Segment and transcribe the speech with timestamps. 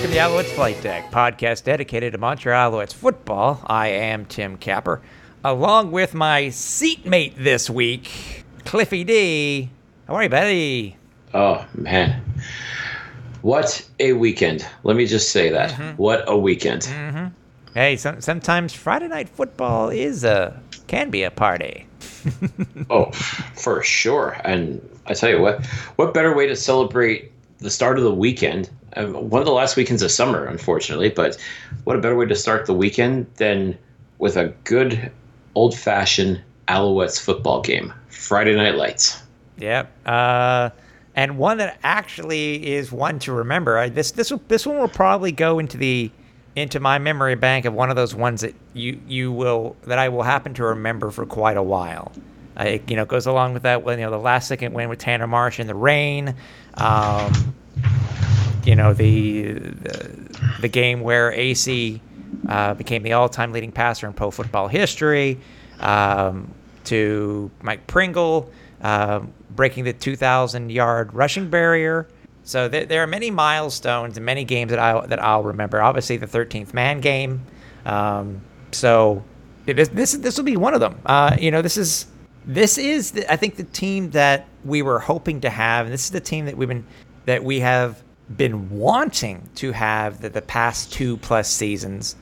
[0.00, 3.62] Welcome to the Alouettes Flight Deck, podcast dedicated to Montreal Alouettes football.
[3.66, 5.02] I am Tim Capper,
[5.44, 9.68] along with my seatmate this week, Cliffy D.
[10.06, 10.96] How are you, buddy?
[11.34, 12.22] Oh man,
[13.42, 14.66] what a weekend!
[14.84, 15.72] Let me just say that.
[15.72, 15.96] Mm-hmm.
[15.96, 16.82] What a weekend!
[16.82, 17.26] Mm-hmm.
[17.74, 21.86] Hey, some, sometimes Friday night football is a can be a party.
[22.88, 23.10] Oh,
[23.54, 24.36] for sure.
[24.44, 25.64] And I tell you what,
[25.96, 28.68] what better way to celebrate the start of the weekend?
[28.96, 31.36] Um, one of the last weekends of summer, unfortunately, but
[31.84, 33.78] what a better way to start the weekend than
[34.18, 35.10] with a good
[35.54, 39.22] old-fashioned Alouettes football game, Friday Night Lights.
[39.58, 39.92] Yep.
[40.06, 40.70] Uh,
[41.14, 43.76] and one that actually is one to remember.
[43.76, 46.10] I, this this this one will probably go into the
[46.56, 50.08] into my memory bank of one of those ones that you you will that I
[50.08, 52.12] will happen to remember for quite a while.
[52.58, 53.84] Uh, it, you know, goes along with that.
[53.86, 56.34] You know, the last second win with Tanner Marsh in the rain.
[56.74, 57.54] Um,
[58.64, 62.00] you know, the the, the game where AC
[62.48, 65.38] uh, became the all-time leading passer in pro football history.
[65.80, 66.54] Um,
[66.84, 68.50] to Mike Pringle
[68.82, 72.08] um, breaking the 2,000-yard rushing barrier.
[72.42, 75.80] So there, there are many milestones and many games that I that I'll remember.
[75.82, 77.42] Obviously, the 13th man game.
[77.84, 78.40] Um,
[78.72, 79.22] so
[79.66, 80.98] this this will be one of them.
[81.04, 82.06] Uh, you know, this is
[82.46, 86.04] this is the, I think the team that we were hoping to have, and this
[86.04, 86.86] is the team that we've been
[87.26, 88.02] that we have
[88.36, 92.16] been wanting to have the, the past two plus seasons.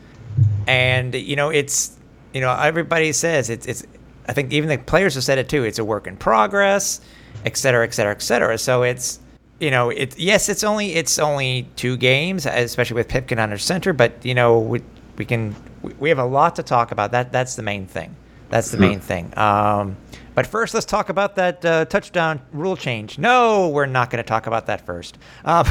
[0.66, 1.96] And you know, it's
[2.32, 3.84] you know everybody says it's it's.
[4.28, 5.64] I think even the players have said it too.
[5.64, 7.00] It's a work in progress,
[7.46, 8.58] et cetera, et cetera, et cetera.
[8.58, 9.18] So it's
[9.58, 10.18] you know it.
[10.18, 13.92] Yes, it's only it's only two games, especially with Pipkin under center.
[13.92, 14.82] But you know we
[15.16, 17.10] we can we- we have a lot to talk about.
[17.12, 18.14] That that's the main thing.
[18.50, 19.36] That's the main thing.
[19.36, 19.96] Um,
[20.38, 23.18] but first, let's talk about that uh, touchdown rule change.
[23.18, 25.18] No, we're not going to talk about that first.
[25.44, 25.66] Um,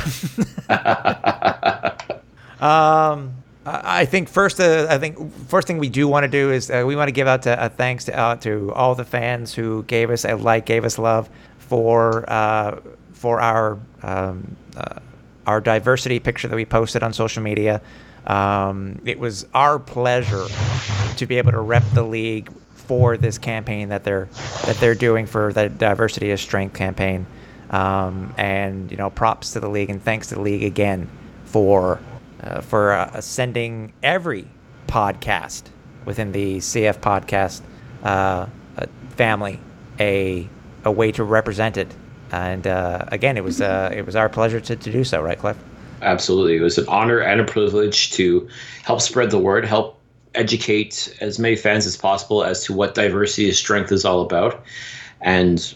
[2.59, 3.33] um,
[3.65, 6.83] I think first, uh, I think first thing we do want to do is uh,
[6.85, 10.09] we want to give out uh, thanks to, uh, to all the fans who gave
[10.09, 11.29] us a like, gave us love
[11.59, 12.81] for uh,
[13.13, 14.99] for our um, uh,
[15.45, 17.81] our diversity picture that we posted on social media.
[18.25, 20.45] Um, it was our pleasure
[21.15, 22.51] to be able to rep the league
[22.87, 24.27] for this campaign that they're
[24.65, 27.25] that they're doing for the diversity is strength campaign.
[27.69, 31.09] Um, and you know, props to the league and thanks to the league again
[31.45, 31.99] for
[32.41, 34.47] uh, for uh, sending every
[34.87, 35.63] podcast
[36.05, 37.61] within the CF podcast
[38.03, 39.59] uh, uh, family
[39.99, 40.47] a
[40.85, 41.93] a way to represent it.
[42.31, 45.37] And uh, again, it was uh, it was our pleasure to, to do so, right,
[45.37, 45.57] Cliff?
[46.01, 46.57] Absolutely.
[46.57, 48.47] It was an honor and a privilege to
[48.83, 49.96] help spread the word, help
[50.37, 54.63] educate as many fans as possible as to what diversity is strength is all about.
[55.21, 55.75] And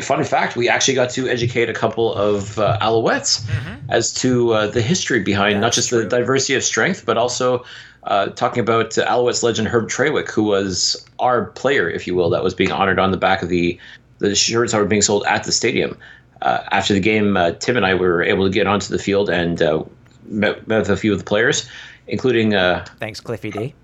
[0.00, 3.46] fun fact, we actually got to educate a couple of uh, Alouettes
[3.88, 7.64] as to uh, the history behind not just the diversity of strength, but also
[8.04, 12.30] uh, talking about uh, Alouettes legend Herb Trawick, who was our player, if you will,
[12.30, 13.78] that was being honored on the back of the
[14.18, 15.98] the shirts that were being sold at the stadium.
[16.40, 19.28] Uh, after the game, uh, Tim and I were able to get onto the field
[19.28, 19.82] and uh,
[20.26, 21.68] met, met with a few of the players,
[22.06, 23.74] including uh, Thanks, Cliffy D.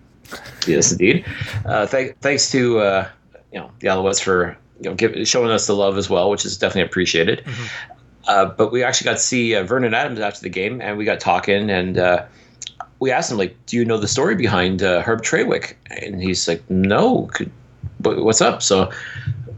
[0.66, 1.24] yes, indeed.
[1.64, 3.08] Uh, th- thanks to uh,
[3.52, 6.44] you know the Alouettes for you know give, showing us the love as well, which
[6.44, 7.44] is definitely appreciated.
[8.28, 11.04] Uh, but we actually got to see uh, Vernon Adams after the game, and we
[11.04, 12.24] got talking, and uh,
[13.00, 16.46] we asked him like, "Do you know the story behind uh, Herb Trawick?" And he's
[16.46, 17.50] like, "No, could,
[17.98, 18.90] but what's up?" So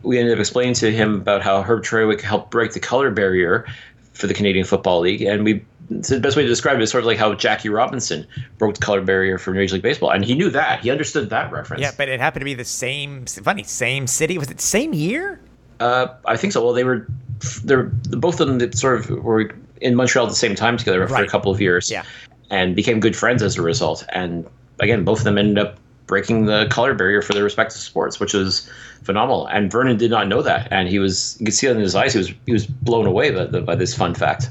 [0.02, 3.66] we ended up explaining to him about how Herb Trawick helped break the color barrier
[4.14, 7.02] for the Canadian Football League, and we the best way to describe it is sort
[7.02, 8.26] of like how Jackie Robinson
[8.58, 11.52] broke the color barrier for Major League Baseball, and he knew that he understood that
[11.52, 11.82] reference.
[11.82, 13.26] Yeah, but it happened to be the same.
[13.26, 14.38] Funny, same city.
[14.38, 15.40] Was it the same year?
[15.80, 16.64] Uh, I think so.
[16.64, 17.06] Well, they were
[17.64, 19.50] they're both of them that sort of were
[19.80, 21.24] in Montreal at the same time together for Right.
[21.24, 22.04] a couple of years, Yeah.
[22.50, 24.04] and became good friends as a result.
[24.10, 24.46] And
[24.80, 28.32] again, both of them ended up breaking the color barrier for their respective sports, which
[28.34, 28.68] was
[29.02, 29.46] phenomenal.
[29.46, 31.96] And Vernon did not know that, and he was you could see it in his
[31.96, 32.12] eyes.
[32.12, 34.48] He was he was blown away by, by this fun fact.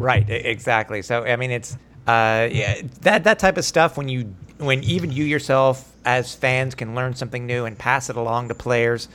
[0.00, 1.02] Right, exactly.
[1.02, 1.74] So I mean, it's
[2.06, 6.74] uh, yeah, that that type of stuff when you when even you yourself as fans
[6.74, 9.08] can learn something new and pass it along to players.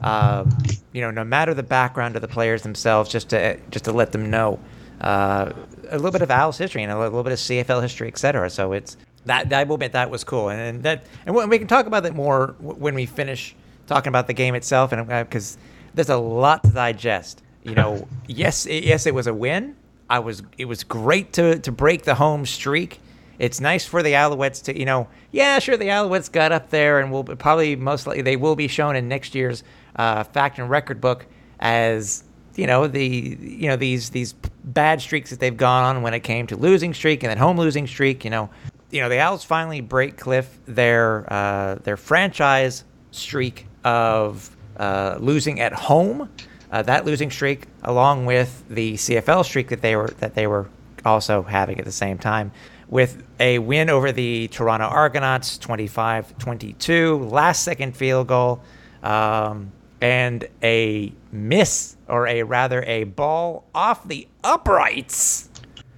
[0.00, 0.56] um,
[0.92, 4.12] you know, no matter the background of the players themselves, just to just to let
[4.12, 4.60] them know
[5.00, 5.52] uh,
[5.90, 8.50] a little bit of Al's history and a little bit of CFL history, et cetera.
[8.50, 8.96] So it's
[9.26, 12.04] that I will admit that was cool, and, and that and we can talk about
[12.04, 15.58] that more when we finish talking about the game itself, and because
[15.94, 17.42] there's a lot to digest.
[17.64, 19.76] You know, yes, yes, it was a win.
[20.10, 23.00] I was it was great to to break the home streak.
[23.38, 27.00] It's nice for the Alouettes to, you know, yeah, sure, the Alouettes got up there
[27.00, 29.62] and will probably most likely they will be shown in next year's
[29.96, 31.24] uh, fact and record book
[31.58, 32.24] as
[32.56, 34.34] you know the you know these these
[34.64, 37.56] bad streaks that they've gone on when it came to losing streak and then home
[37.56, 38.24] losing streak.
[38.24, 38.50] You know,
[38.90, 45.60] you know the Owls finally break Cliff their uh, their franchise streak of uh, losing
[45.60, 46.28] at home.
[46.70, 50.68] Uh, that losing streak, along with the CFL streak that they were that they were
[51.04, 52.52] also having at the same time,
[52.88, 58.62] with a win over the Toronto Argonauts, 25-22, last second field goal,
[59.02, 65.48] um, and a miss, or a rather a ball off the uprights.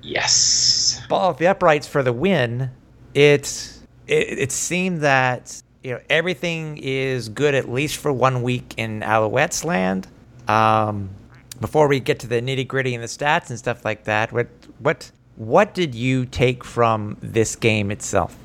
[0.02, 1.00] Yes.
[1.08, 2.70] Ball off the uprights for the win.
[3.14, 8.74] It it, it seemed that you know everything is good at least for one week
[8.76, 10.08] in Alouettes land.
[10.52, 11.10] Um,
[11.60, 14.48] before we get to the nitty gritty and the stats and stuff like that, what
[14.78, 18.36] what what did you take from this game itself?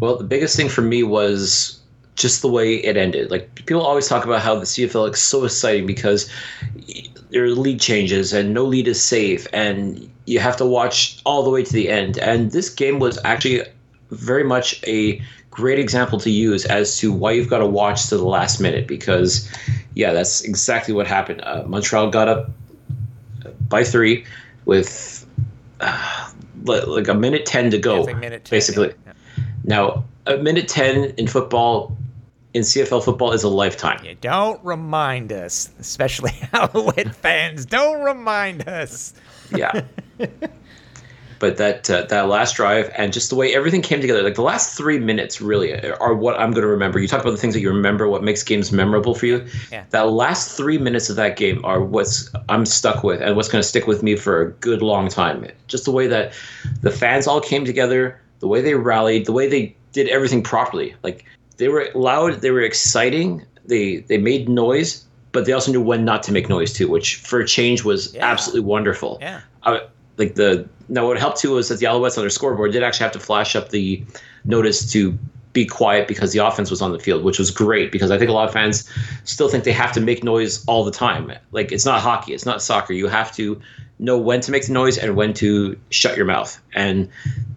[0.00, 1.80] Well, the biggest thing for me was
[2.14, 3.30] just the way it ended.
[3.30, 6.30] Like people always talk about how the CFL is so exciting because
[7.30, 11.42] there are lead changes and no lead is safe and you have to watch all
[11.42, 12.18] the way to the end.
[12.18, 13.62] And this game was actually
[14.10, 15.22] very much a
[15.58, 18.86] great example to use as to why you've got to watch to the last minute
[18.86, 19.50] because
[19.94, 21.40] yeah, that's exactly what happened.
[21.42, 22.50] Uh, Montreal got up
[23.68, 24.24] by three
[24.66, 25.26] with
[25.80, 26.30] uh,
[26.64, 29.12] like a minute 10 to go Yeah, like minute 10, basically yeah.
[29.64, 31.96] now a minute 10 in football
[32.54, 37.66] in cfl football is a lifetime Yeah, don't remind us, especially Alouette fans.
[37.66, 39.14] Don't remind us.
[39.54, 39.82] yeah
[41.38, 44.42] but that uh, that last drive and just the way everything came together like the
[44.42, 47.54] last three minutes really are what i'm going to remember you talk about the things
[47.54, 49.84] that you remember what makes games memorable for you Yeah.
[49.90, 53.62] that last three minutes of that game are what's i'm stuck with and what's going
[53.62, 56.32] to stick with me for a good long time just the way that
[56.82, 60.94] the fans all came together the way they rallied the way they did everything properly
[61.02, 61.24] like
[61.56, 66.04] they were loud they were exciting they they made noise but they also knew when
[66.04, 68.24] not to make noise too which for a change was Yeah.
[68.26, 69.40] absolutely wonderful Yeah.
[69.64, 69.82] I,
[70.18, 73.04] like the now what helped too was that the Alouettes on their scoreboard did actually
[73.04, 74.04] have to flash up the
[74.44, 75.18] notice to
[75.52, 78.30] be quiet because the offense was on the field, which was great because I think
[78.30, 78.88] a lot of fans
[79.24, 81.32] still think they have to make noise all the time.
[81.52, 82.92] Like it's not hockey, it's not soccer.
[82.92, 83.60] You have to
[83.98, 86.60] know when to make the noise and when to shut your mouth.
[86.74, 87.08] And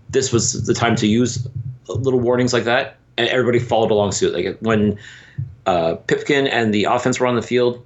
[0.10, 1.48] this was the time to use
[1.88, 4.34] little warnings like that, and everybody followed along suit.
[4.34, 4.98] Like when
[5.66, 7.86] uh, Pipkin and the offense were on the field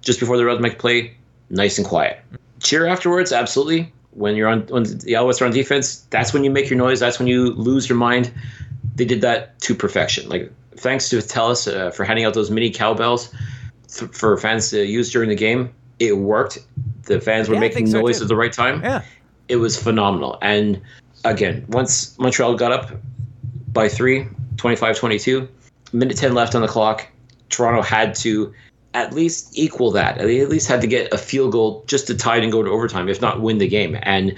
[0.00, 1.16] just before about to make play,
[1.50, 2.20] nice and quiet.
[2.60, 3.92] Cheer afterwards, absolutely.
[4.16, 7.00] When you're on when the Alouettes are on defense, that's when you make your noise.
[7.00, 8.32] That's when you lose your mind.
[8.94, 10.28] They did that to perfection.
[10.28, 13.32] Like thanks to Telus uh, for handing out those mini cowbells
[13.94, 15.72] th- for fans to use during the game.
[15.98, 16.58] It worked.
[17.02, 19.02] The fans were Yeah, making think so, noise at the right time Yeah.
[19.48, 20.38] it was phenomenal.
[20.42, 20.80] And
[21.24, 22.90] again, once Montreal got up
[23.72, 24.26] by three,
[24.56, 25.48] 25 22,
[25.92, 27.06] minute 10 left on the clock,
[27.50, 28.52] Toronto had to
[28.96, 30.16] at least equal that.
[30.16, 32.62] They at least had to get a field goal just to tie it and go
[32.62, 33.98] to overtime, if not win the game.
[34.02, 34.34] And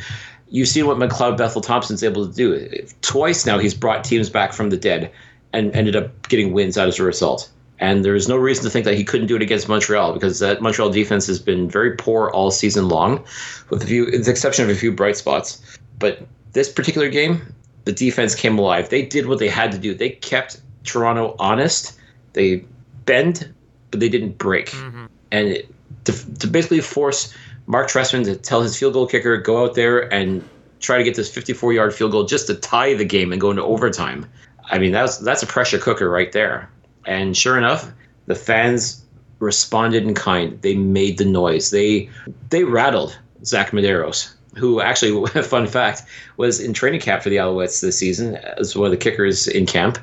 [0.48, 2.68] you've seen what McLeod Bethel Thompson's able to do.
[3.00, 5.12] Twice now, he's brought teams back from the dead
[5.52, 7.48] and ended up getting wins out as a result.
[7.78, 10.60] And there's no reason to think that he couldn't do it against Montreal because that
[10.60, 13.24] Montreal defense has been very poor all season long,
[13.70, 15.62] with few, with the exception of a few bright spots.
[16.00, 17.54] But this particular game,
[17.84, 18.88] the defense came alive.
[18.88, 19.94] They did what they had to do.
[19.94, 21.96] They kept Toronto honest.
[22.32, 22.64] They
[23.04, 23.54] bend,
[23.90, 24.70] but they didn't break.
[24.70, 25.06] Mm-hmm.
[25.30, 27.34] And it, to, to basically force
[27.66, 30.46] Marc Trestman to tell his field goal kicker go out there and
[30.80, 33.50] try to get this 54 yard field goal just to tie the game and go
[33.50, 34.26] into overtime.
[34.70, 36.70] I mean, that's that's a pressure cooker right there.
[37.06, 37.90] And sure enough,
[38.26, 39.04] the fans
[39.38, 40.60] responded in kind.
[40.62, 41.70] They made the noise.
[41.70, 42.10] They
[42.50, 46.02] they rattled Zach Medeiros, who actually, fun fact,
[46.36, 49.66] was in training camp for the Alouettes this season as one of the kickers in
[49.66, 49.98] camp.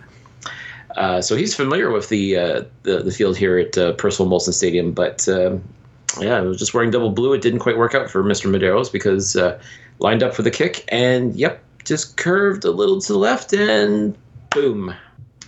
[0.95, 4.53] Uh, so he's familiar with the uh, the, the field here at uh, Percival Molson
[4.53, 5.61] Stadium, but um,
[6.19, 7.33] yeah, I was just wearing double blue.
[7.33, 8.49] It didn't quite work out for Mr.
[8.49, 9.59] Medeiros because uh,
[9.99, 14.17] lined up for the kick and yep, just curved a little to the left and
[14.51, 14.93] boom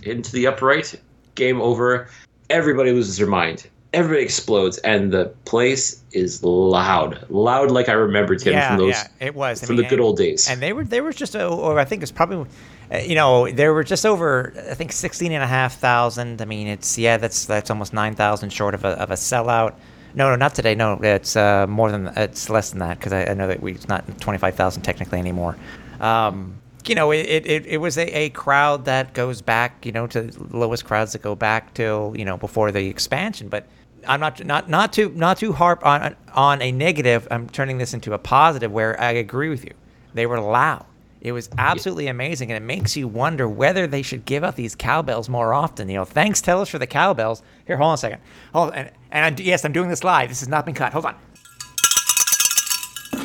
[0.03, 0.99] into the upright.
[1.35, 2.09] Game over.
[2.49, 3.67] Everybody loses their mind.
[3.93, 8.89] Everybody explodes, and the place is loud, loud like I remembered him yeah, from those
[8.95, 10.49] yeah, it was I from mean, the good and- old days.
[10.49, 12.49] And they were they were just a, or I think it's probably
[12.91, 16.41] you know, there were just over, I think, 16 and a half thousand.
[16.41, 19.75] I mean, it's, yeah, that's that's almost 9,000 short of a, of a sellout.
[20.15, 20.73] No, no, not today.
[20.73, 23.73] No, it's uh, more than, it's less than that because I, I know that we,
[23.73, 25.57] it's not 25,000 technically anymore.
[25.99, 30.07] Um, you know, it, it, it was a, a crowd that goes back, you know,
[30.07, 33.49] to lowest crowds that go back till, you know, before the expansion.
[33.49, 33.67] But
[34.07, 37.27] I'm not not not to not to harp on on a negative.
[37.29, 39.73] I'm turning this into a positive where I agree with you.
[40.13, 40.85] They were loud.
[41.21, 44.75] It was absolutely amazing, and it makes you wonder whether they should give out these
[44.75, 45.89] cowbells more often.
[45.89, 47.41] You know, thanks Telus for the cowbells.
[47.65, 48.21] Here, hold on a second.
[48.53, 50.29] Hold and and I, yes, I'm doing this live.
[50.29, 50.93] This has not been cut.
[50.93, 51.15] Hold on.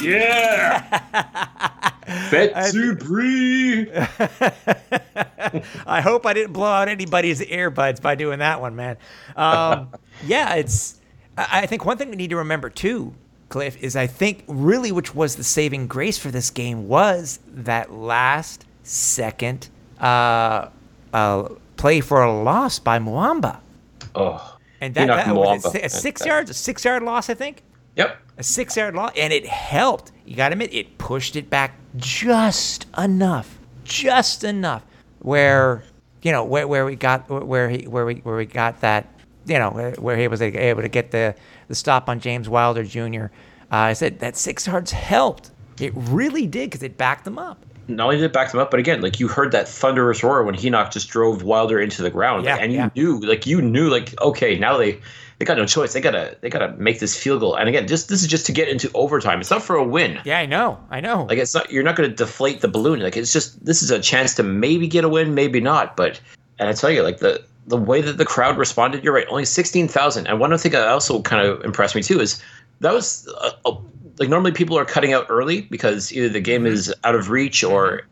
[0.03, 1.01] Yeah.
[2.31, 3.91] Betsy Bree.
[5.87, 8.97] I hope I didn't blow out anybody's earbuds by doing that one, man.
[9.37, 9.91] Um,
[10.27, 11.01] yeah, it's.
[11.37, 13.15] I think one thing we need to remember too,
[13.53, 17.93] Cliff, is I think really which was the saving grace for this game was that
[17.93, 19.69] last second
[20.01, 20.69] uh,
[21.13, 23.59] uh, play for a loss by Muamba,
[24.15, 24.57] Oh.
[24.81, 27.63] and that, that was a, a six yards, a six yard loss, I think.
[27.97, 28.17] Yep.
[28.39, 30.13] a six yard loss, and it helped.
[30.25, 34.83] You got to admit, it pushed it back just enough, just enough,
[35.19, 35.85] where
[36.23, 39.09] you know where, where we got where he where we where we got that
[39.45, 41.35] you know where he was able to get the
[41.69, 43.25] the stop on James Wilder Jr.
[43.25, 43.29] Uh,
[43.71, 45.51] I said that six yards helped.
[45.81, 47.65] It really did because it backed them up.
[47.89, 50.45] Not only did it back them up, but again, like you heard that thunderous roar
[50.45, 52.91] when Henoc just drove Wilder into the ground, Yeah, and you yeah.
[52.95, 55.01] knew, like you knew, like okay, now they
[55.39, 55.93] they got no choice.
[55.93, 57.57] They gotta they gotta make this field goal.
[57.57, 59.41] And again, just this is just to get into overtime.
[59.41, 60.21] It's not for a win.
[60.25, 61.25] Yeah, I know, I know.
[61.25, 63.01] Like it's not you're not going to deflate the balloon.
[63.01, 65.97] Like it's just this is a chance to maybe get a win, maybe not.
[65.97, 66.21] But
[66.61, 69.27] and I tell you, like the the way that the crowd responded, you're right.
[69.29, 70.27] Only sixteen thousand.
[70.27, 72.43] And one other thing that also kind of impressed me too is
[72.81, 73.77] that was a, a,
[74.19, 76.75] like normally people are cutting out early because either the game mm-hmm.
[76.75, 78.03] is out of reach or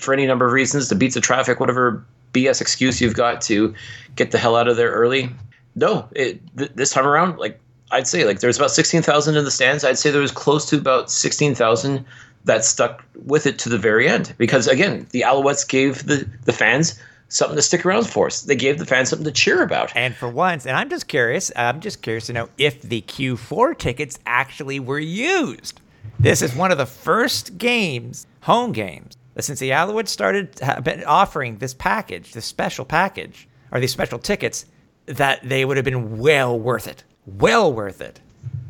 [0.00, 3.74] for any number of reasons, the beats of traffic, whatever BS excuse you've got to
[4.16, 5.30] get the hell out of there early.
[5.74, 7.60] No, it, th- this time around, like
[7.90, 9.84] I'd say, like there's about sixteen thousand in the stands.
[9.84, 12.04] I'd say there was close to about sixteen thousand
[12.44, 16.52] that stuck with it to the very end because again, the Alouettes gave the the
[16.52, 18.26] fans something to stick around for.
[18.26, 18.42] Us.
[18.42, 19.92] They gave the fans something to cheer about.
[19.94, 23.76] And for once, and I'm just curious, I'm just curious to know if the Q4
[23.78, 25.80] tickets actually were used.
[26.18, 30.60] This is one of the first games, home games, since the Alouettes started
[31.06, 34.64] offering this package, this special package, or these special tickets,
[35.06, 37.04] that they would have been well worth it.
[37.26, 38.20] Well worth it.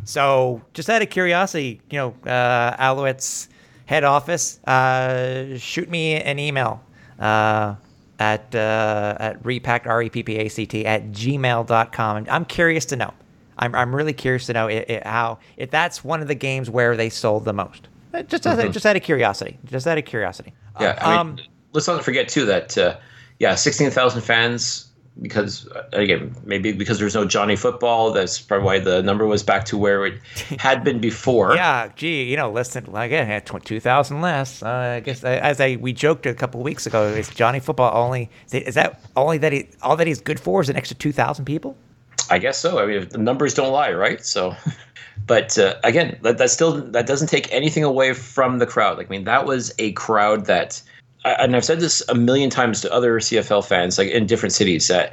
[0.05, 3.49] So, just out of curiosity, you know, uh, Alouettes
[3.87, 6.83] head office, uh, shoot me an email
[7.19, 7.75] uh,
[8.19, 12.17] at uh, at repacked r e p p a c t at gmail.com.
[12.17, 13.13] I'm, I'm curious to know.
[13.59, 16.69] I'm, I'm really curious to know i i how if that's one of the games
[16.69, 17.89] where they sold the most.
[18.13, 19.59] Uh, Just out of, just out of curiosity.
[19.65, 20.55] Just out of curiosity.
[20.81, 21.39] Yeah, I mean, Um,
[21.73, 22.97] let's not forget too that uh,
[23.39, 24.86] yeah, sixteen thousand fans
[25.21, 28.13] because again maybe because there's no Johnny football.
[28.13, 30.21] That's probably why the number was back to where it
[30.59, 31.55] had been before.
[31.55, 34.63] Yeah, gee, you know, less than like I had two thousand less.
[34.63, 37.97] Uh, I guess uh, as I we joked a couple weeks ago, is Johnny Football
[37.97, 38.31] only?
[38.53, 41.45] Is that only that he all that he's good for is an extra two thousand
[41.45, 41.77] people?
[42.29, 42.79] I guess so.
[42.79, 44.25] I mean, if the numbers don't lie, right?
[44.25, 44.57] So,
[45.27, 48.99] but uh, again, that, that still that doesn't take anything away from the crowd.
[48.99, 50.96] Like, I mean, that was a crowd that, I-
[51.39, 54.89] and I've said this a million times to other CFL fans, like in different cities,
[54.89, 55.13] that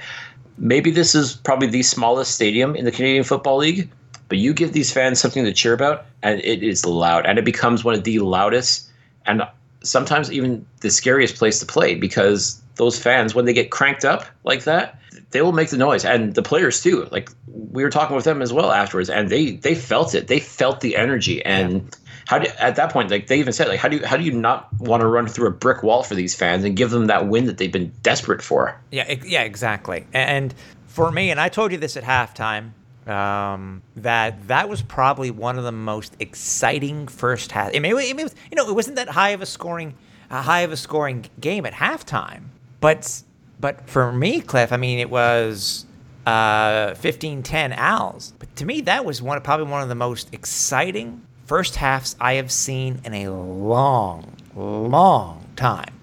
[0.58, 3.90] maybe this is probably the smallest stadium in the Canadian Football League,
[4.30, 7.46] but you give these fans something to cheer about, and it is loud, and it
[7.46, 8.90] becomes one of the loudest,
[9.26, 9.44] and
[9.84, 14.26] sometimes even the scariest place to play because those fans, when they get cranked up
[14.44, 15.00] like that,
[15.32, 17.08] they will make the noise, and the players too.
[17.12, 20.28] Like we were talking with them as well afterwards, and they they felt it.
[20.28, 21.96] They felt the energy, and
[22.28, 24.24] how do, at that point, like they even said, like how do you how do
[24.24, 27.08] you not want to run through a brick wall for these fans and give them
[27.08, 28.80] that win that they've been desperate for?
[28.92, 30.08] Yeah, yeah, exactly.
[30.14, 30.54] And
[30.88, 32.72] for me, and I told you this at halftime,
[33.08, 37.76] um, that that was probably one of the most exciting first half.
[37.76, 39.96] I mean, it, was, you know, it wasn't that high of a scoring,
[40.30, 42.44] a high of a scoring game at halftime,
[42.80, 43.24] but
[43.60, 45.86] but for me, Cliff, I mean, it was
[46.26, 48.34] uh, 15-10 Owls.
[48.38, 52.34] But to me, that was one probably one of the most exciting first halves I
[52.34, 55.94] have seen in a long, long time.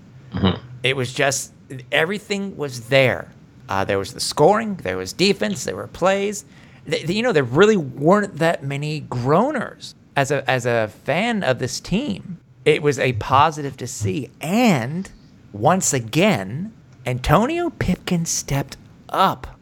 [0.83, 1.53] It was just
[1.93, 3.31] everything was there.
[3.69, 6.45] Uh, there was the scoring, there was defense, there were plays.
[6.89, 9.95] Th- you know, there really weren't that many groaners.
[10.17, 14.31] As a as a fan of this team, it was a positive to see.
[14.41, 15.11] And
[15.53, 16.73] once again,
[17.07, 18.77] Antonio Pipkin stepped
[19.09, 19.59] up.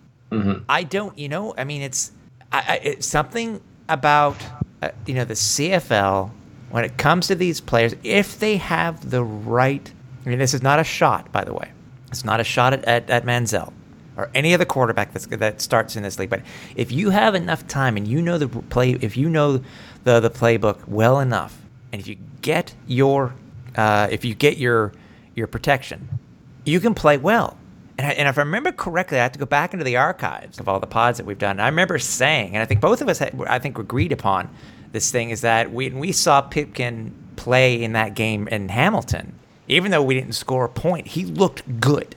[0.68, 2.12] I don't, you know, I mean, it's,
[2.52, 4.36] I, I, it's something about,
[4.82, 6.30] uh, you know, the CFL
[6.70, 7.94] when it comes to these players.
[8.02, 9.92] If they have the right
[10.28, 11.70] I mean, this is not a shot, by the way.
[12.10, 13.72] It's not a shot at, at, at Manziel
[14.14, 16.28] or any other quarterback that's, that starts in this league.
[16.28, 16.42] But
[16.76, 19.62] if you have enough time and you know the play, if you know
[20.04, 21.58] the the playbook well enough,
[21.92, 23.34] and if you get your
[23.74, 24.92] uh, if you get your
[25.34, 26.18] your protection,
[26.66, 27.56] you can play well.
[27.98, 30.60] And, I, and if I remember correctly, I have to go back into the archives
[30.60, 31.60] of all the pods that we've done.
[31.60, 34.48] I remember saying, and I think both of us, had, I think, agreed upon
[34.92, 39.34] this thing is that we, we saw Pipkin play in that game in Hamilton,
[39.66, 42.14] even though we didn't score a point, he looked good.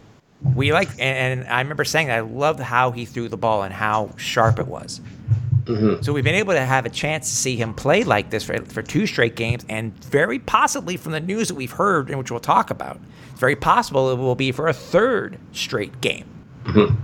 [0.55, 3.63] We like, and, and I remember saying that I loved how he threw the ball
[3.63, 5.01] and how sharp it was.
[5.63, 6.01] Mm-hmm.
[6.01, 8.63] So we've been able to have a chance to see him play like this for,
[8.65, 12.31] for two straight games, and very possibly from the news that we've heard, and which
[12.31, 12.99] we'll talk about,
[13.31, 16.25] it's very possible it will be for a third straight game.
[16.63, 16.95] Mm-hmm.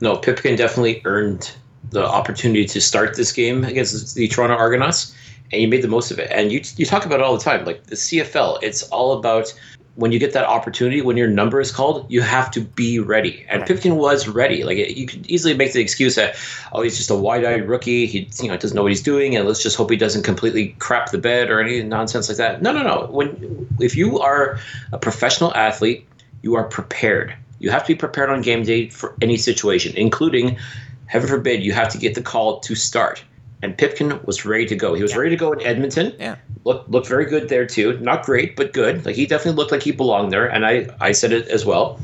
[0.00, 1.52] No, Pipkin definitely earned
[1.90, 5.14] the opportunity to start this game against the Toronto Argonauts,
[5.52, 6.30] and you made the most of it.
[6.30, 8.58] And you you talk about it all the time, like the CFL.
[8.62, 9.52] It's all about
[9.98, 13.44] when you get that opportunity, when your number is called, you have to be ready.
[13.48, 13.64] And.
[13.64, 14.62] Pipkin was ready.
[14.62, 16.36] Like you could easily make the excuse that
[16.72, 18.06] oh he's just a wide-eyed rookie.
[18.06, 20.76] He you know doesn't know what he's doing, and let's just hope he doesn't completely
[20.78, 22.62] crap the bed or any nonsense like that.
[22.62, 23.08] No, no, no.
[23.10, 24.60] When if you are
[24.92, 26.06] a professional athlete,
[26.42, 27.34] you are prepared.
[27.58, 30.58] You have to be prepared on game day for any situation, including,
[31.06, 33.24] heaven forbid, you have to get the call to start.
[33.62, 34.94] And Pipkin was ready to go.
[34.94, 36.14] He was ready to go in Edmonton.
[36.18, 36.36] Yeah.
[36.64, 37.98] Looked looked very good there too.
[37.98, 39.04] Not great, but good.
[39.04, 40.46] Like he definitely looked like he belonged there.
[40.46, 42.00] And I I said it as well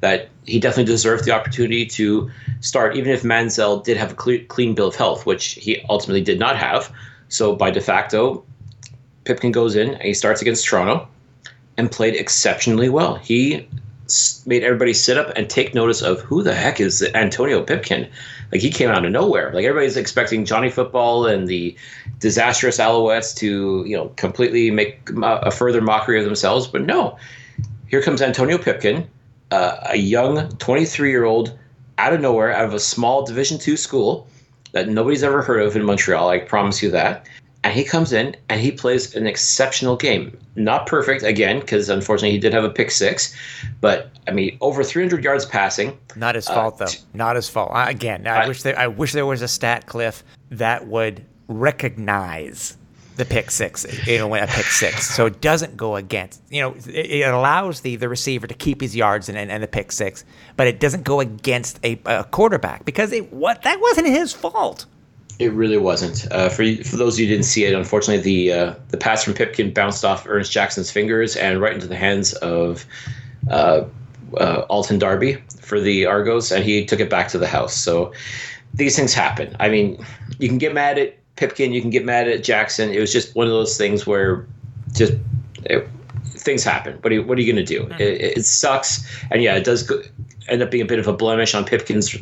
[0.00, 2.30] that he definitely deserved the opportunity to
[2.60, 6.22] start, even if Manziel did have a cle- clean bill of health, which he ultimately
[6.22, 6.92] did not have.
[7.28, 8.44] So by de facto,
[9.24, 11.06] Pipkin goes in and he starts against Toronto
[11.76, 13.14] and played exceptionally well.
[13.16, 13.68] He
[14.46, 18.10] made everybody sit up and take notice of who the heck is Antonio Pipkin.
[18.52, 19.52] Like he came out of nowhere.
[19.52, 21.76] Like everybody's expecting Johnny Football and the
[22.18, 27.16] disastrous Alouettes to you know completely make a further mockery of themselves, but no.
[27.88, 29.08] Here comes Antonio Pipkin,
[29.50, 31.58] uh, a young 23 year old
[31.98, 34.26] out of nowhere, out of a small Division two school
[34.72, 36.28] that nobody's ever heard of in Montreal.
[36.28, 37.26] I promise you that.
[37.62, 40.36] And he comes in and he plays an exceptional game.
[40.56, 43.34] Not perfect again, because unfortunately he did have a pick six,
[43.82, 45.98] but I mean over 300 yards passing.
[46.16, 46.92] Not his fault uh, though.
[47.12, 47.70] Not his fault.
[47.72, 48.78] I, again, I, I- wish there.
[48.78, 52.76] I wish there was a stat cliff that would recognize
[53.16, 53.86] the pick six.
[54.06, 56.40] You know, when a pick six, so it doesn't go against.
[56.48, 59.62] You know, it, it allows the the receiver to keep his yards and, and, and
[59.62, 60.24] the pick six,
[60.56, 64.86] but it doesn't go against a, a quarterback because it what that wasn't his fault.
[65.40, 66.30] It really wasn't.
[66.30, 69.24] Uh, for for those of you who didn't see it, unfortunately, the uh, the pass
[69.24, 72.84] from Pipkin bounced off Ernest Jackson's fingers and right into the hands of
[73.50, 73.84] uh,
[74.38, 77.74] uh, Alden Darby for the Argos, and he took it back to the house.
[77.74, 78.12] So
[78.74, 79.56] these things happen.
[79.58, 80.04] I mean,
[80.38, 82.90] you can get mad at Pipkin, you can get mad at Jackson.
[82.90, 84.46] It was just one of those things where
[84.92, 85.14] just
[85.64, 85.88] it,
[86.22, 86.98] things happen.
[87.00, 87.88] What are you, what are you going to do?
[87.98, 90.02] It, it sucks, and yeah, it does go,
[90.50, 92.14] end up being a bit of a blemish on Pipkin's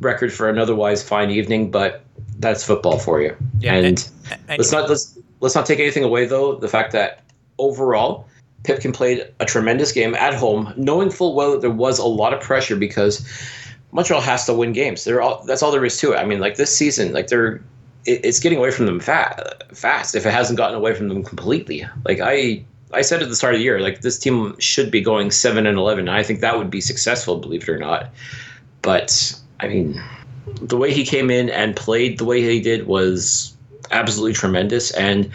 [0.00, 2.04] record for an otherwise fine evening, but
[2.38, 3.34] that's football for you.
[3.60, 4.10] Yeah, and and-
[4.48, 6.56] and- let's not let's let's not take anything away though.
[6.56, 7.22] The fact that
[7.58, 8.26] overall
[8.64, 12.34] Pipkin played a tremendous game at home, knowing full well that there was a lot
[12.34, 13.24] of pressure because
[13.92, 15.04] Montreal has to win games.
[15.04, 16.16] They're all, that's all there is to it.
[16.16, 17.62] I mean, like this season, like they're
[18.06, 21.22] it, it's getting away from them fa- fast if it hasn't gotten away from them
[21.22, 21.86] completely.
[22.04, 25.00] Like I I said at the start of the year, like this team should be
[25.00, 26.08] going seven and eleven.
[26.08, 28.10] And I think that would be successful, believe it or not.
[28.82, 30.02] But I mean,
[30.46, 33.56] the way he came in and played the way he did was
[33.90, 35.30] absolutely tremendous, and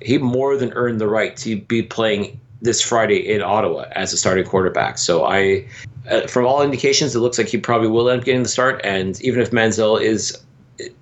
[0.00, 4.16] he more than earned the right to be playing this Friday in Ottawa as a
[4.16, 4.98] starting quarterback.
[4.98, 5.66] So I,
[6.10, 8.80] uh, from all indications, it looks like he probably will end up getting the start.
[8.82, 10.36] And even if Manziel is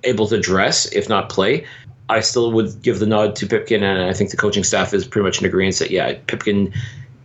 [0.04, 1.66] able to dress, if not play,
[2.08, 5.06] I still would give the nod to Pipkin, and I think the coaching staff is
[5.06, 6.72] pretty much in agreement that yeah, Pipkin.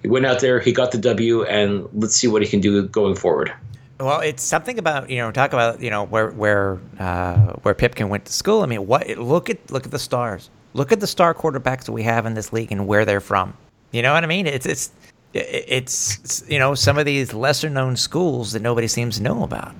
[0.01, 2.81] He went out there, he got the W, and let's see what he can do
[2.87, 3.53] going forward.
[4.01, 8.09] Well, it's something about you know talk about you know where where uh, where Pipkin
[8.09, 8.61] went to school.
[8.61, 10.49] I mean, what look at look at the stars.
[10.73, 13.53] Look at the star quarterbacks that we have in this league and where they're from.
[13.91, 14.47] You know what I mean?
[14.47, 14.91] It's it's
[15.33, 19.73] it's, you know some of these lesser known schools that nobody seems to know about,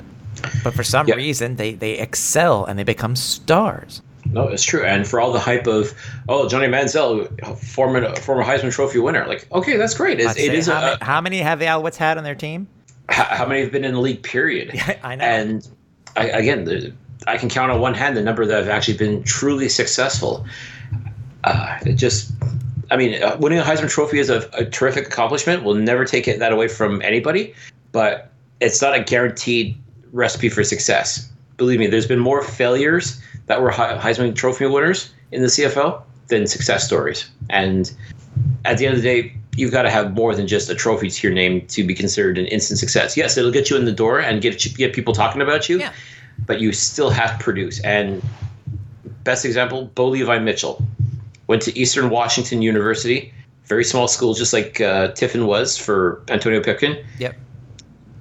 [0.64, 1.16] but for some Yeah.
[1.16, 4.02] reason they they excel and they become stars.
[4.26, 4.84] No, it's true.
[4.86, 5.94] And for all the hype of,
[6.30, 10.20] oh, Johnny Manziel, former former Heisman Trophy winner, like, okay, that's great.
[10.20, 12.24] It's, I'd it say, is how, a, many, how many have the Alouettes had on
[12.24, 12.68] their team?
[13.12, 14.24] How, how many have been in the league?
[14.24, 14.72] Period.
[14.74, 15.24] Yeah, I know.
[15.24, 15.68] And
[16.16, 16.94] I, again, the,
[17.28, 20.46] I can count on one hand the number that have actually been truly successful.
[21.44, 22.32] Uh, it just,
[22.90, 25.64] I mean, uh, winning a Heisman Trophy is a, a terrific accomplishment.
[25.64, 27.54] We'll never take it, that away from anybody,
[27.92, 29.78] but it's not a guaranteed
[30.12, 31.30] recipe for success.
[31.58, 36.48] Believe me, there's been more failures that were Heisman Trophy winners in the CFL than
[36.48, 37.30] success stories.
[37.50, 37.92] And
[38.66, 41.10] at the end of the day, you've got to have more than just a trophy
[41.10, 43.18] to your name to be considered an instant success.
[43.18, 45.92] Yes, it'll get you in the door and get get people talking about you, Yeah.
[46.46, 47.80] but you still have to produce.
[47.82, 48.22] And
[49.24, 50.84] best example, Bo Levi Mitchell
[51.48, 53.34] went to Eastern Washington University,
[53.66, 57.04] very small school, just like uh, Tiffin was for Antonio Pipkin.
[57.20, 57.36] Yep.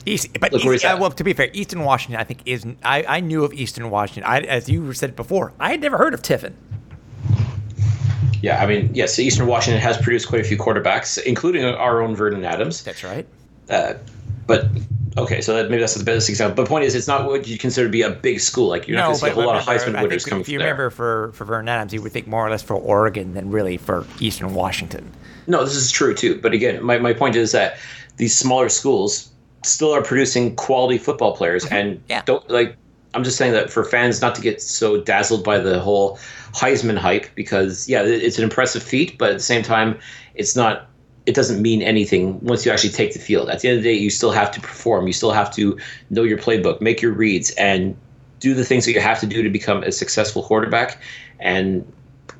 [0.06, 3.04] East, but Look East, uh, well, to be fair, Eastern Washington, I think is I,
[3.06, 4.24] I knew of Eastern Washington.
[4.24, 6.56] I, as you said before, I had never heard of Tiffin.
[8.42, 12.16] Yeah, I mean, yes, Eastern Washington has produced quite a few quarterbacks, including our own
[12.16, 12.82] Vernon Adams.
[12.82, 13.26] That's right.
[13.68, 13.94] Uh,
[14.46, 14.66] but
[15.18, 16.56] okay, so that, maybe that's the best example.
[16.56, 18.68] But the point is, it's not what you consider to be a big school.
[18.68, 20.58] Like you're not going to see a whole lot of Heisman winners coming If you
[20.58, 20.66] there.
[20.68, 23.76] remember for for Vernon Adams, you would think more or less for Oregon than really
[23.76, 25.12] for Eastern Washington.
[25.46, 26.40] No, this is true too.
[26.40, 27.78] But again, my, my point is that
[28.16, 29.30] these smaller schools
[29.64, 32.04] still are producing quality football players, and Mm-hmm.
[32.10, 32.22] Yeah.
[32.24, 32.76] don't like.
[33.14, 36.16] I'm just saying that for fans not to get so dazzled by the whole
[36.52, 39.98] Heisman hype, because yeah, it's an impressive feat, but at the same time,
[40.34, 40.86] it's not.
[41.26, 43.50] It doesn't mean anything once you actually take the field.
[43.50, 45.06] At the end of the day, you still have to perform.
[45.06, 47.96] You still have to know your playbook, make your reads, and
[48.40, 51.00] do the things that you have to do to become a successful quarterback.
[51.38, 51.84] And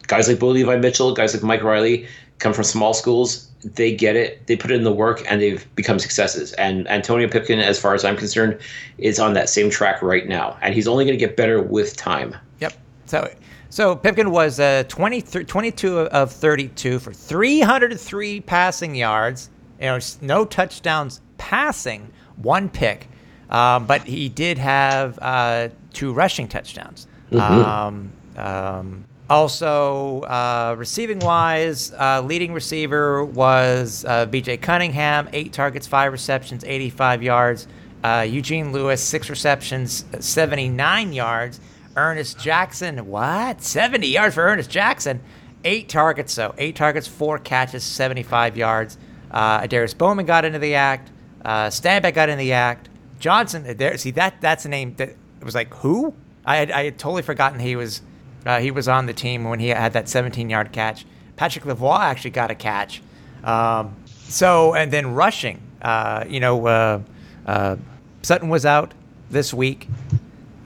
[0.07, 3.50] guys like Bo Levi Mitchell, guys like Mike Reilly come from small schools.
[3.63, 4.47] They get it.
[4.47, 6.53] They put in the work, and they've become successes.
[6.55, 8.59] And Antonio Pipkin, as far as I'm concerned,
[8.99, 11.97] is on that same track right now, and he's only going to get better with
[11.97, 12.35] time.
[12.61, 12.73] Yep.
[13.07, 13.31] So
[13.71, 19.49] so Pipkin was uh, 23, 22 of 32 for 303 passing yards.
[19.79, 23.09] You know, no touchdowns passing, one pick,
[23.49, 27.07] um, but he did have uh, two rushing touchdowns.
[27.33, 34.57] Um, um, also, uh, receiving wise, uh, leading receiver was uh, B.J.
[34.57, 37.69] Cunningham, eight targets, five receptions, 85 yards.
[38.03, 41.61] Uh, Eugene Lewis, six receptions, 79 yards.
[41.95, 43.63] Ernest Jackson, what?
[43.63, 45.21] 70 yards for Ernest Jackson.
[45.65, 46.53] Eight targets, though.
[46.59, 48.99] Eight targets, four catches, 75 yards.
[49.31, 51.13] Uh, Darius Bowman got into the act.
[51.45, 52.89] Uh, Stanback got in the act.
[53.21, 53.97] Johnson, there.
[53.97, 54.41] See that?
[54.41, 56.15] That's a name that was like who?
[56.45, 58.03] I had, I had totally forgotten he was
[58.47, 61.05] uh, he was on the team when he had that 17 yard catch.
[61.37, 63.03] Patrick Lavoie actually got a catch.
[63.45, 67.03] Um, so and then rushing, uh, you know, uh,
[67.47, 67.77] uh,
[68.23, 68.93] Sutton was out
[69.31, 69.89] this week.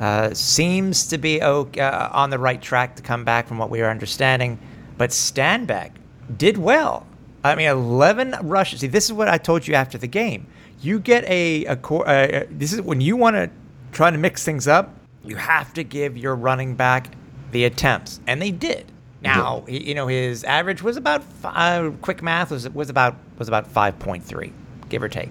[0.00, 3.70] Uh, seems to be okay, uh, on the right track to come back from what
[3.70, 4.58] we are understanding,
[4.98, 5.92] but Stanback
[6.36, 7.06] did well.
[7.44, 8.80] I mean, 11 rushes.
[8.80, 10.46] See, this is what I told you after the game.
[10.80, 13.50] You get a, a this is when you want to
[13.92, 14.94] try to mix things up.
[15.22, 17.14] You have to give your running back
[17.54, 18.84] the attempts, and they did.
[19.22, 23.48] Now, he, you know, his average was about uh, quick math was was about was
[23.48, 24.52] about 5.3,
[24.90, 25.30] give or take.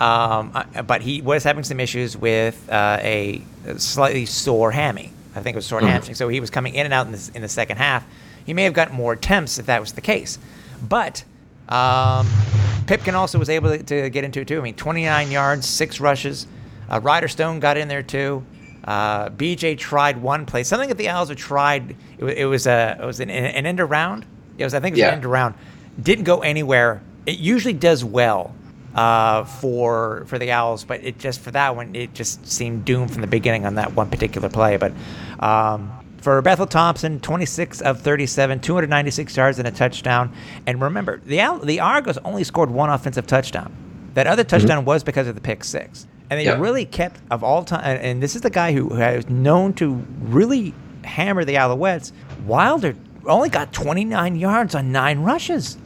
[0.00, 3.42] Um, uh, but he was having some issues with uh, a
[3.76, 5.10] slightly sore hammy.
[5.34, 6.14] I think it was sore hamstring.
[6.14, 8.06] So he was coming in and out in the, in the second half.
[8.46, 10.38] He may have gotten more attempts if that was the case.
[10.86, 11.24] But
[11.68, 12.26] um,
[12.86, 14.58] Pipkin also was able to, to get into it too.
[14.58, 16.46] I mean, 29 yards, six rushes.
[16.90, 18.44] Uh, Ryder Stone got in there too.
[18.84, 21.96] Uh, BJ tried one play, something that the Owls had tried.
[22.18, 24.24] It, wa- it was a it was an, an end around.
[24.56, 25.08] It was I think it was Yeah.
[25.08, 25.54] an end around.
[26.02, 27.02] Didn't go anywhere.
[27.26, 28.54] It usually does well
[28.94, 33.10] uh, for for the Owls, but it just for that one, it just seemed doomed
[33.12, 34.76] from the beginning on that one particular play.
[34.78, 34.92] But
[35.40, 40.32] um, for Bethel Thompson, 26 of 37, 296 yards and a touchdown.
[40.66, 43.72] And remember, the the Argos only scored one offensive touchdown.
[44.14, 46.58] That other touchdown was because of the pick six, and they Yeah.
[46.58, 47.82] really kept of all time.
[47.84, 52.12] And, and this is the guy who, who is known to really hammer the Alouettes.
[52.46, 52.94] Wilder
[53.26, 55.76] only got 29 yards on nine rushes.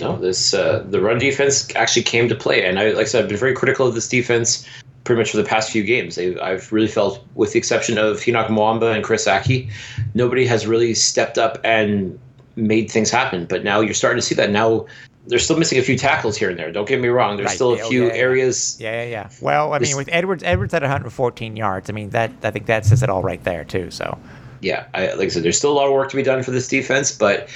[0.00, 3.22] No, this uh, the run defense actually came to play, and I like I said,
[3.22, 4.66] I've been very critical of this defense
[5.04, 6.16] pretty much for the past few games.
[6.16, 9.70] They, I've really felt, with the exception of Henoc Muamba and Chris Ackie,
[10.14, 12.18] nobody has really stepped up and
[12.56, 13.44] made things happen.
[13.44, 14.50] But now you're starting to see that.
[14.50, 14.86] Now
[15.26, 16.70] they're still missing a few tackles here and there.
[16.70, 17.36] Don't get me wrong.
[17.36, 18.20] There's Right, still a few yeah, yeah.
[18.20, 18.76] areas.
[18.78, 19.30] Yeah, yeah, yeah.
[19.40, 21.88] Well, I mean, with Edwards, Edwards at 114 yards.
[21.88, 23.90] I mean, that I think that says it all right there too.
[23.90, 24.18] So
[24.60, 26.50] yeah, I, like I said, there's still a lot of work to be done for
[26.50, 27.48] this defense, but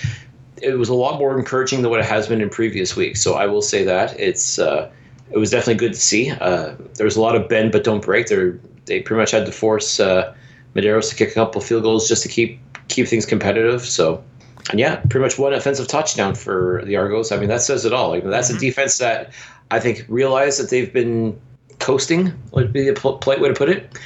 [0.62, 3.20] it was a lot more encouraging than what it has been in previous weeks.
[3.20, 4.90] So I will say that it's uh,
[5.30, 6.30] it was definitely good to see.
[6.30, 8.28] Uh, there was a lot of bend but don't break.
[8.28, 8.52] They
[8.86, 10.34] they pretty much had to force uh,
[10.74, 13.84] Medeiros to kick a couple field goals just to keep keep things competitive.
[13.84, 14.24] So.
[14.70, 17.32] And yeah, pretty much one offensive touchdown for the Argos.
[17.32, 18.10] I mean, that says it all.
[18.10, 19.32] Like that's a defense that
[19.70, 21.38] I think realized that they've been
[21.78, 23.98] coasting would be a polite way to put it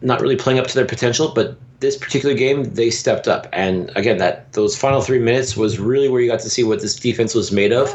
[0.00, 3.46] not really playing up to their potential, but this particular game they stepped up.
[3.52, 6.80] And again, that those final three minutes was really where you got to see what
[6.80, 7.92] this defense was made of.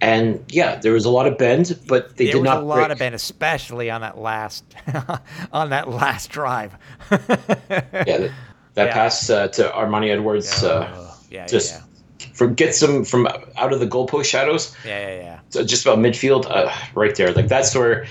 [0.00, 2.54] And yeah, there was a lot of bend, but they there did not.
[2.56, 2.90] There was a lot break.
[2.92, 4.64] of bend, especially on that last
[5.52, 6.74] on that last drive.
[7.10, 8.32] Yeah, that,
[8.74, 8.92] that Yeah.
[8.94, 12.26] pass uh, to Armani Edwards uh, yeah, just yeah.
[12.34, 14.76] from gets them from out of the goalpost shadows.
[14.84, 15.40] Yeah, yeah, yeah.
[15.50, 17.32] So just about midfield, uh, right there.
[17.32, 18.06] Like that's where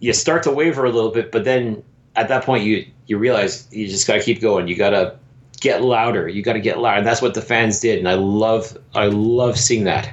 [0.00, 1.82] you start to waver a little bit, but then
[2.16, 4.68] at that point you you realize you just got to keep going.
[4.68, 5.18] You got to
[5.60, 6.28] get louder.
[6.28, 7.98] You got to get louder, and that's what the fans did.
[7.98, 10.12] And I love I love seeing that.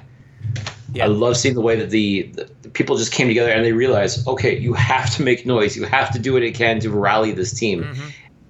[0.94, 1.06] Yeah.
[1.06, 4.28] I love seeing the way that the, the people just came together and they realized,
[4.28, 5.78] okay, you have to make noise.
[5.78, 7.96] You have to do what it can to rally this team,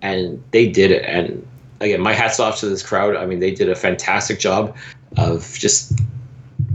[0.01, 1.05] and they did it.
[1.05, 1.47] And
[1.81, 3.15] again, my hats off to this crowd.
[3.15, 4.75] I mean, they did a fantastic job
[5.17, 5.99] of just.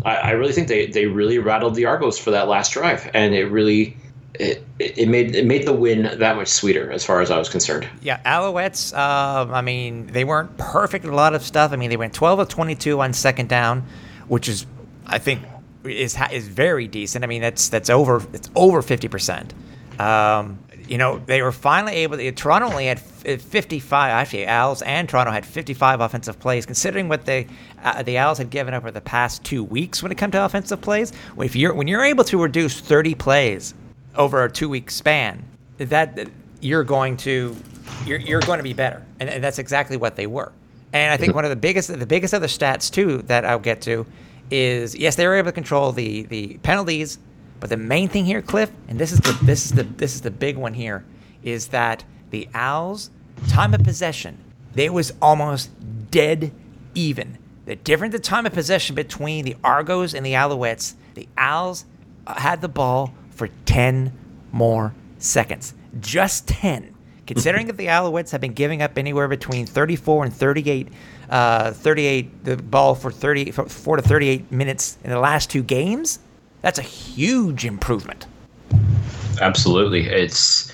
[0.05, 3.35] I, I really think they, they really rattled the Argos for that last drive, and
[3.35, 3.97] it really
[4.35, 7.49] it, it made it made the win that much sweeter as far as I was
[7.49, 7.89] concerned.
[8.03, 8.97] Yeah, Alouettes.
[8.97, 11.73] Um, I mean, they weren't perfect a lot of stuff.
[11.73, 13.85] I mean, they went 12 of 22 on second down,
[14.29, 14.67] which is,
[15.07, 15.43] I think,
[15.85, 17.25] is is very decent.
[17.25, 19.55] I mean, that's that's over it's over 50 percent.
[19.99, 22.17] Um, you know, they were finally able.
[22.17, 24.11] To, Toronto only had 55.
[24.11, 26.67] Actually, Owls and Toronto had 55 offensive plays.
[26.67, 27.47] Considering what they
[27.83, 30.45] uh, the Owls had given up over the past two weeks when it comes to
[30.45, 33.75] offensive plays, if you're when you're able to reduce 30 plays
[34.15, 35.45] over a two week span,
[35.79, 36.29] that
[36.61, 37.57] you're going to
[38.05, 40.53] you're, you're going to be better, and, and that's exactly what they were.
[40.93, 43.81] And I think one of the biggest the biggest other stats too that I'll get
[43.83, 44.07] to
[44.51, 47.19] is yes they were able to control the the penalties,
[47.61, 50.21] but the main thing here, Cliff, and this is the this is the this is
[50.23, 51.05] the big one here,
[51.43, 53.11] is that the Owls
[53.49, 54.43] time of possession
[54.77, 55.71] they was almost
[56.11, 56.53] dead
[56.95, 57.39] even.
[57.65, 61.87] The difference in time of possession between the Argos and the Alouettes, the Owls
[62.27, 64.13] uh, had the ball for 10
[64.53, 65.75] more seconds.
[65.99, 66.95] Just 10.
[67.27, 70.89] Considering that the Alouettes have been giving up anywhere between 34 and 38,
[71.31, 75.63] uh, 38 the ball for 30, for 4 to 38 minutes in the last two
[75.63, 76.19] games,
[76.67, 78.27] that's a huge improvement.
[79.41, 80.73] Absolutely, it's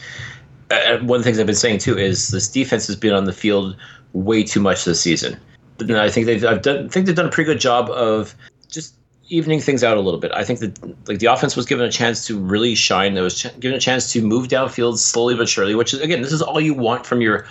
[0.71, 3.25] uh, one of the things I've been saying too is this defense has been on
[3.25, 3.77] the field
[4.15, 5.39] way too much this season.
[5.77, 8.35] But I think they've I've done I think they've done a pretty good job of
[8.71, 8.95] just
[9.29, 10.33] evening things out a little bit.
[10.33, 13.13] I think that like the offense was given a chance to really shine.
[13.13, 15.75] There was ch- given a chance to move downfield slowly but surely.
[15.75, 17.45] Which is again, this is all you want from your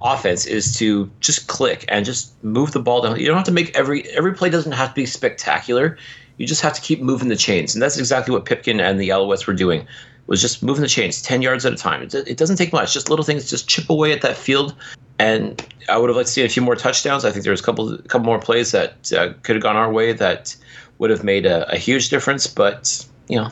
[0.00, 3.20] offense is to just click and just move the ball down.
[3.20, 5.98] You don't have to make every every play doesn't have to be spectacular.
[6.38, 9.10] You just have to keep moving the chains, and that's exactly what Pipkin and the
[9.10, 9.86] Alouettes were doing.
[10.26, 12.02] Was just moving the chains ten yards at a time.
[12.02, 12.94] It, it doesn't take much.
[12.94, 13.50] Just little things.
[13.50, 14.74] Just chip away at that field.
[15.18, 17.24] And I would have liked to see a few more touchdowns.
[17.24, 19.76] I think there was a couple, a couple more plays that uh, could have gone
[19.76, 20.56] our way that
[20.98, 22.46] would have made a, a, huge difference.
[22.46, 23.50] But you know,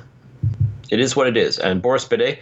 [0.91, 1.59] it is what it is.
[1.59, 2.39] And Boris Bede,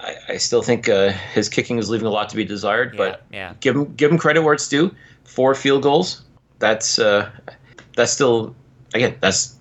[0.00, 2.94] I, I still think uh, his kicking is leaving a lot to be desired.
[2.94, 3.54] Yeah, but yeah.
[3.60, 4.94] give him give him credit where it's due.
[5.24, 6.22] Four field goals.
[6.58, 7.30] That's uh,
[7.96, 8.54] that's still
[8.94, 9.56] again that's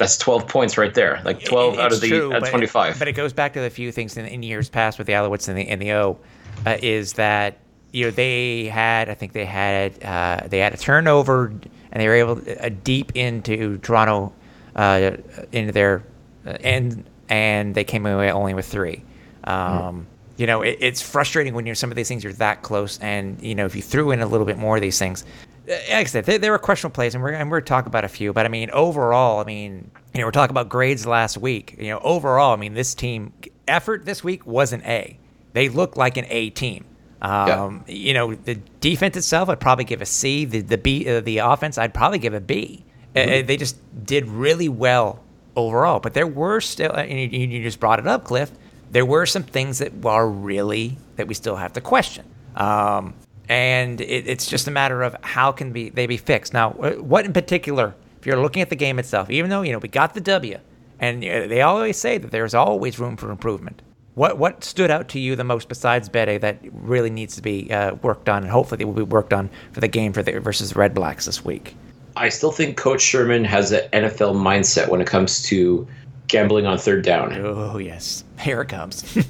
[0.00, 1.20] that's 12 points right there.
[1.24, 2.98] Like 12 out of the true, at but it- 25.
[2.98, 5.48] But it goes back to the few things in, in years past with the Alouettes
[5.48, 6.18] and the and the O,
[6.66, 7.58] uh, is that
[7.92, 11.52] you know they had I think they had uh, they had a turnover
[11.92, 14.32] and they were able to, uh, deep into Toronto
[14.74, 15.12] uh,
[15.52, 16.02] into their
[16.46, 19.02] uh, end and they came away only with three.
[19.44, 22.98] Um, You know, it, it's frustrating when you're some of these things you're that close,
[23.00, 25.26] and you know if you threw in a little bit more of these things, uh,
[25.70, 28.32] like I said, there, were questionable plays, and we're and we're talking about a few.
[28.32, 31.76] But I mean, overall, I mean, you know, we're talking about grades last week.
[31.78, 33.32] You know, overall, I mean, this team
[33.68, 35.18] effort this week was an A.
[35.52, 36.84] They look like an A team.
[37.22, 40.44] Um, You know, the defense itself, I'd probably give a C.
[40.44, 42.84] The the B, uh, the offense, I'd probably give a B.
[43.14, 45.22] Uh, they just did really well
[45.56, 46.00] overall.
[46.00, 48.50] But there were still, and you, you just brought it up, Cliff.
[48.90, 52.24] There were some things that are really that we still have to question.
[52.56, 53.14] Um,
[53.50, 56.54] and it, it's just a matter of how can be they be fixed.
[56.54, 59.78] Now, what in particular, if you're looking at the game itself, even though you know
[59.78, 60.58] we got the W,
[61.00, 63.82] and uh, they always say that there's always room for improvement.
[64.14, 67.70] What what stood out to you the most besides Bede that really needs to be
[67.72, 70.38] uh, worked on, and hopefully it will be worked on for the game for the
[70.38, 71.74] versus Red Blacks this week?
[72.16, 75.88] I still think Coach Sherman has an NFL mindset when it comes to
[76.28, 77.32] gambling on third down.
[77.34, 79.02] Oh yes, here it comes.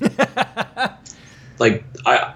[1.61, 2.33] Like I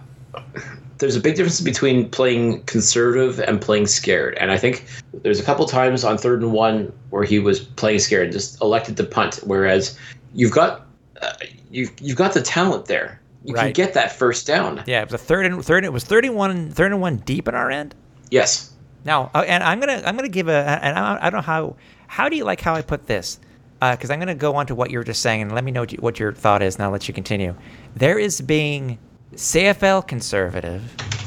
[0.98, 4.36] there's a big difference between playing conservative and playing scared.
[4.38, 4.86] And I think
[5.22, 8.60] there's a couple times on third and one where he was playing scared and just
[8.60, 9.40] elected to punt.
[9.44, 9.98] Whereas
[10.34, 10.86] you've got
[11.20, 11.32] uh,
[11.70, 13.20] you you've got the talent there.
[13.44, 14.82] You can get that first down.
[14.86, 15.84] yeah, it was a third and third.
[15.84, 17.94] It was 31, third and one deep in our end.
[18.30, 18.72] Yes.
[19.04, 21.76] Now, uh, and I'm gonna I'm gonna give a and I, I don't know how
[22.06, 23.38] how do you like how I put this
[23.80, 25.80] because I'm gonna go on to what you were just saying and let me know
[25.80, 27.54] what, you, what your thought is and I'll let you continue.
[27.96, 28.98] There is being
[29.36, 30.82] CFL conservative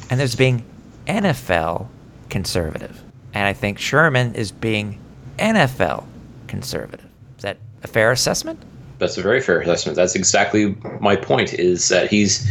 [0.10, 0.63] and there's being
[1.08, 1.88] NFL
[2.30, 3.02] conservative,
[3.34, 5.00] and I think Sherman is being
[5.39, 6.06] NFL
[6.48, 7.06] conservative.
[7.38, 8.62] Is that a fair assessment?
[9.00, 9.96] That's a very fair assessment.
[9.96, 11.54] That's exactly my point.
[11.54, 12.46] Is that he's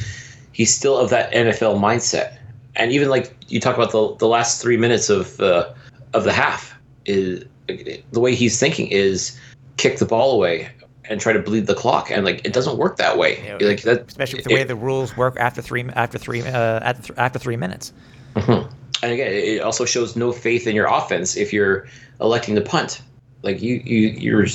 [0.53, 2.39] he's still of that NFL mindset,
[2.77, 5.73] and even like you talk about the the last three minutes of uh,
[6.15, 9.39] of the half, is the way he's thinking is
[9.77, 10.71] kick the ball away
[11.09, 13.37] and try to bleed the clock, and like it doesn't work that way.
[13.61, 17.03] Like that, especially with the way the rules work after three after three uh, after,
[17.03, 17.93] th- after three minutes.
[18.35, 18.67] and
[19.03, 21.87] again, it also shows no faith in your offense if you're
[22.21, 23.03] electing to punt.
[23.43, 24.47] Like you, you, you're,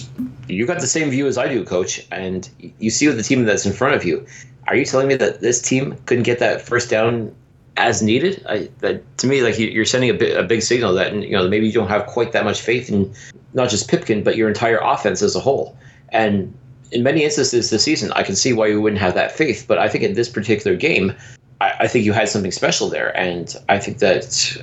[0.50, 3.46] you got the same view as I do, coach, and you see with the team
[3.46, 4.26] that's in front of you.
[4.68, 7.34] Are you telling me that this team couldn't get that first down
[7.78, 8.44] as needed?
[8.50, 11.32] I, that to me, like you- you're sending a, bit, a big signal that you
[11.32, 13.14] know maybe you don't have quite that much faith in
[13.54, 15.78] not just Pipkin, but your entire offense as a whole.
[16.12, 16.54] And
[16.91, 19.65] in many instances this season, I can see why you wouldn't have that faith.
[19.67, 21.15] But I think in this particular game,
[21.62, 24.58] I, I think you had something special there, and I think that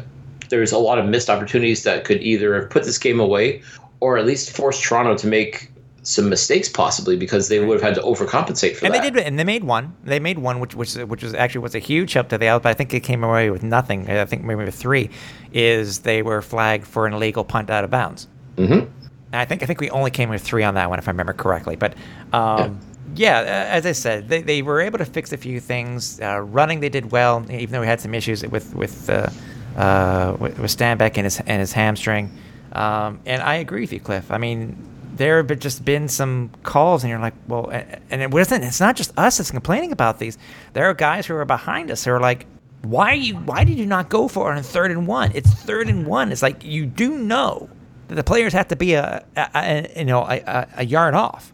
[0.50, 3.62] there's a lot of missed opportunities that could either have put this game away
[4.00, 5.70] or at least force Toronto to make
[6.02, 9.04] some mistakes, possibly because they would have had to overcompensate for and that.
[9.04, 9.94] And they did, and they made one.
[10.04, 12.62] They made one, which which which was actually was a huge help to the out.
[12.62, 14.08] But I think it came away with nothing.
[14.08, 15.11] I think maybe three,
[15.52, 18.26] is they were flagged for an illegal punt out of bounds.
[18.56, 18.88] Mhm.
[19.33, 21.33] I think I think we only came with three on that one, if I remember
[21.33, 21.77] correctly.
[21.77, 21.95] But
[22.33, 22.81] um,
[23.14, 26.21] yeah, uh, as I said, they, they were able to fix a few things.
[26.21, 29.29] Uh, running, they did well, even though we had some issues with with uh,
[29.77, 32.31] uh, with, with Stanback and his and his hamstring.
[32.73, 34.31] Um, and I agree with you, Cliff.
[34.31, 34.77] I mean,
[35.14, 38.64] there have just been some calls, and you're like, well, and it wasn't.
[38.64, 40.38] It's not just us that's complaining about these.
[40.73, 42.47] There are guys who are behind us who are like,
[42.83, 43.35] why you?
[43.35, 45.33] Why did you not go for it on third and one?
[45.35, 46.33] It's third and one.
[46.33, 47.69] It's like you do know
[48.09, 51.53] the players have to be a, a, a you know a, a, yard off,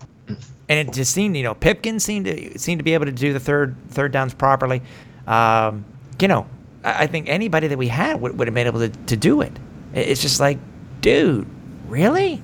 [0.68, 3.32] and it just seemed you know Pipkin seemed to seemed to be able to do
[3.32, 4.82] the third third downs properly.
[5.26, 5.84] Um,
[6.20, 6.46] you know,
[6.84, 9.40] I, I think anybody that we had would, would have been able to, to do
[9.40, 9.52] it.
[9.94, 10.58] It- It's just like,
[11.00, 11.46] dude,
[11.88, 12.42] really?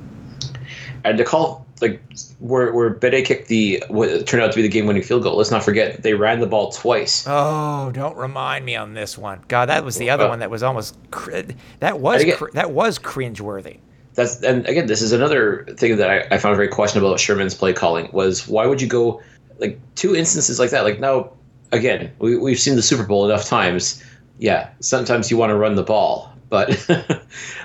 [1.05, 2.03] and to call like
[2.41, 5.37] where where Bede kicked the what turned out to be the game winning field goal.
[5.37, 7.25] Let's not forget they ran the ball twice.
[7.27, 9.41] Oh, don't remind me on this one.
[9.49, 11.41] God, that was the other Uh, one that was almost cr-
[11.79, 13.79] that was cr- that was cringeworthy.
[14.21, 17.55] That's and again, this is another thing that I, I found very questionable about Sherman's
[17.55, 19.23] play calling was why would you go
[19.59, 20.85] like two instances like that?
[20.85, 21.33] Like now,
[21.73, 24.05] again, we we've seen the Super Bowl enough times.
[24.39, 26.69] Yeah, sometimes you want to run the ball, but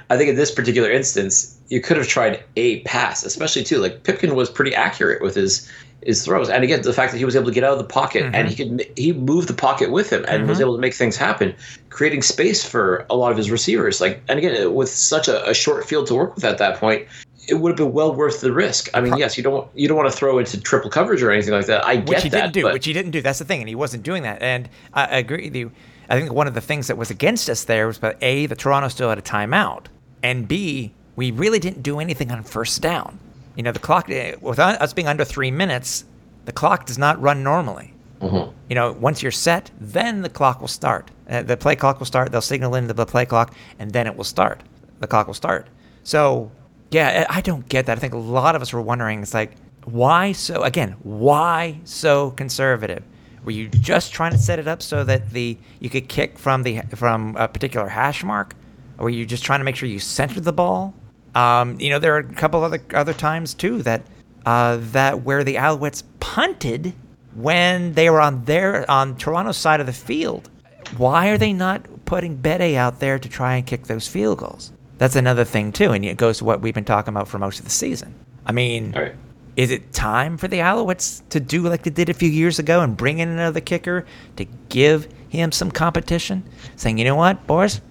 [0.09, 3.79] I think in this particular instance, you could have tried a pass, especially too.
[3.79, 5.69] Like Pipkin was pretty accurate with his
[6.01, 7.83] his throws, and again, the fact that he was able to get out of the
[7.83, 8.47] pocket and mm-hmm.
[8.47, 10.63] he could he moved the pocket with him and was mm-hmm.
[10.63, 11.55] able to make things happen,
[11.89, 14.01] creating space for a lot of his receivers.
[14.01, 17.07] Like, and again, with such a, a short field to work with at that point,
[17.47, 18.89] it would have been well worth the risk.
[18.93, 21.53] I mean, yes, you don't you don't want to throw into triple coverage or anything
[21.53, 21.85] like that.
[21.85, 22.63] I get which he that, didn't do.
[22.63, 23.21] but Which he didn't do.
[23.21, 24.41] That's the thing, and he wasn't doing that.
[24.41, 25.71] And I, I agree with you.
[26.09, 28.55] I think one of the things that was against us there was, but a, the
[28.55, 29.85] Toronto still had a timeout,
[30.21, 33.19] and b, we really didn't do anything on first down.
[33.55, 36.05] You know, the clock eh, without us being under three minutes,
[36.45, 37.93] the clock does not run normally.
[38.21, 38.51] Mm-hmm.
[38.69, 41.11] You know, once you're set, then the clock will start.
[41.29, 42.31] Uh, the play clock will start.
[42.31, 44.61] They'll signal into the play clock, and then it will start.
[44.99, 45.67] The clock will start.
[46.03, 46.51] So,
[46.91, 47.97] yeah, I I don't get that.
[47.97, 49.21] I think a lot of us were wondering.
[49.21, 50.63] It's like, why so?
[50.63, 53.03] Again, why so conservative?
[53.43, 56.63] Were you just trying to set it up so that the you could kick from
[56.63, 58.55] the from a particular hash mark,
[58.97, 60.95] or were you just trying to make sure you centered the ball?
[61.35, 64.01] Um, you know, there are a couple other other times too that
[64.45, 66.93] uh, that where the Alouettes punted
[67.35, 70.49] when they were on their on Toronto's side of the field.
[70.97, 74.71] Why are they not putting Bede out there to try and kick those field goals?
[74.97, 77.59] That's another thing too, and it goes to what we've been talking about for most
[77.59, 78.15] of the season.
[78.45, 79.13] I mean, right.
[79.57, 82.81] is it time for the Alouettes to do like they did a few years ago
[82.81, 84.05] and bring in another kicker
[84.37, 86.47] to give him some competition?
[86.77, 87.81] Saying, you know what, boys,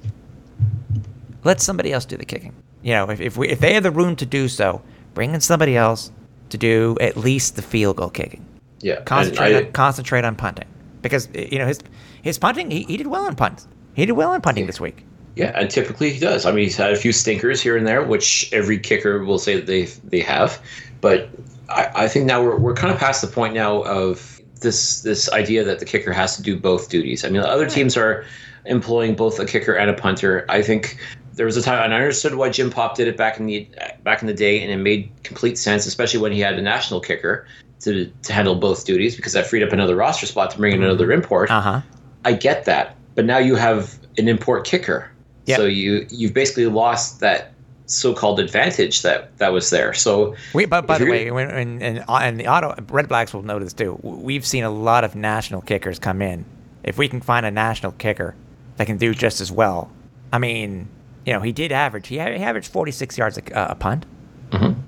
[1.42, 2.54] let somebody else do the kicking.
[2.84, 4.82] You know, if if, we, if they have the room to do so,
[5.14, 6.12] bring in somebody else
[6.50, 8.44] to do at least the field goal kicking.
[8.80, 10.68] Yeah, Concentrate I- on, concentrate on punting
[11.00, 11.80] because you know his
[12.20, 13.66] his punting he, he did well on punts.
[13.94, 15.04] He did well on punting this week.
[15.34, 16.44] Yeah, and typically he does.
[16.46, 19.56] I mean, he's had a few stinkers here and there, which every kicker will say
[19.56, 20.60] that they they have.
[21.00, 21.30] But
[21.70, 25.32] I, I think now we're we're kind of past the point now of this this
[25.32, 27.24] idea that the kicker has to do both duties.
[27.24, 28.24] I mean, other teams are
[28.66, 30.44] employing both a kicker and a punter.
[30.50, 30.98] I think
[31.34, 33.68] there was a time, and I understood why Jim Popp did it back in the
[34.02, 37.00] back in the day, and it made complete sense, especially when he had a national
[37.00, 37.46] kicker
[37.80, 40.82] to to handle both duties because that freed up another roster spot to bring in
[40.82, 41.50] another import.
[41.50, 41.80] Uh huh.
[42.24, 45.10] I get that, but now you have an import kicker,
[45.46, 45.58] Yep.
[45.58, 47.52] so you you've basically lost that
[47.86, 49.92] so-called advantage that that was there.
[49.92, 53.74] So We, but by the way, and, and, and the auto Red Blacks will this
[53.74, 53.98] too.
[54.02, 56.46] We've seen a lot of national kickers come in.
[56.82, 58.34] If we can find a national kicker
[58.76, 59.90] that can do just as well,
[60.32, 60.88] I mean,
[61.24, 62.08] you know, he did average.
[62.08, 64.06] He, he averaged 46 yards a, a punt.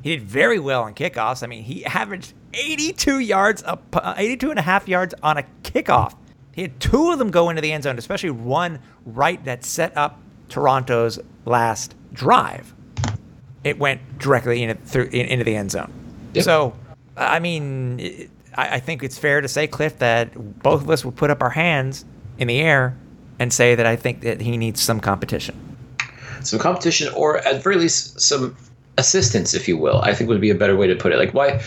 [0.03, 1.43] He did very well on kickoffs.
[1.43, 5.45] I mean, he averaged 82 yards, a, uh, 82 and a half yards on a
[5.65, 6.15] kickoff.
[6.55, 9.97] He had two of them go into the end zone, especially one right that set
[9.97, 12.73] up Toronto's last drive.
[13.65, 15.93] it went directly into through in, into the end zone.
[16.35, 16.45] Yep.
[16.45, 16.77] So,
[17.17, 20.33] I mean, it- I, I think it's fair to say, Cliff, that
[20.63, 22.05] both of us would put up our hands
[22.39, 22.97] in the air
[23.41, 25.76] and say that I think that he needs some competition.
[26.47, 28.57] Some competition or at very least some
[28.99, 31.35] assistance if you will i think would be a better way to put it like
[31.35, 31.61] why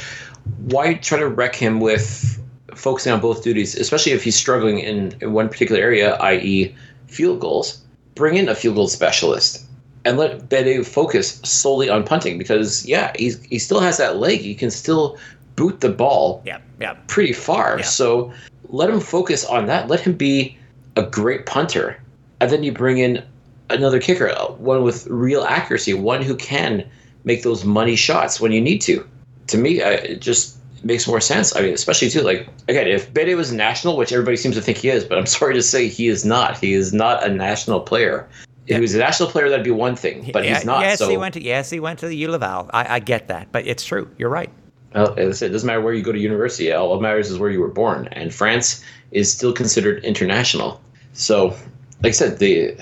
[0.66, 2.42] why try to wreck him with
[2.74, 6.74] focusing on both duties especially if he's struggling in, in one particular area i.e
[7.08, 7.82] field goals
[8.16, 9.66] bring in a field goal specialist
[10.06, 14.40] and let Bede focus solely on punting because yeah he's, he still has that leg
[14.40, 15.18] he can still
[15.60, 16.96] boot the ball Yeah, yeah.
[17.08, 17.80] pretty far.
[17.80, 17.84] Yeah.
[17.84, 18.32] So
[18.70, 19.90] let him focus on that.
[19.90, 20.58] Let him be
[20.96, 22.02] a great punter.
[22.40, 23.22] And then you bring in
[23.70, 26.90] another kicker, uh, one with real accuracy, one who can
[27.24, 29.08] make those money shots when you need to.
[29.48, 31.56] To me, uh, it just makes more sense.
[31.56, 34.78] I mean, especially too, like, again, if Bede was national, which everybody seems to think
[34.78, 36.58] he is, but I'm sorry to say he is not.
[36.58, 38.28] He is not a national player.
[38.68, 40.82] If he was a national player, that'd be one thing, but Yeah, he's not.
[40.82, 42.70] Yes, so, he went to yes, he went to the U Laval.
[42.72, 44.08] I, I get that, but it's true.
[44.20, 44.52] You're right.
[44.94, 46.72] Well, as I said, it doesn't matter where you go to university.
[46.72, 50.82] All that matters is where you were born, and France is still considered international.
[51.14, 51.48] So,
[52.04, 52.76] like I said, the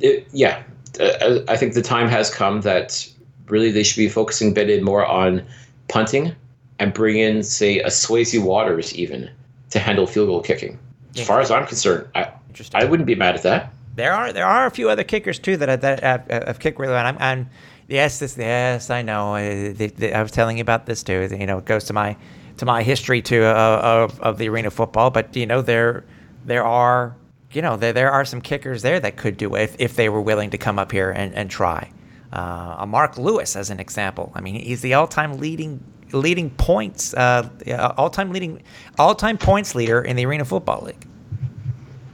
[0.00, 0.62] it, yeah,
[0.98, 3.08] uh, I think the time has come that
[3.48, 5.44] really they should be focusing Bede more on
[5.88, 6.34] punting
[6.78, 9.30] and bring in, say, a Swayze Waters even
[9.70, 10.78] to handle field goal kicking.
[11.16, 12.32] As far as I'm concerned, I.
[12.74, 13.72] I wouldn't be mad at that.
[13.94, 16.78] There are there are a few other kickers too that I- that have, have kicked
[16.80, 17.06] really well.
[17.06, 17.50] And I'm, I'm
[17.88, 19.36] yes, this yes I know.
[19.36, 21.28] Uh, the, the, I was telling you about this too.
[21.30, 22.16] You know, it goes to my
[22.58, 25.10] to my history too uh, of of the arena football.
[25.10, 26.04] But you know, there
[26.44, 27.14] there are
[27.52, 30.08] you know there there are some kickers there that could do it if, if they
[30.08, 31.90] were willing to come up here and and try.
[32.32, 34.30] Uh, a Mark Lewis as an example.
[34.36, 35.82] I mean, he's the all-time leading
[36.12, 37.48] leading points, uh,
[37.96, 38.62] all-time leading
[38.98, 41.06] all-time points leader in the Arena Football League.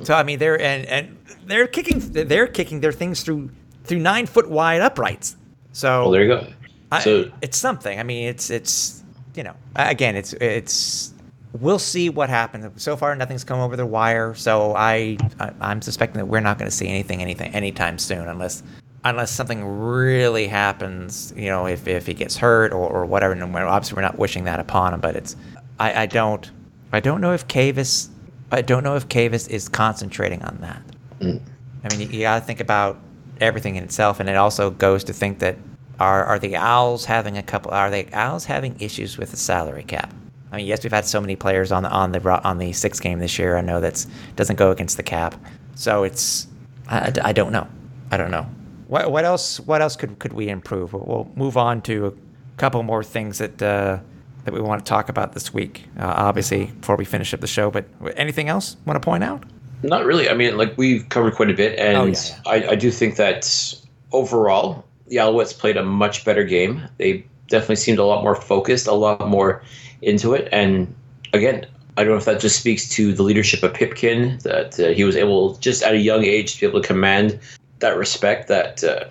[0.02, 3.50] So I mean, they're and and they're kicking they're kicking their things through
[3.84, 5.36] through nine foot wide uprights.
[5.72, 6.46] So Well, there you go.
[6.92, 7.98] I, So it's something.
[7.98, 9.02] I mean, it's it's
[9.34, 11.12] you know again, it's it's
[11.52, 12.82] we'll see what happens.
[12.82, 14.34] So far, nothing's come over the wire.
[14.34, 18.28] So I, I I'm suspecting that we're not going to see anything anything anytime soon
[18.28, 18.62] unless
[19.04, 21.32] unless something really happens.
[21.36, 23.32] You know, if if he gets hurt or, or whatever.
[23.32, 25.00] And we're, obviously, we're not wishing that upon him.
[25.00, 25.36] But it's
[25.78, 26.50] I, I don't
[26.92, 28.08] I don't know if Kavis
[28.52, 30.82] I don't know if Kavis is concentrating on that.
[31.20, 31.40] Mm.
[31.84, 32.98] I mean, you, you got to think about
[33.40, 35.56] everything in itself, and it also goes to think that
[35.98, 37.70] are are the Owls having a couple?
[37.72, 40.12] Are the Owls having issues with the salary cap?
[40.52, 43.00] I mean, yes, we've had so many players on the on the on the six
[43.00, 43.56] game this year.
[43.56, 45.34] I know that's doesn't go against the cap,
[45.74, 46.46] so it's
[46.88, 47.66] I, I don't know.
[48.10, 48.46] I don't know.
[48.88, 49.58] What what else?
[49.60, 50.92] What else could could we improve?
[50.92, 52.12] We'll, we'll move on to a
[52.56, 53.62] couple more things that.
[53.62, 53.98] Uh,
[54.44, 57.48] that we want to talk about this week, uh, obviously, before we finish up the
[57.48, 57.68] show.
[57.68, 57.84] But
[58.16, 59.42] anything else want to point out?
[59.82, 60.30] Not really.
[60.30, 63.16] I mean, like we've covered quite a bit, and Oh, yeah, I, I do think
[63.16, 63.74] that
[64.12, 66.82] overall the Alouettes played a much better game.
[66.96, 69.62] They definitely seemed a lot more focused, a lot more
[70.02, 70.48] into it.
[70.52, 70.94] And
[71.32, 71.66] again,
[71.96, 75.04] I don't know if that just speaks to the leadership of Pipkin that uh, he
[75.04, 77.38] was able, just at a young age, to be able to command
[77.78, 79.04] that respect, that uh,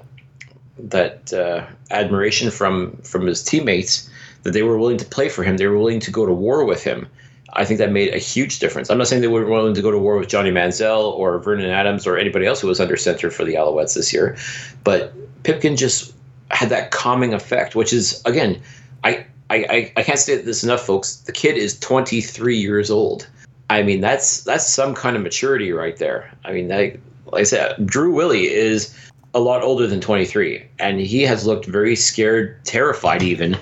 [0.78, 4.10] that uh, admiration from from his teammates,
[4.44, 6.64] that they were willing to play for him, they were willing to go to war
[6.64, 7.08] with him.
[7.54, 8.90] I think that made a huge difference.
[8.90, 11.70] I'm not saying they were willing to go to war with Johnny Manziel or Vernon
[11.70, 14.36] Adams or anybody else who was under center for the Alouettes this year,
[14.84, 15.14] but
[15.44, 16.15] Pipkin just
[16.52, 18.62] had that calming effect, which is again,
[19.04, 21.18] I I, I can't say this enough, folks.
[21.18, 23.28] The kid is 23 years old.
[23.70, 26.32] I mean, that's that's some kind of maturity right there.
[26.44, 28.96] I mean, that, like I said, Drew Willy is
[29.34, 33.58] a lot older than 23, and he has looked very scared, terrified, even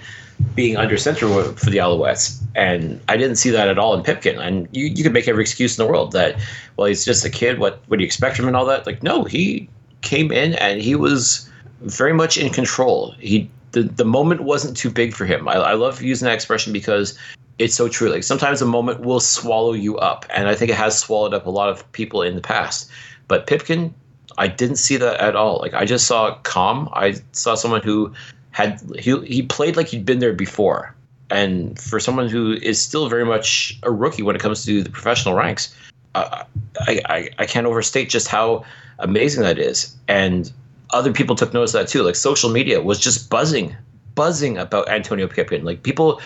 [0.56, 2.40] being under center for the Alouettes.
[2.56, 4.40] And I didn't see that at all in Pipkin.
[4.40, 6.40] And you, you could make every excuse in the world that,
[6.78, 7.60] well, he's just a kid.
[7.60, 8.86] What what do you expect from him and all that?
[8.86, 9.70] Like, no, he
[10.02, 11.50] came in and he was
[11.84, 13.14] very much in control.
[13.20, 15.48] He the, the moment wasn't too big for him.
[15.48, 17.18] I, I love using that expression because
[17.60, 18.10] it's so true.
[18.10, 21.46] Like sometimes a moment will swallow you up, and I think it has swallowed up
[21.46, 22.90] a lot of people in the past.
[23.28, 23.94] But Pipkin,
[24.38, 25.60] I didn't see that at all.
[25.60, 26.90] Like I just saw calm.
[26.94, 28.14] I saw someone who
[28.52, 30.96] had he he played like he'd been there before.
[31.30, 34.90] And for someone who is still very much a rookie when it comes to the
[34.90, 35.76] professional ranks,
[36.14, 36.44] uh,
[36.82, 38.66] I, I I can't overstate just how
[39.00, 39.96] amazing that is.
[40.08, 40.52] And
[40.94, 42.04] other people took notice of that too.
[42.04, 43.76] Like social media was just buzzing,
[44.16, 45.64] buzzing about Antonio Pipkin.
[45.64, 46.22] Like people,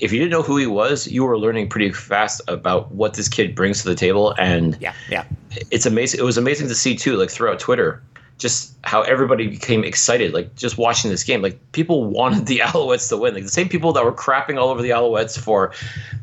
[0.00, 3.28] if you didn't know who he was, you were learning pretty fast about what this
[3.28, 4.34] kid brings to the table.
[4.38, 5.24] And Yeah, yeah.
[5.70, 6.20] it's amazing.
[6.20, 8.02] It was amazing to see too, like throughout Twitter,
[8.38, 11.42] just how everybody became excited, like just watching this game.
[11.42, 13.34] Like people wanted the Alouettes to win.
[13.34, 15.72] Like the same people that were crapping all over the Alouettes for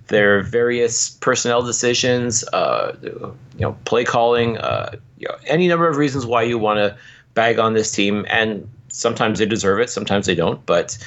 [0.08, 5.98] their various personnel decisions, uh, you know, play calling, uh, you know, any number of
[5.98, 6.98] reasons why you want to
[7.36, 8.26] bag on this team.
[8.30, 10.66] And sometimes they deserve it, sometimes they don't.
[10.66, 10.98] But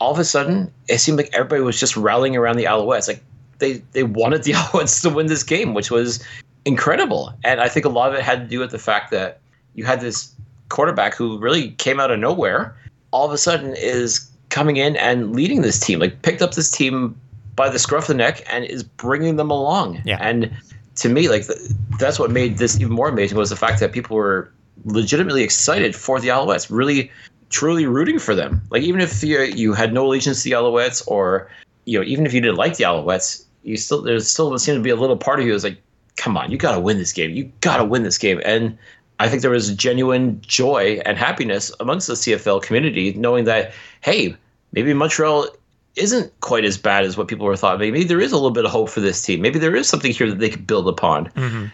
[0.00, 3.08] all of a sudden, it seemed like everybody was just rallying around the Alouettes.
[3.08, 3.22] Like
[3.58, 6.22] they they wanted the Alouettes to win this game, which was
[6.64, 7.32] incredible.
[7.44, 9.40] And I think a lot of it had to do with the fact that
[9.74, 10.34] you had this
[10.68, 12.76] quarterback who really came out of nowhere.
[13.12, 15.98] All of a sudden, is coming in and leading this team.
[15.98, 17.16] Like picked up this team
[17.56, 20.00] by the scruff of the neck and is bringing them along.
[20.04, 20.18] Yeah.
[20.20, 20.50] And
[20.96, 21.58] to me, like th-
[21.98, 24.50] that's what made this even more amazing was the fact that people were
[24.84, 27.10] legitimately excited for the Alouettes, really,
[27.50, 28.62] truly rooting for them.
[28.70, 31.50] Like even if you you had no allegiance to the Alouettes, or
[31.84, 34.82] you know even if you didn't like the Alouettes, you still there's still seemed to
[34.82, 35.80] be a little part of you was like,
[36.16, 37.30] come on, you got to win this game.
[37.30, 38.40] You got to win this game.
[38.44, 38.76] And
[39.18, 44.36] I think there was genuine joy and happiness amongst the CFL community, knowing that hey,
[44.72, 45.46] maybe Montreal
[45.94, 47.78] isn't quite as bad as what people were thought.
[47.78, 49.42] Maybe there is a little bit of hope for this team.
[49.42, 51.26] Maybe there is something here that they could build upon.
[51.30, 51.66] Mm-hmm.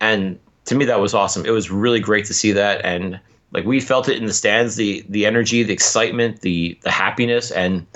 [0.00, 1.46] And to me, that was awesome.
[1.46, 3.18] It was really great to see that, and
[3.52, 7.50] like we felt it in the stands, the the energy, the excitement, the the happiness,
[7.50, 7.86] and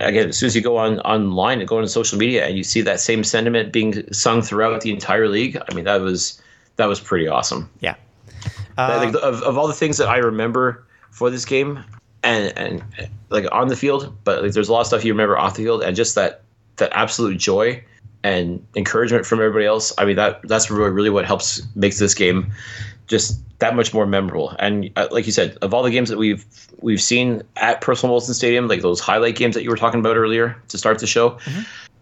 [0.00, 2.64] again, as soon as you go on online and go on social media and you
[2.64, 6.40] see that same sentiment being sung throughout the entire league, I mean that was
[6.76, 7.70] that was pretty awesome.
[7.80, 7.94] Yeah.
[8.76, 11.84] I think uh, of, of all the things that I remember for this game,
[12.22, 12.82] and and
[13.30, 15.62] like on the field, but like there's a lot of stuff you remember off the
[15.62, 16.42] field, and just that
[16.76, 17.84] that absolute joy
[18.24, 19.92] and encouragement from everybody else.
[19.98, 22.52] I mean that that's really really what helps makes this game
[23.06, 24.56] just that much more memorable.
[24.58, 26.44] And uh, like you said, of all the games that we've
[26.80, 30.16] we've seen at Percival Molson Stadium, like those highlight games that you were talking about
[30.16, 31.38] earlier to start the show.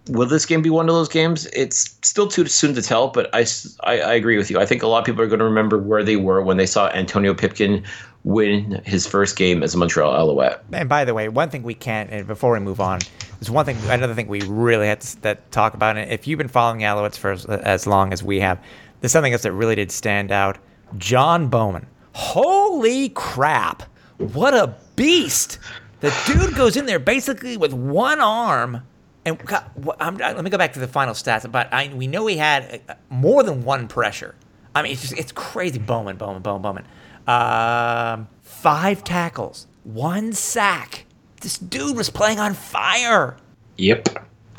[0.09, 1.47] Will this game be one of those games?
[1.53, 3.47] It's still too soon to tell, but I
[3.85, 4.59] I agree with you.
[4.59, 6.67] I think a lot of people are going to remember where they were when they
[6.67, 7.85] saw Antonio Pipkin
[8.25, 10.63] win his first game as a Montreal Alouette.
[10.73, 13.01] And by the way, one thing we can't, and before we move on,
[13.41, 15.97] there's one thing, another thing we really had to talk about.
[15.97, 18.63] And if you've been following Alouettes for as, as long as we have,
[19.01, 20.59] there's something else that really did stand out.
[20.99, 21.87] John Bowman.
[22.13, 23.83] Holy crap.
[24.19, 25.59] What a beast.
[26.01, 28.83] The dude goes in there basically with one arm.
[29.25, 29.65] And God,
[29.99, 31.51] I'm, let me go back to the final stats.
[31.51, 34.37] But I, we know he had uh, more than one pressure.
[34.75, 35.79] I mean, it's just, it's crazy.
[35.79, 36.85] Bowman, Bowman, Bowman, Bowman.
[37.27, 41.07] Um, five tackles, one sack.
[41.41, 43.37] This dude was playing on fire.
[43.77, 44.09] Yep.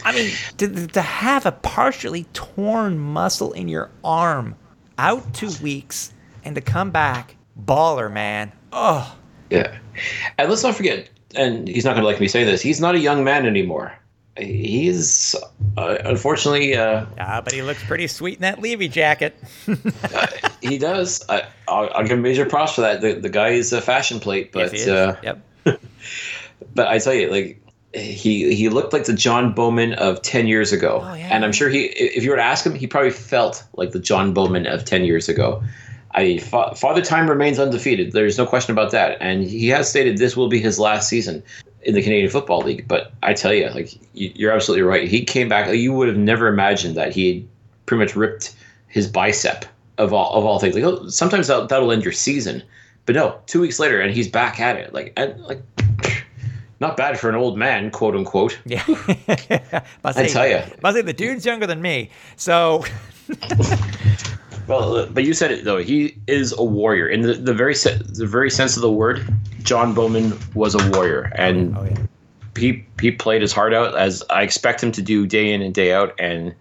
[0.05, 4.55] I mean, to, to have a partially torn muscle in your arm
[4.97, 8.51] out two weeks and to come back, baller, man.
[8.71, 9.15] Oh,
[9.49, 9.77] Yeah.
[10.37, 12.95] And let's not forget, and he's not going to like me saying this, he's not
[12.95, 13.93] a young man anymore.
[14.37, 15.35] He's
[15.77, 19.35] uh, unfortunately, uh, ah, but he looks pretty sweet in that Levy jacket.
[20.61, 21.23] he does.
[21.29, 23.01] I, I'll, I'll give him major props for that.
[23.01, 25.39] The, the guy is a fashion plate, but Yes, uh, yep.
[26.73, 27.61] but I tell you, like
[27.93, 31.29] he he looked like the John Bowman of ten years ago, Oh, yeah.
[31.31, 33.99] and I'm sure he, if you were to ask him, he probably felt like the
[33.99, 35.63] John Bowman of ten years ago.
[36.15, 38.13] I Father Time remains undefeated.
[38.13, 41.43] There's no question about that, and he has stated this will be his last season
[41.85, 42.87] in the Canadian Football League.
[42.87, 45.07] But I tell you, like you- you're absolutely right.
[45.07, 45.73] He came back.
[45.73, 47.47] You would have never imagined that he had
[47.85, 48.55] pretty much ripped
[48.87, 49.65] his bicep
[49.97, 50.75] of all of all things.
[50.75, 52.63] Like oh, sometimes that, that'll end your season,
[53.05, 54.93] but no, two weeks later and he's back at it.
[54.93, 55.61] Like and like
[56.79, 58.59] not bad for an old man, quote unquote.
[58.65, 58.83] Yeah.
[60.03, 62.09] I tell you, I say the dude's younger than me.
[62.35, 62.83] So,
[64.67, 65.77] Well, uh, but you said it though.
[65.77, 69.27] He is a warrior in the, the very se- the very sense of the word.
[69.63, 71.97] John Bowman was a warrior, and oh, yeah.
[72.57, 75.73] he he played his heart out as I expect him to do day in and
[75.73, 76.13] day out.
[76.19, 76.55] And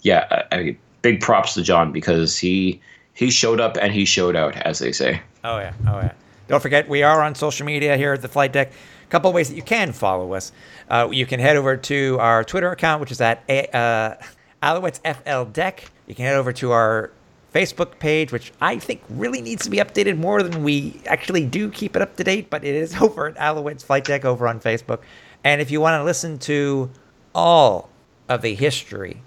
[0.00, 2.80] yeah, I, I, big props to John because he
[3.14, 5.20] he showed up and he showed out, as they say.
[5.44, 6.12] Oh yeah, oh yeah.
[6.48, 8.72] Don't forget, we are on social media here at the Flight Deck.
[8.72, 10.52] A couple of ways that you can follow us.
[10.88, 15.44] Uh, you can head over to our Twitter account, which is at A- uh, FL
[15.44, 15.90] Deck.
[16.06, 17.10] You can head over to our
[17.52, 21.68] Facebook page, which I think really needs to be updated more than we actually do
[21.70, 24.60] keep it up to date, but it is over at Alouettes Flight Deck over on
[24.60, 25.00] Facebook.
[25.44, 26.90] And if you want to listen to
[27.34, 27.88] all
[28.28, 29.22] of the history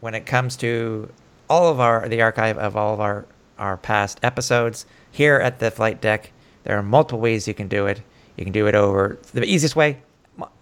[0.00, 1.08] when it comes to
[1.48, 3.24] all of our the archive of all of our
[3.58, 6.32] our past episodes here at the flight deck
[6.64, 8.02] there are multiple ways you can do it.
[8.36, 10.02] You can do it over the easiest way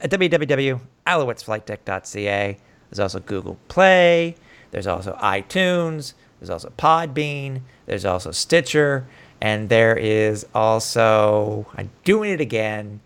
[0.01, 2.59] at www.alouettesflightdeck.ca
[2.91, 4.35] there's also google play.
[4.71, 9.07] There's also itunes there's also podbean there's also stitcher
[9.41, 13.01] and there is also i'm doing it again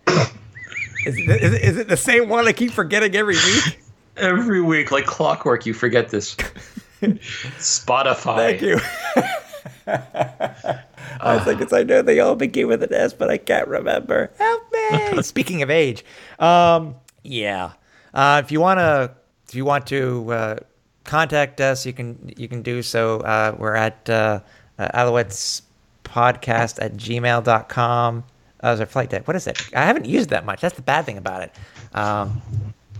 [1.05, 3.79] is, it- is, it- is it the same one i keep forgetting every week
[4.17, 6.35] Every week, like clockwork, you forget this.
[7.01, 8.35] Spotify.
[8.35, 8.77] Thank you.
[11.21, 14.31] I think it's I know they all begin with an S, but I can't remember.
[14.37, 14.63] Help
[15.15, 15.21] me.
[15.23, 16.03] Speaking of age,
[16.39, 17.71] um, yeah.
[18.13, 19.15] Uh, if you wanna,
[19.47, 20.55] if you want to uh,
[21.03, 23.19] contact us, you can you can do so.
[23.19, 24.39] Uh, we're at uh,
[24.77, 25.61] uh, Alouettes
[26.03, 28.23] podcast at gmail.com.
[28.63, 29.27] Uh, or flight deck.
[29.27, 29.59] What is it?
[29.75, 30.61] I haven't used that much.
[30.61, 31.55] That's the bad thing about it.
[31.95, 32.43] Um,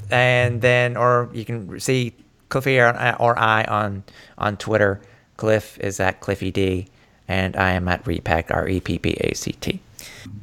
[0.10, 2.16] and then, or you can see
[2.50, 2.90] Cliffy or,
[3.20, 4.04] or I on
[4.38, 5.02] on Twitter.
[5.38, 6.88] Cliff is at Cliffy D,
[7.28, 9.80] and I am at Repact R E P P A C T.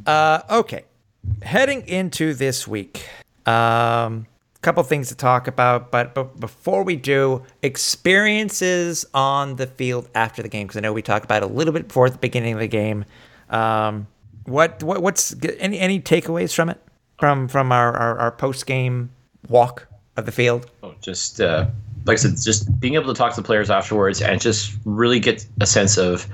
[0.06, 0.84] Uh, okay,
[1.42, 3.08] heading into this week,
[3.46, 4.26] um,
[4.62, 10.42] couple things to talk about, but, but before we do, experiences on the field after
[10.42, 12.60] the game, because I know we talked about a little bit before the beginning of
[12.60, 13.04] the game.
[13.50, 14.08] Um,
[14.44, 16.80] what, what what's any any takeaways from it
[17.18, 19.10] from from our our, our post game
[19.48, 19.86] walk
[20.16, 20.70] of the field?
[20.82, 21.66] Oh, just uh,
[22.04, 25.20] like I said, just being able to talk to the players afterwards and just really
[25.20, 26.26] get a sense of,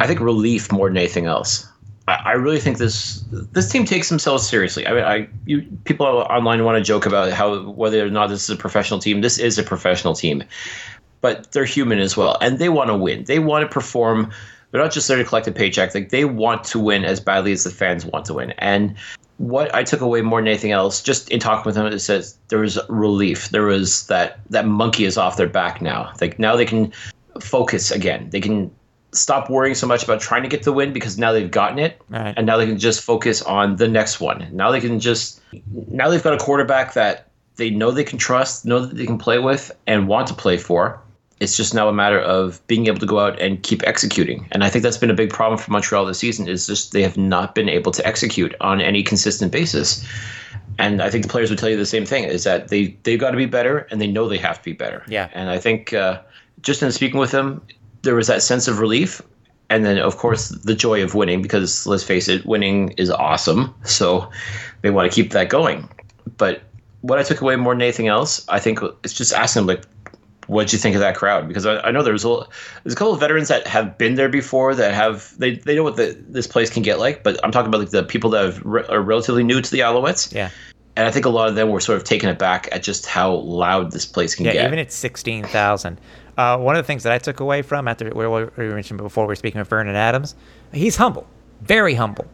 [0.00, 1.68] I think, relief more than anything else.
[2.06, 4.86] I, really think this this team takes themselves seriously.
[4.86, 8.44] I mean, I you people online want to joke about how whether or not this
[8.44, 9.22] is a professional team.
[9.22, 10.44] This is a professional team,
[11.22, 13.24] but they're human as well, and they want to win.
[13.24, 14.30] They want to perform.
[14.70, 15.94] They're not just there to collect a paycheck.
[15.94, 18.50] Like they want to win as badly as the fans want to win.
[18.58, 18.96] And
[19.38, 22.36] what I took away more than anything else, just in talking with them, it says
[22.48, 23.48] there was relief.
[23.48, 26.12] There was that that monkey is off their back now.
[26.20, 26.92] Like now they can
[27.40, 28.28] focus again.
[28.28, 28.70] They can
[29.14, 32.00] stop worrying so much about trying to get the win because now they've gotten it,
[32.08, 32.34] Right.
[32.36, 34.48] and now they can just focus on the next one.
[34.52, 35.40] Now they can just
[35.90, 39.18] now they've got a quarterback that they know they can trust, know that they can
[39.18, 41.00] play with, and want to play for.
[41.40, 44.48] It's just now a matter of being able to go out and keep executing.
[44.52, 47.02] And I think that's been a big problem for Montreal this season is just they
[47.02, 50.06] have not been able to execute on any consistent basis.
[50.78, 53.18] And I think the players would tell you the same thing is that they they've
[53.18, 55.04] got to be better and they know they have to be better.
[55.08, 55.28] Yeah.
[55.34, 56.20] And I think uh,
[56.62, 57.62] just in speaking with them,
[58.04, 59.20] there was that sense of relief
[59.70, 63.74] and then of course the joy of winning because let's face it winning is awesome
[63.84, 64.30] so
[64.82, 65.88] they want to keep that going
[66.36, 66.62] but
[67.00, 69.84] what i took away more than anything else i think it's just asking them like
[70.46, 72.42] what did you think of that crowd because i, I know there's a
[72.82, 75.82] there's a couple of veterans that have been there before that have they, they know
[75.82, 78.44] what the, this place can get like but i'm talking about like the people that
[78.44, 80.50] have, are relatively new to the alouettes Yeah,
[80.96, 83.32] and i think a lot of them were sort of taken aback at just how
[83.36, 84.52] loud this place can yeah.
[84.52, 85.98] get Yeah, Even at sixteen thousand.
[86.36, 89.28] Uh, one of the things that I took away from after we mentioned before we
[89.28, 90.34] were speaking with Vernon Adams,
[90.72, 91.26] he's humble,
[91.62, 92.26] very humble,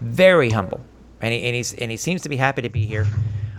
[0.00, 0.80] very humble,
[1.20, 3.06] and he, and he's and he seems to be happy to be here.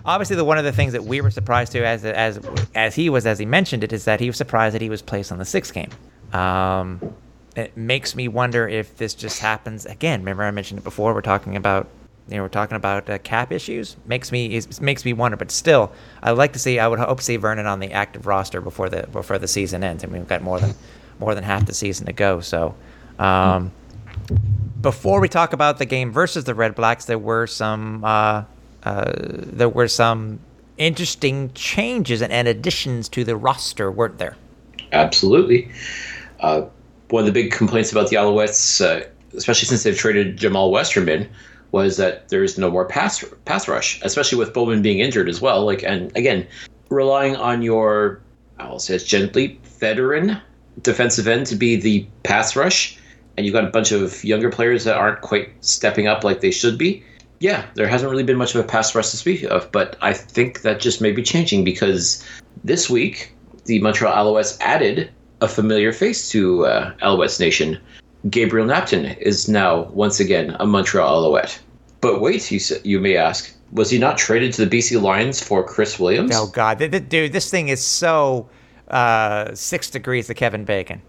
[0.05, 2.39] Obviously, the one of the things that we were surprised to, as as
[2.73, 5.01] as he was, as he mentioned it, is that he was surprised that he was
[5.01, 5.89] placed on the sixth game.
[6.33, 7.13] Um,
[7.55, 10.21] it makes me wonder if this just happens again.
[10.21, 11.13] Remember, I mentioned it before.
[11.13, 11.87] We're talking about
[12.29, 13.95] you know we're talking about uh, cap issues.
[14.05, 15.37] Makes me makes me wonder.
[15.37, 16.79] But still, I'd like to see.
[16.79, 19.83] I would hope to see Vernon on the active roster before the before the season
[19.83, 20.03] ends.
[20.03, 20.73] I mean, we've got more than
[21.19, 22.39] more than half the season to go.
[22.41, 22.75] So.
[23.19, 23.71] Um,
[24.81, 28.43] before we talk about the game versus the Red Blacks, there were some uh,
[28.83, 30.39] uh, there were some
[30.77, 34.37] interesting changes and, and additions to the roster, weren't there?
[34.91, 35.69] Absolutely.
[36.39, 36.63] Uh,
[37.09, 39.05] one of the big complaints about the Alouettes, uh,
[39.35, 41.27] especially since they've traded Jamaal Westerman,
[41.77, 45.65] was that there's no more pass pass rush, especially with Bowman being injured as well.
[45.65, 46.47] Like, and again,
[46.89, 48.19] relying on your,
[48.59, 50.41] I'll say it's gently, veteran
[50.81, 52.97] defensive end to be the pass rush,
[53.35, 56.51] and you've got a bunch of younger players that aren't quite stepping up like they
[56.51, 57.03] should be.
[57.39, 60.13] Yeah, there hasn't really been much of a pass rush to speak of, but I
[60.13, 62.23] think that just may be changing because
[62.63, 63.33] this week
[63.65, 65.09] the Montreal Alouettes added
[65.41, 67.79] a familiar face to uh, Alouettes Nation.
[68.29, 71.59] Gabriel Knapton is now once again a Montreal Alouette.
[72.07, 75.61] But wait, you you may ask, was he not traded to the BC Lions for
[75.61, 76.31] Chris Williams?
[76.33, 78.47] Oh God, dude, this thing is so
[78.87, 81.01] uh, six degrees to Kevin Bacon.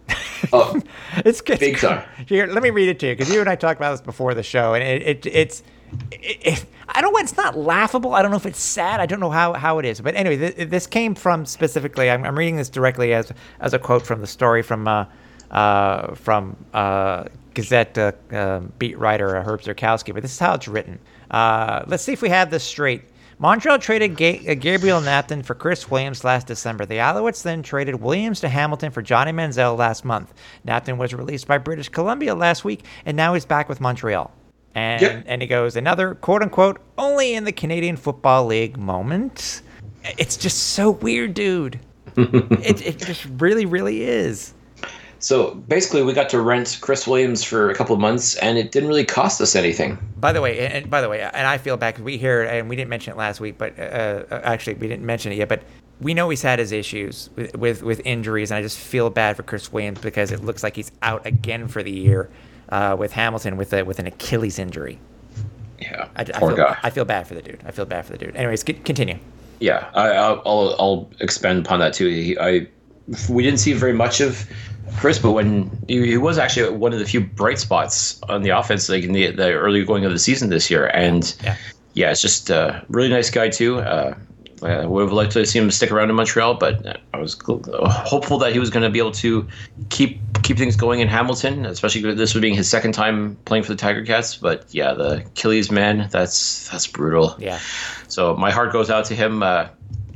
[0.52, 0.82] Oh,
[1.18, 2.04] it's, it's Big time.
[2.26, 4.34] Here, let me read it to you because you and I talked about this before
[4.34, 5.62] the show, and it, it it's.
[6.10, 7.20] It, it, I don't know.
[7.20, 8.12] It's not laughable.
[8.14, 8.98] I don't know if it's sad.
[8.98, 10.00] I don't know how, how it is.
[10.00, 12.10] But anyway, th- this came from specifically.
[12.10, 15.06] I'm, I'm reading this directly as as a quote from the story from uh,
[15.50, 17.24] uh, from uh,
[17.54, 20.12] Gazette uh, uh, beat writer uh, Herb Zurkowsky.
[20.14, 20.98] But this is how it's written.
[21.30, 23.02] Uh, let's see if we have this straight.
[23.40, 26.84] Montreal traded Ga- uh, Gabriel Knapton for Chris Williams last December.
[26.86, 30.34] The Alouettes then traded Williams to Hamilton for Johnny Manziel last month.
[30.66, 34.32] Knapton was released by British Columbia last week, and now he's back with Montreal.
[34.74, 35.24] And Yep.
[35.26, 39.62] and he goes another quote unquote only in the Canadian Football League moment.
[40.18, 41.78] It's just so weird, dude.
[42.16, 44.52] it it just really really is.
[45.20, 48.70] So basically, we got to rent Chris Williams for a couple of months, and it
[48.70, 49.98] didn't really cost us anything.
[50.16, 52.68] By the way, and, by the way, and I feel bad because we hear and
[52.68, 53.82] we didn't mention it last week, but uh,
[54.30, 55.48] uh, actually we didn't mention it yet.
[55.48, 55.62] But
[56.00, 59.36] we know he's had his issues with, with with injuries, and I just feel bad
[59.36, 62.30] for Chris Williams because it looks like he's out again for the year
[62.68, 64.98] uh, with Hamilton with a, with an Achilles injury.
[65.80, 66.78] Yeah, I, I poor feel, guy.
[66.82, 67.60] I feel bad for the dude.
[67.64, 68.36] I feel bad for the dude.
[68.36, 69.18] Anyways, continue.
[69.60, 72.08] Yeah, I, I'll, I'll I'll expand upon that too.
[72.08, 72.68] He, I
[73.28, 74.48] we didn't see very much of
[74.96, 78.50] Chris, but when he, he was actually one of the few bright spots on the
[78.50, 81.56] offense, like in the, the early going of the season this year, and Yeah.
[81.94, 83.80] yeah, it's just a really nice guy too.
[83.80, 84.14] Uh,
[84.60, 88.38] I would have liked to see him stick around in Montreal, but I was hopeful
[88.38, 89.46] that he was going to be able to
[89.88, 93.70] keep keep things going in Hamilton, especially this this being his second time playing for
[93.70, 94.34] the Tiger Cats.
[94.36, 97.36] But yeah, the Achilles man, that's that's brutal.
[97.38, 97.60] Yeah.
[98.08, 99.44] So my heart goes out to him.
[99.44, 99.68] Uh,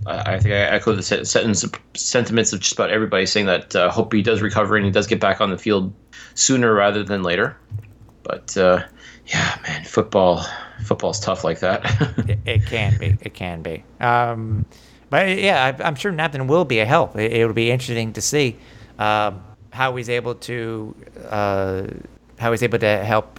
[0.07, 4.23] I think I echo the sentiments of just about everybody saying that uh, hope he
[4.23, 5.93] does recover and he does get back on the field
[6.35, 7.57] sooner rather than later.
[8.23, 8.83] But uh,
[9.27, 10.45] yeah, man, football
[10.85, 11.85] football's tough like that.
[12.29, 13.17] it, it can be.
[13.21, 13.85] It can be.
[14.01, 14.65] Um,
[15.11, 17.17] but yeah, I, I'm sure Nathan will be a help.
[17.17, 18.57] It, it'll be interesting to see
[18.99, 20.95] um, how he's able to
[21.29, 21.87] uh,
[22.39, 23.39] how he's able to help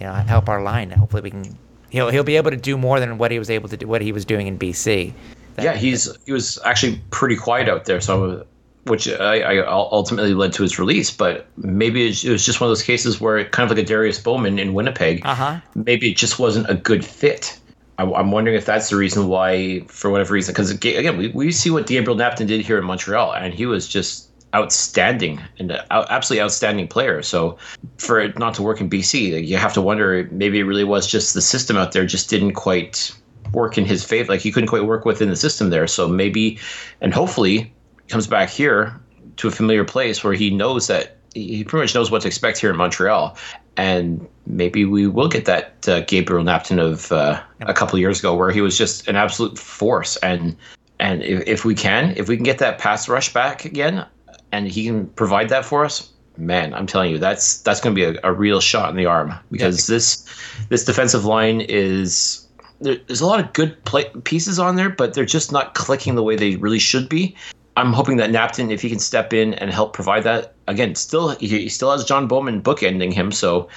[0.00, 0.90] you know help our line.
[0.90, 1.58] Hopefully, we can.
[1.90, 3.86] He'll he'll be able to do more than what he was able to do.
[3.86, 5.12] What he was doing in BC.
[5.58, 8.00] Yeah, he's he was actually pretty quiet out there.
[8.00, 8.46] So,
[8.84, 11.10] which I, I ultimately led to his release.
[11.10, 13.86] But maybe it was just one of those cases where, it, kind of like a
[13.86, 15.60] Darius Bowman in Winnipeg, Uh-huh.
[15.74, 17.58] maybe it just wasn't a good fit.
[17.98, 21.52] I, I'm wondering if that's the reason why, for whatever reason, because again, we, we
[21.52, 26.42] see what Gabriel Knapton did here in Montreal, and he was just outstanding and absolutely
[26.42, 27.22] outstanding player.
[27.22, 27.56] So
[27.98, 31.06] for it not to work in BC, you have to wonder maybe it really was
[31.06, 33.14] just the system out there just didn't quite
[33.52, 34.32] work in his favor.
[34.32, 35.86] Like he couldn't quite work within the system there.
[35.86, 36.58] So maybe,
[37.00, 37.72] and hopefully,
[38.02, 38.98] he comes back here
[39.36, 42.58] to a familiar place where he knows that he pretty much knows what to expect
[42.58, 43.36] here in Montreal.
[43.76, 48.18] And maybe we will get that uh, Gabriel Knapton of uh, a couple of years
[48.18, 50.16] ago, where he was just an absolute force.
[50.18, 50.56] And
[51.00, 54.04] and if, if we can, if we can get that pass rush back again,
[54.52, 58.12] and he can provide that for us, man, I'm telling you, that's that's going to
[58.12, 60.26] be a, a real shot in the arm because this
[60.68, 62.41] this defensive line is
[62.82, 66.14] there, there's a lot of good play, pieces on there, but they're just not clicking
[66.14, 67.34] the way they really should be.
[67.76, 71.30] I'm hoping that Knapton, if he can step in and help provide that, again, still
[71.30, 73.68] he, still has John Bowman bookending him, so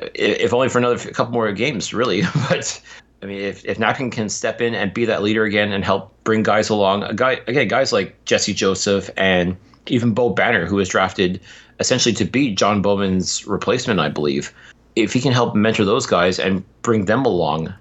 [0.00, 2.22] uh, if only for another couple more games, really.
[2.48, 2.82] But
[3.22, 6.12] I mean, if if Knapton can step in and be that leader again and help
[6.24, 9.56] bring guys along, a guy again, guys like Jesse Joseph and
[9.86, 11.40] even Bo Banner, who was drafted
[11.78, 14.52] essentially to be John Bowman's replacement, I believe.
[14.96, 17.72] If he can help mentor those guys and bring them along,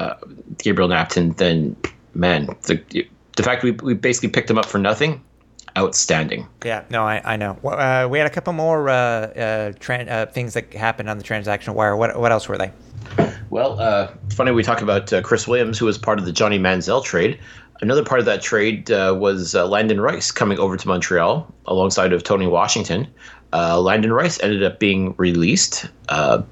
[0.00, 0.14] uh,
[0.58, 1.76] Gabriel Knapton, then
[2.14, 2.76] man, the
[3.36, 5.22] the fact we we basically picked him up for nothing,
[5.76, 6.46] outstanding.
[6.64, 7.58] Yeah, no, I, I know.
[7.62, 11.18] Well, Uh, we had a couple more uh, uh, tran- uh, things that happened on
[11.18, 11.96] the transaction wire.
[11.96, 12.70] What what else were they?
[13.50, 16.32] Well, uh, it's funny we talk about uh, Chris Williams, who was part of the
[16.32, 17.38] Johnny Manziel trade.
[17.82, 22.12] Another part of that trade uh, was uh, Landon Rice coming over to Montreal alongside
[22.12, 23.08] of Tony Washington.
[23.52, 26.42] Uh, Landon Rice ended up being released uh,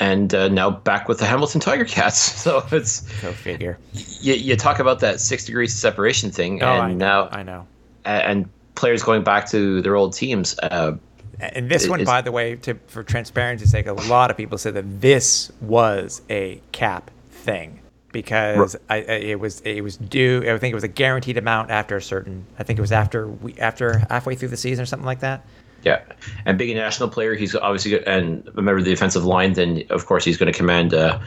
[0.00, 2.16] and uh, now back with the Hamilton Tiger Cats.
[2.46, 3.78] So it's Go figure.
[3.92, 6.96] you, you talk about that six degrees separation thing, Oh, and I know.
[6.96, 7.66] now I know.
[8.04, 10.56] and players going back to their old teams.
[10.62, 10.96] Uh,
[11.40, 14.74] And this one, by the way, to, for transparency's sake, a lot of people said
[14.74, 17.80] that this was a cap thing
[18.12, 20.42] because I, I, it was it was due.
[20.46, 22.46] I think it was a guaranteed amount after a certain.
[22.58, 25.44] I think it was after we after halfway through the season or something like that.
[25.86, 26.02] Yeah,
[26.44, 29.52] and being a national player, he's obviously and a member of the defensive line.
[29.52, 31.22] Then of course he's going to command a,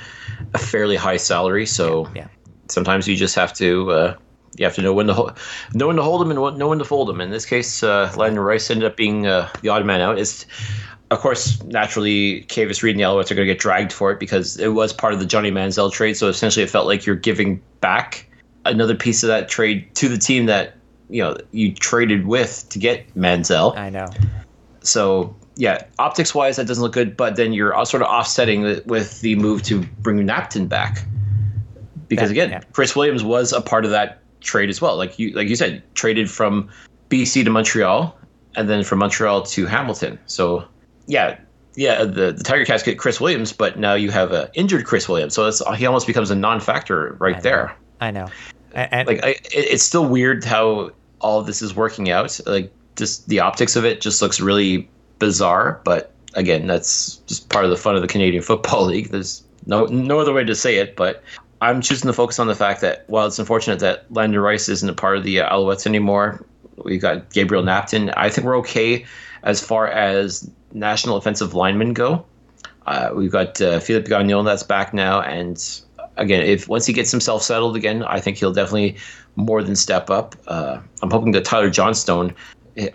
[0.53, 1.65] a fairly high salary.
[1.65, 2.27] So Yeah.
[2.67, 4.15] sometimes you just have to uh,
[4.57, 5.33] you have to know when to ho-
[5.73, 7.21] know when to hold him and what- know when to fold him.
[7.21, 10.19] In this case, uh, Landon Rice ended up being uh, the odd man out.
[10.19, 10.45] It's
[11.09, 14.19] of course naturally Kavis Reed and the Alouettes are going to get dragged for it
[14.19, 16.17] because it was part of the Johnny Manziel trade.
[16.17, 18.29] So essentially, it felt like you're giving back
[18.65, 20.75] another piece of that trade to the team that
[21.09, 23.77] you know you traded with to get Manziel.
[23.77, 24.07] I know.
[24.89, 27.15] So yeah, optics wise, that doesn't look good.
[27.17, 31.05] But then you're sort of offsetting it with the move to bring Knapton back,
[32.07, 32.61] because again, yeah.
[32.71, 34.95] Chris Williams was a part of that trade as well.
[34.97, 36.69] Like you, like you said, traded from
[37.09, 38.17] BC to Montreal,
[38.55, 40.19] and then from Montreal to Hamilton.
[40.25, 40.65] So
[41.07, 41.39] yeah,
[41.75, 45.07] yeah, the, the Tiger Cats get Chris Williams, but now you have a injured Chris
[45.07, 45.33] Williams.
[45.33, 48.27] So it's, he almost becomes a non-factor right I there I know.
[48.73, 52.71] And, like I, it, it's still weird how all of this is working out like
[52.99, 54.87] just the optics of it just looks really
[55.17, 59.43] bizarre but again that's just part of the fun of the canadian football league there's
[59.65, 61.23] no no other way to say it but
[61.61, 64.89] i'm choosing to focus on the fact that while it's unfortunate that landon rice isn't
[64.89, 66.45] a part of the uh, alouettes anymore
[66.83, 69.05] we've got gabriel knapton i think we're okay
[69.41, 72.23] as far as national offensive linemen go
[72.89, 75.81] uh, we've got uh, Philippe Gagnon that's back now, and
[76.17, 78.97] again, if once he gets himself settled again, I think he'll definitely
[79.35, 80.35] more than step up.
[80.47, 82.33] Uh, I'm hoping that Tyler Johnstone,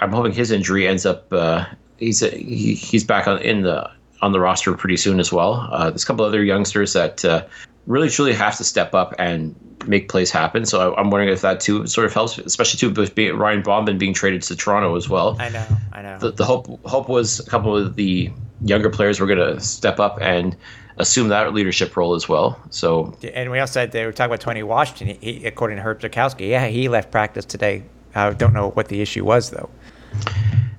[0.01, 1.65] I'm hoping his injury ends up uh,
[1.99, 3.91] he's he, he's back on in the
[4.23, 5.69] on the roster pretty soon as well.
[5.71, 7.45] Uh, there's a couple other youngsters that uh,
[7.87, 9.55] really truly have to step up and
[9.87, 10.65] make plays happen.
[10.65, 13.63] So I, am wondering if that too sort of helps, especially too with being, Ryan
[13.63, 15.37] Bomben being traded to Toronto as well.
[15.39, 16.19] I know, I know.
[16.19, 18.31] The, the hope hope was a couple of the
[18.63, 20.57] younger players were going to step up and
[20.97, 22.59] assume that leadership role as well.
[22.71, 25.19] So and we also said they were talking about Tony Washington.
[25.21, 27.85] He, according to Herb Zurkowsky, yeah, he left practice today.
[28.15, 29.71] I don't know what the issue was though.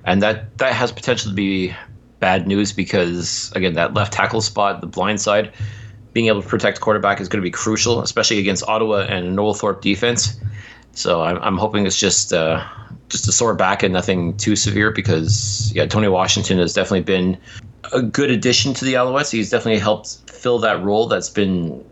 [0.04, 1.74] And that that has potential to be
[2.20, 5.52] bad news because again, that left tackle spot, the blind side,
[6.12, 9.54] being able to protect quarterback is going to be crucial, especially against Ottawa and Noel
[9.54, 10.40] Thorpe defense.
[10.92, 12.64] So I'm, I'm hoping it's just uh,
[13.08, 17.36] just a sore back and nothing too severe because yeah, Tony Washington has definitely been
[17.92, 19.30] a good addition to the Alouettes.
[19.30, 21.84] He's definitely helped fill that role that's been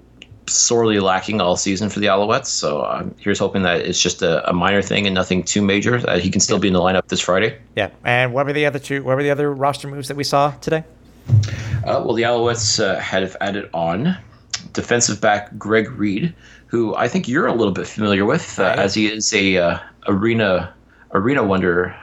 [0.46, 2.46] sorely lacking all season for the Alouettes.
[2.46, 5.98] So um, here's hoping that it's just a, a, minor thing and nothing too major.
[6.00, 7.58] That he can still be in the lineup this Friday.
[7.76, 7.90] Yeah.
[8.04, 9.02] And what were the other two?
[9.04, 10.84] What were the other roster moves that we saw today?
[11.28, 14.16] Uh, well, the Alouettes uh, had added on
[14.72, 16.34] defensive back Greg Reed,
[16.66, 19.78] who I think you're a little bit familiar with, uh, as he is a uh,
[20.06, 20.74] arena
[21.12, 21.96] arena wonder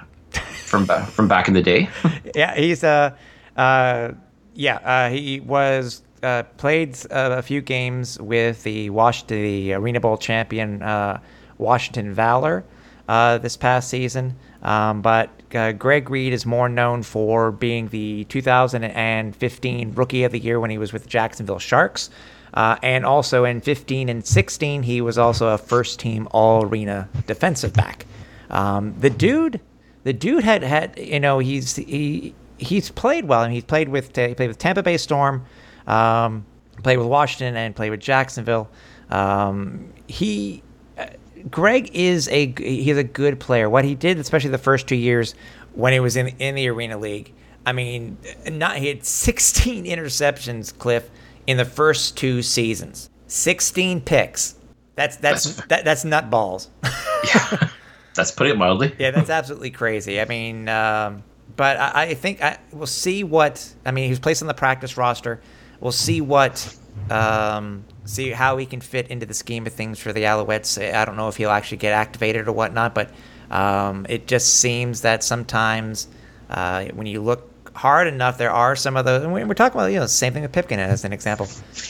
[0.65, 1.89] from from back in the day.
[2.35, 3.15] yeah, he's a
[3.57, 4.13] uh, uh,
[4.53, 10.17] yeah he was uh, played uh, a few games with the Washington, the Arena Bowl
[10.17, 11.19] champion uh,
[11.57, 12.63] Washington Valor
[13.07, 14.35] uh, this past season.
[14.61, 20.59] Um, but Greg Reed is more known for being the 2015 Rookie of the Year
[20.59, 22.09] when he was with the Jacksonville Sharks.
[22.53, 27.07] Uh, and also in 15 and 16, he was also a first team all arena
[27.25, 28.05] defensive back.
[28.49, 29.61] Um, the dude,
[30.03, 33.43] the dude had had, you know, he's, he, he's played well.
[33.43, 35.45] Mean, he's played with, he played with Tampa Bay Storm,
[35.91, 36.45] um,
[36.81, 38.69] played with Washington and played with Jacksonville.
[39.09, 40.63] Um, he
[40.97, 41.07] uh,
[41.49, 43.69] Greg is a he's a good player.
[43.69, 45.35] What he did, especially the first two years
[45.73, 47.33] when he was in in the Arena League,
[47.65, 48.17] I mean,
[48.49, 51.09] not he had 16 interceptions, Cliff,
[51.45, 53.09] in the first two seasons.
[53.27, 54.55] 16 picks.
[54.95, 56.69] That's that's that's, that, that's nut balls.
[56.83, 57.69] yeah,
[58.15, 58.95] that's putting it mildly.
[58.97, 60.21] yeah, that's absolutely crazy.
[60.21, 61.23] I mean, um,
[61.57, 64.05] but I, I think I, we'll see what I mean.
[64.05, 65.41] He was placed on the practice roster
[65.81, 66.77] we'll see what
[67.09, 70.93] um, see how he can fit into the scheme of things for the Alouettes.
[70.93, 73.11] I don't know if he'll actually get activated or whatnot, but
[73.49, 76.07] um, it just seems that sometimes
[76.49, 79.23] uh, when you look hard enough, there are some of those.
[79.23, 81.47] And we're talking about you know the same thing with Pipkin as an example.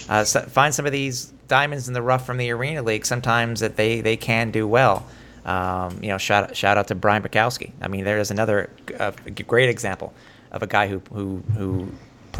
[0.10, 3.06] Uh, so find some of these diamonds in the rough from the Arena League.
[3.06, 5.06] Sometimes that they they can do well.
[5.46, 7.72] Um, you know, shout shout out to Brian Bukowski.
[7.82, 8.70] I mean, there is another
[9.00, 9.12] uh,
[9.48, 10.14] great example
[10.52, 11.92] of a guy who who who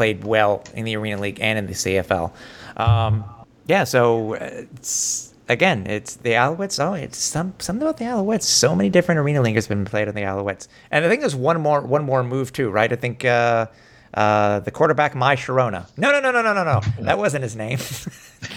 [0.02, 2.32] played well in the Arena League and in the CFL.
[2.76, 3.24] Um,
[3.68, 6.84] yeah, so it's again, it's the Alouettes.
[6.84, 8.42] Oh, it's some something about the Alouettes.
[8.42, 11.36] So many different Arena Leagues have been played on the Alouettes, and I think there's
[11.36, 12.92] one more one more move too, right?
[12.92, 13.24] I think.
[13.24, 13.66] Uh,
[14.14, 15.88] uh, the quarterback, My Sharona.
[15.96, 16.80] No, no, no, no, no, no, no.
[17.00, 17.78] That wasn't his name.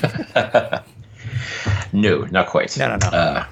[1.93, 2.77] no, not quite.
[2.77, 3.07] No, no, no.
[3.07, 3.45] Uh,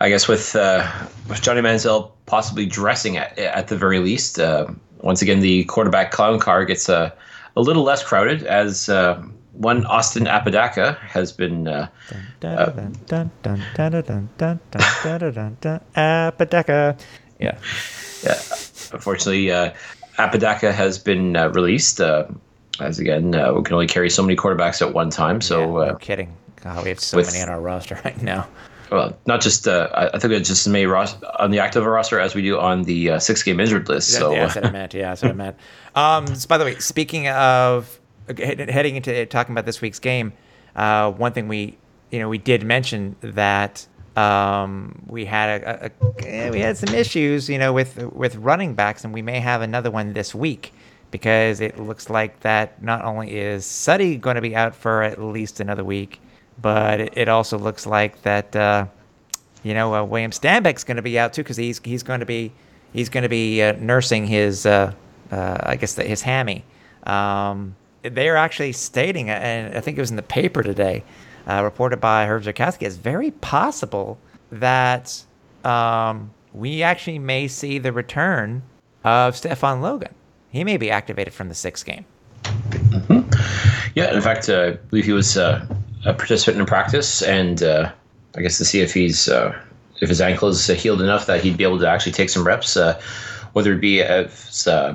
[0.00, 0.84] I guess with uh,
[1.28, 4.66] with Johnny Manziel possibly dressing at at the very least, uh,
[5.02, 7.12] once again, the quarterback clown car gets a,
[7.56, 9.22] a little less crowded as uh,
[9.52, 11.68] one Austin Apodaca has been.
[11.68, 11.88] Uh,
[15.94, 16.96] Apodaca.
[17.38, 17.58] Yeah.
[18.22, 18.40] Yeah.
[18.92, 19.72] Unfortunately, uh,
[20.18, 22.00] Apodaca has been uh, released.
[22.00, 22.26] Uh,
[22.80, 25.40] as again, uh, we can only carry so many quarterbacks at one time.
[25.40, 26.36] So, yeah, no kidding.
[26.62, 28.46] God, we have so with, many on our roster right now
[28.92, 32.34] well, not just uh, I think it's just made ros- on the active roster as
[32.34, 34.10] we do on the uh, six game injured list.
[34.10, 34.94] So yeah, that's what I meant.
[34.94, 35.56] Yeah, that's what I meant.
[35.94, 38.00] Um, so by the way, speaking of
[38.38, 40.32] heading into talking about this week's game,
[40.74, 41.76] uh, one thing we
[42.10, 43.86] you know we did mention that
[44.16, 45.90] um, we had a, a,
[46.24, 49.60] a, we had some issues you know with with running backs, and we may have
[49.60, 50.72] another one this week
[51.10, 55.22] because it looks like that not only is Suddy going to be out for at
[55.22, 56.22] least another week
[56.60, 58.86] but it, also looks like that uh,
[59.62, 62.26] you know uh, William Stanback's going to be out too because he's he's going to
[62.26, 62.52] be
[62.92, 64.92] he's going to be uh, nursing his uh,
[65.30, 66.64] uh, I guess the, his hammy.
[67.04, 71.04] Um, they're actually stating, and I think it was in the paper today,
[71.48, 74.18] uh, reported by Herb Zurkowsky, it's very possible
[74.50, 75.24] that
[75.64, 78.62] um, we actually may see the return
[79.04, 80.14] of Stefan Logan.
[80.50, 82.04] He may be activated from the sixth game.
[82.42, 83.90] Mm-hmm.
[83.94, 85.36] Yeah, in fact, I believe he was
[86.04, 87.90] a participant in practice, and uh,
[88.36, 89.56] I guess to see if he's uh,
[90.00, 92.76] if his ankle is healed enough that he'd be able to actually take some reps,
[92.76, 93.00] uh,
[93.52, 94.94] whether it be as uh,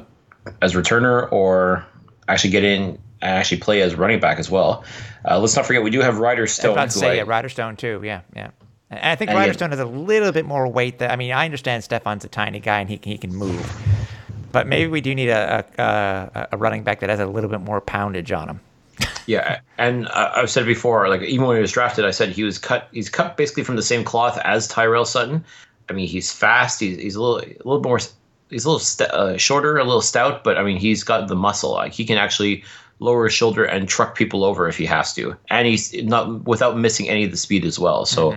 [0.61, 1.85] as returner or
[2.27, 4.83] actually get in and actually play as running back as well.
[5.25, 6.77] Uh, let's not forget we do have Ryder Stone.
[6.77, 8.01] I was about to say, yeah, Ryder Stone too.
[8.03, 8.51] Yeah, yeah.
[8.89, 10.99] And I think Ryder Stone has a little bit more weight.
[10.99, 13.81] That I mean, I understand Stefan's a tiny guy and he he can move,
[14.51, 17.61] but maybe we do need a a, a running back that has a little bit
[17.61, 18.59] more poundage on him.
[19.25, 22.43] Yeah, and I- I've said before, like even when he was drafted, I said he
[22.43, 22.87] was cut.
[22.91, 25.43] He's cut basically from the same cloth as Tyrell Sutton.
[25.89, 26.79] I mean, he's fast.
[26.79, 27.99] He's, he's a little a little more.
[28.49, 31.35] He's a little st- uh, shorter, a little stout, but I mean, he's got the
[31.35, 31.71] muscle.
[31.71, 32.63] Like he can actually
[32.99, 36.77] lower his shoulder and truck people over if he has to, and he's not without
[36.77, 38.05] missing any of the speed as well.
[38.05, 38.31] So,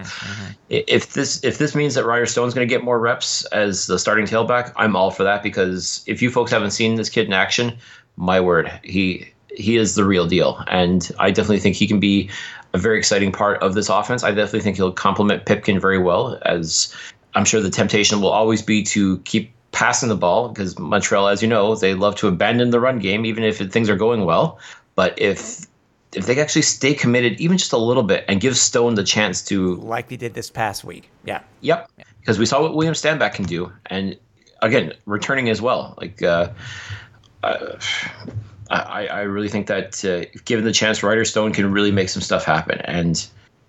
[0.70, 3.86] i if this if this means that Ryder Stone's going to get more reps as
[3.86, 7.26] the starting tailback, I'm all for that because if you folks haven't seen this kid
[7.26, 7.78] in action,
[8.16, 12.30] my word, he he is the real deal, and I definitely think he can be
[12.72, 14.22] a very exciting part of this offense.
[14.22, 16.94] I definitely think he'll complement Pipkin very well, as
[17.34, 21.42] I'm sure the temptation will always be to keep passing the ball because Montreal, as
[21.42, 24.58] you know, they love to abandon the run game even if things are going well.
[24.94, 25.66] But if
[26.12, 29.42] if they actually stay committed even just a little bit and give Stone the chance
[29.42, 31.08] to like they did this past week.
[31.24, 31.40] Yeah.
[31.60, 31.90] Yep,
[32.20, 34.18] because we saw what William Stanback can do, and
[34.62, 35.94] again, returning as well.
[35.98, 36.50] Like, uh,
[37.42, 37.78] uh,
[38.70, 42.22] I, I really think that uh, given the chance, Ryder Stone can really make some
[42.22, 43.26] stuff happen, and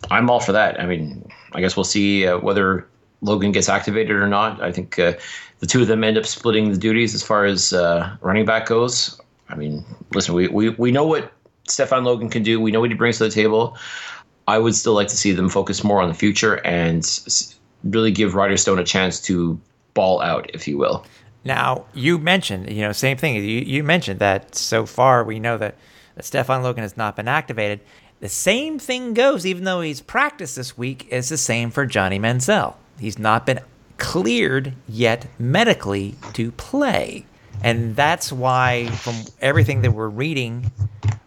[0.10, 0.80] I'm all for that.
[0.80, 2.88] I mean, I guess we'll see uh, whether
[3.22, 4.62] Logan gets activated or not.
[4.62, 5.14] I think uh,
[5.60, 8.68] the two of them end up splitting the duties as far as uh, running back
[8.68, 9.20] goes.
[9.50, 9.84] I mean,
[10.14, 11.32] listen, we, we, we know what
[11.68, 12.60] Stefan Logan can do.
[12.60, 13.78] We know what he brings to the table.
[14.48, 17.06] I would still like to see them focus more on the future and
[17.84, 19.60] really give Ryder Stone a chance to
[19.94, 21.06] ball out, if you will.
[21.44, 23.36] Now you mentioned, you know, same thing.
[23.36, 25.76] You you mentioned that so far we know that,
[26.16, 27.82] that Stefan Logan has not been activated.
[28.20, 32.20] The same thing goes, even though he's practiced this week, is the same for Johnny
[32.20, 32.76] Manziel.
[33.00, 33.62] He's not been
[33.98, 37.26] cleared yet medically to play,
[37.64, 40.72] and that's why, from everything that we're reading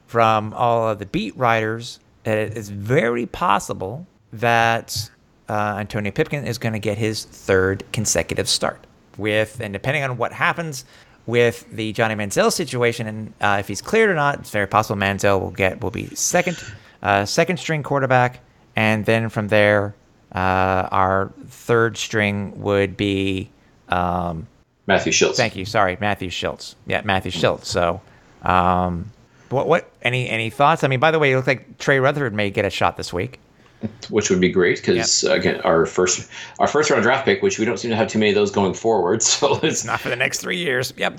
[0.06, 5.10] from all of the beat writers, it is very possible that
[5.48, 8.86] uh, Antonio Pipkin is going to get his third consecutive start.
[9.16, 10.84] With and depending on what happens
[11.26, 15.00] with the Johnny Manziel situation and uh, if he's cleared or not, it's very possible
[15.00, 16.56] Manziel will get will be second
[17.02, 18.40] uh, second string quarterback,
[18.76, 19.94] and then from there,
[20.34, 23.50] uh, our third string would be.
[23.88, 24.46] Um,
[24.86, 25.36] Matthew Schultz.
[25.36, 25.64] Thank you.
[25.64, 26.76] Sorry, Matthew Schultz.
[26.86, 27.70] Yeah, Matthew Schultz.
[27.70, 28.00] So,
[28.42, 29.10] um,
[29.50, 30.82] what what any any thoughts?
[30.84, 33.12] I mean, by the way, it looks like Trey Rutherford may get a shot this
[33.12, 33.38] week.
[34.08, 37.64] Which would be great because again, our first our first round draft pick, which we
[37.64, 39.22] don't seem to have too many of those going forward.
[39.34, 40.92] So let's Not for the next three years.
[40.96, 41.18] Yep.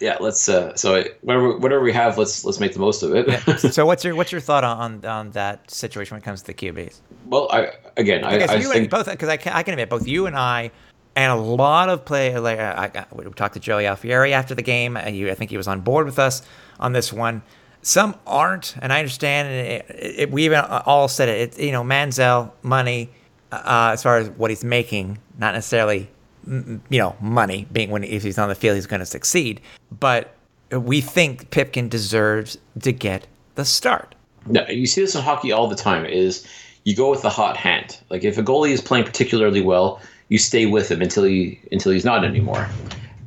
[0.00, 3.28] yeah, let's uh, so whatever whatever we have, let's let's make the most of it.
[3.72, 6.54] So, what's your what's your thought on on that situation when it comes to the
[6.54, 7.00] QBs?
[7.26, 9.90] well, I again, I, so I you think both because I can, I can admit
[9.90, 10.70] both you and I
[11.16, 12.36] and a lot of play.
[12.38, 14.96] Like I, I, we talked to Joey Alfieri after the game.
[14.96, 16.42] And you, I think he was on board with us
[16.78, 17.42] on this one.
[17.82, 19.48] Some aren't, and I understand.
[19.48, 21.58] And it, it, we even all said it.
[21.58, 23.10] it you know, Manziel money
[23.52, 26.08] uh, as far as what he's making, not necessarily
[26.46, 29.60] you know money being when if he's on the field he's going to succeed,
[29.98, 30.34] but
[30.70, 33.26] we think Pipkin deserves to get
[33.56, 34.14] the start.
[34.46, 36.04] No, you see this in hockey all the time.
[36.06, 36.46] Is
[36.84, 37.98] you go with the hot hand.
[38.08, 41.92] Like if a goalie is playing particularly well, you stay with him until he until
[41.92, 42.68] he's not anymore.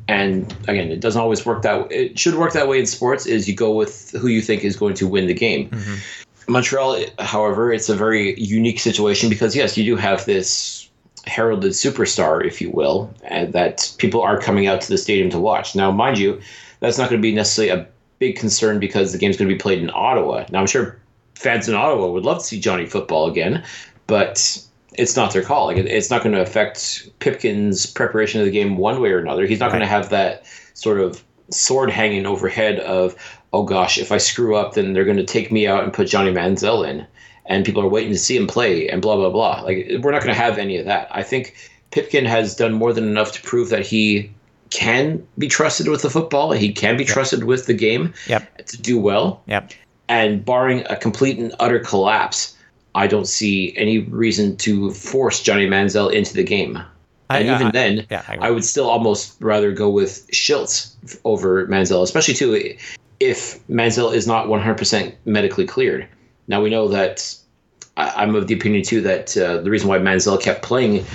[0.08, 1.84] And again, it doesn't always work that.
[1.84, 1.96] Way.
[1.96, 3.26] It should work that way in sports.
[3.26, 5.70] Is you go with who you think is going to win the game.
[5.70, 6.52] Mm-hmm.
[6.52, 10.90] Montreal, however, it's a very unique situation because yes, you do have this
[11.26, 15.40] heralded superstar, if you will, and that people are coming out to the stadium to
[15.40, 15.76] watch.
[15.76, 16.42] Now, mind you,
[16.82, 17.88] that's not going to be necessarily a
[18.20, 20.46] big concern because the game's going to be played in Ottawa.
[20.52, 21.00] Now, I'm sure
[21.36, 23.64] fans in Ottawa would love to see Johnny football again,
[24.08, 24.62] but
[24.98, 25.66] it's not their call.
[25.68, 29.20] Like, it- it's not going to affect Pipkin's preparation of the game one way or
[29.20, 29.46] another.
[29.46, 33.16] He's not going to have that sort of sword hanging overhead of,
[33.54, 36.08] oh gosh, if I screw up, then they're going to take me out and put
[36.08, 37.06] Johnny Manziel in,
[37.46, 39.62] and people are waiting to see him play, and blah blah blah.
[39.62, 41.08] Like we're not going to have any of that.
[41.12, 41.56] I think
[41.92, 44.32] Pipkin has done more than enough to prove that he
[44.72, 46.52] can be trusted with the football.
[46.52, 48.66] He can be trusted with the game Yep.
[48.66, 49.44] to do well.
[49.46, 49.72] Yep.
[50.10, 52.53] And barring a complete and utter collapse,
[52.96, 56.80] I don't see any reason to force Johnny Manziel into the game.
[57.30, 58.48] I- And even I- then, yeah, I.
[58.48, 62.76] I would still almost rather go with Schultz over Manziel, especially too
[63.20, 66.06] if Manziel is not 100% medically cleared.
[66.48, 67.34] Now we know that
[67.96, 71.06] I- I'm of the opinion too that uh, the reason why Manziel kept playing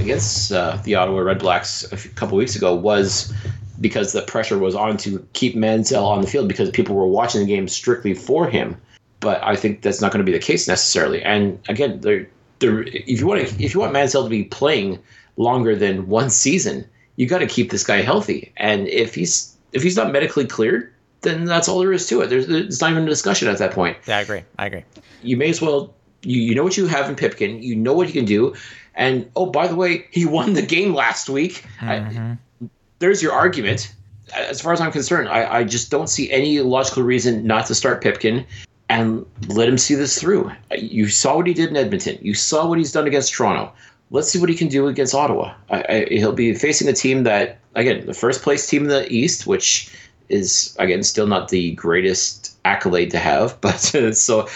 [0.00, 3.32] against uh, the Ottawa Red Blacks a few- couple weeks ago was
[3.80, 7.40] because the pressure was on to keep Manziel on the field because people were watching
[7.42, 8.76] the game strictly for him.
[9.20, 11.22] But I think that's not going to be the case necessarily.
[11.22, 12.28] And again, there,
[12.60, 15.00] there, if you want to, if you want Manziel to be playing
[15.36, 16.84] longer than one season,
[17.16, 18.52] you got to keep this guy healthy.
[18.56, 20.92] And if he's if he's not medically cleared,
[21.22, 22.28] then that's all there is to it.
[22.28, 24.44] There's it's not even a discussion at that point Yeah, I agree.
[24.58, 24.84] I agree.
[25.22, 28.06] you may as well you, you know what you have in Pipkin, you know what
[28.06, 28.54] he can do,
[28.94, 31.64] and oh by the way, he won the game last week.
[31.80, 32.66] I, mm-hmm.
[32.98, 33.94] there's your argument.
[34.34, 37.74] As far as I'm concerned, I, I just don't see any logical reason not to
[37.74, 38.44] start Pipkin.
[38.88, 40.50] And let him see this through.
[40.76, 42.18] You saw what he did in Edmonton.
[42.22, 43.72] You saw what he's done against Toronto.
[44.10, 45.54] Let's see what he can do against Ottawa.
[45.70, 49.10] I, I, he'll be facing a team that, again, the first place team in the
[49.12, 49.90] East, which
[50.28, 54.48] is again still not the greatest accolade to have, but so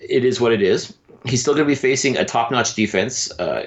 [0.00, 0.94] it is what it is.
[1.26, 3.30] He's still going to be facing a top-notch defense.
[3.38, 3.62] Uh,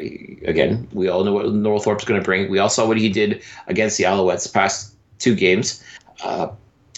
[0.45, 2.49] again, we all know what Northorpe's going to bring.
[2.49, 5.84] We all saw what he did against the Alouettes past two games.
[6.24, 6.47] Uh,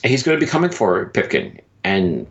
[0.05, 2.25] he's going to be coming for Pipkin, and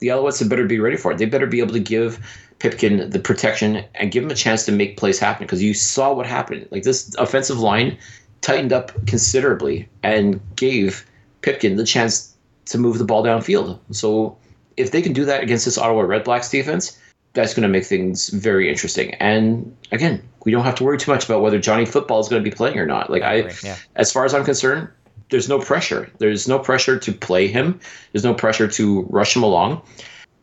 [0.00, 1.18] the Alouettes had better be ready for it.
[1.18, 2.18] They better be able to give
[2.58, 6.12] Pipkin the protection and give him a chance to make plays happen because you saw
[6.12, 6.66] what happened.
[6.70, 7.96] Like this offensive line
[8.40, 11.06] tightened up considerably and gave
[11.42, 12.34] Pipkin the chance
[12.66, 13.78] to move the ball downfield.
[13.92, 14.36] So
[14.76, 16.98] if they can do that against this Ottawa Red Blacks defense,
[17.32, 19.14] that's going to make things very interesting.
[19.14, 22.42] And again, we don't have to worry too much about whether Johnny Football is going
[22.42, 23.10] to be playing or not.
[23.10, 23.76] Like I, yeah.
[23.96, 24.88] as far as I'm concerned,
[25.30, 26.10] there's no pressure.
[26.18, 27.80] There's no pressure to play him.
[28.12, 29.82] There's no pressure to rush him along.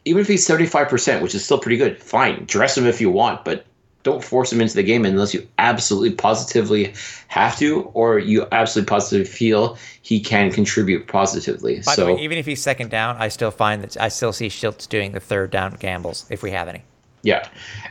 [0.05, 2.45] Even if he's 75%, which is still pretty good, fine.
[2.45, 3.65] Dress him if you want, but
[4.03, 6.93] don't force him into the game unless you absolutely positively
[7.27, 11.81] have to, or you absolutely positively feel he can contribute positively.
[11.85, 14.31] By so the way, even if he's second down, I still find that I still
[14.31, 16.83] see Schultz doing the third down gambles if we have any.
[17.23, 17.49] yeah,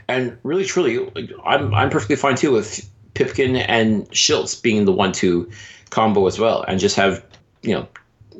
[0.09, 1.07] and really truly,
[1.44, 5.51] I'm I'm perfectly fine too with Pipkin and Schultz being the one-two
[5.91, 7.24] combo as well, and just have
[7.62, 7.89] you know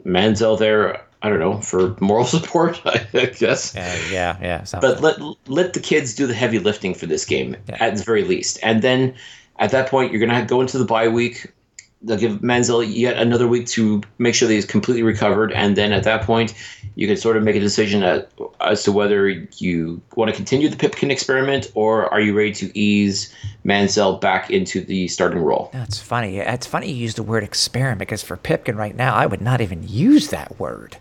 [0.05, 1.03] Manziel there.
[1.22, 3.74] I don't know for moral support, I guess.
[3.74, 4.64] Uh, yeah, yeah.
[4.80, 5.16] But let
[5.49, 7.76] let the kids do the heavy lifting for this game Yeah.
[7.80, 9.14] at the very least, and then
[9.59, 11.53] at that point you're gonna go into the bye week.
[12.03, 15.92] They'll give Manziel yet another week to make sure that he's completely recovered, and then
[15.92, 16.55] at that point
[16.94, 18.30] you can sort of make a decision at,
[18.61, 22.78] as to whether you want to continue the Pipkin experiment or are you ready to
[22.78, 23.34] ease
[23.66, 25.70] Manziel back into the starting role.
[25.72, 26.38] That's funny.
[26.38, 29.61] It's funny you use the word experiment because for Pipkin right now, I would not
[29.61, 30.97] even use that word.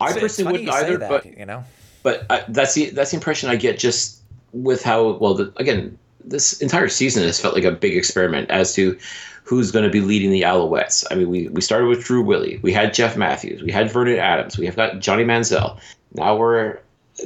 [0.00, 1.64] I It's personally wouldn't either, that, but you know,
[2.02, 4.20] but uh, that's the that's the impression I get just
[4.52, 8.74] with how well the, again this entire season has felt like a big experiment as
[8.74, 8.98] to
[9.46, 11.04] who's going to be leading the Alouettes.
[11.10, 14.18] I mean, we we started with Drew Willy, we had Jeff Matthews, we had Vernon
[14.18, 15.78] Adams, we have got Johnny Manziel.
[16.14, 16.78] Now we're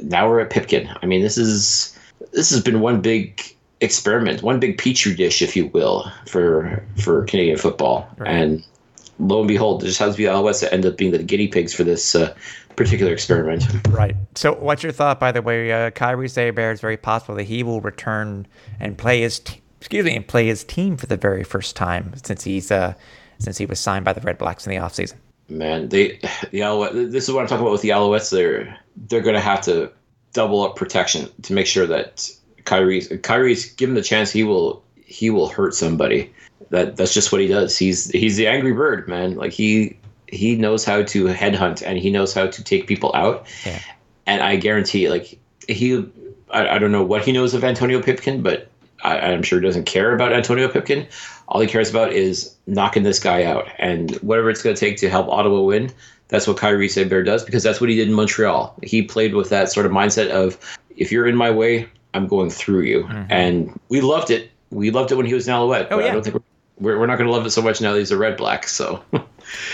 [0.03, 0.89] now we're at Pipkin.
[1.01, 1.97] I mean, this is
[2.31, 3.41] this has been one big
[3.81, 8.07] experiment, one big petri dish, if you will, for for Canadian football.
[8.25, 8.63] And
[9.19, 11.23] lo and behold, it just has to be the Alouettes that end up being the
[11.23, 12.33] guinea pigs for this uh,
[12.75, 13.65] particular experiment.
[13.89, 14.15] right.
[14.35, 15.71] So, what's your thought, by the way?
[15.71, 18.47] Uh, Kyries Hebert is very possible that he will return
[18.79, 22.13] and play his, t- excuse me, and play his team for the very first time
[22.23, 22.93] since he's uh,
[23.39, 25.15] since he was signed by the Red Blacks in the offseason.
[25.49, 26.19] Man, they
[26.51, 26.93] the Alouette.
[27.11, 28.29] This is what I'm talking about with the Alouettes.
[28.29, 29.91] They're they're going to have to
[30.33, 32.29] double up protection to make sure that
[32.63, 34.31] Kyrie's Kyrie's given the chance.
[34.31, 36.31] He will he will hurt somebody.
[36.69, 37.77] That that's just what he does.
[37.77, 39.35] He's he's the angry bird, man.
[39.35, 43.45] Like he he knows how to headhunt and he knows how to take people out.
[43.65, 43.79] Yeah.
[44.25, 46.05] And I guarantee, like he,
[46.49, 48.70] I, I don't know what he knows of Antonio Pipkin, but
[49.03, 51.07] I, I'm sure he doesn't care about Antonio Pipkin.
[51.47, 54.97] All he cares about is knocking this guy out, and whatever it's going to take
[54.97, 55.91] to help Ottawa win.
[56.29, 58.73] That's what Kyries Hebert does because that's what he did in Montreal.
[58.83, 60.57] He played with that sort of mindset of,
[60.95, 64.49] if you're in my way, I'm going through you, and we loved it.
[64.69, 65.87] We loved it when he was an Alouette.
[65.91, 66.11] Oh, but yeah.
[66.11, 66.41] I don't think we're,
[66.79, 68.67] we're, we're not going to love it so much now that he's a Red Black.
[68.67, 69.03] So.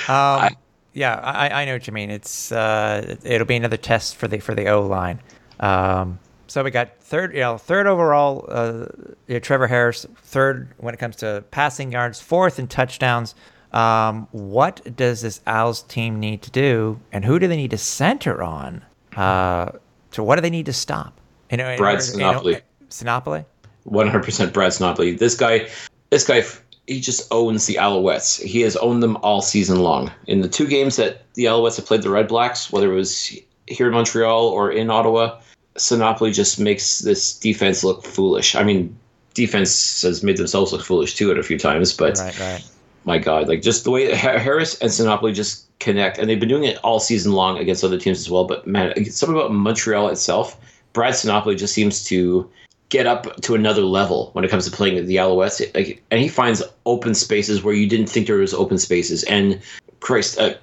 [0.07, 0.55] Um,
[0.93, 2.09] yeah, I, I know what you mean.
[2.09, 5.19] It's uh, it'll be another test for the for the O line.
[5.59, 6.17] Um,
[6.47, 8.45] so we got third, you know, third overall.
[8.47, 8.87] Uh,
[9.27, 13.35] you know, Trevor Harris, third when it comes to passing yards, fourth in touchdowns.
[13.73, 17.77] Um, what does this Owls team need to do, and who do they need to
[17.77, 18.83] center on?
[19.15, 19.71] Uh,
[20.11, 21.19] so what do they need to stop?
[21.51, 22.61] You know, Brad order- you know, Sinopoli.
[22.89, 23.45] Sinopoli?
[23.83, 25.17] One hundred percent Brad Sinopoli.
[25.17, 25.67] This guy,
[26.09, 26.43] this guy,
[26.87, 28.41] he just owns the Alouettes.
[28.41, 30.11] He has owned them all season long.
[30.27, 33.37] In the two games that the Alouettes have played the Red Blacks, whether it was
[33.67, 35.39] here in Montreal or in Ottawa,
[35.77, 38.55] Sinopoli just makes this defense look foolish.
[38.55, 38.97] I mean,
[39.33, 42.63] defense has made themselves look foolish too at a few times, but Right, right.
[43.05, 46.63] my God, like just the way Harris and Sinopoli just connect, and they've been doing
[46.63, 48.45] it all season long against other teams as well.
[48.45, 50.59] But man, something about Montreal itself,
[50.93, 52.49] Brad Sinopoli just seems to
[52.89, 55.73] get up to another level when it comes to playing the Alouettes.
[55.75, 59.23] Like, and he finds open spaces where you didn't think there was open spaces.
[59.25, 59.61] And
[59.99, 60.53] Christ, uh,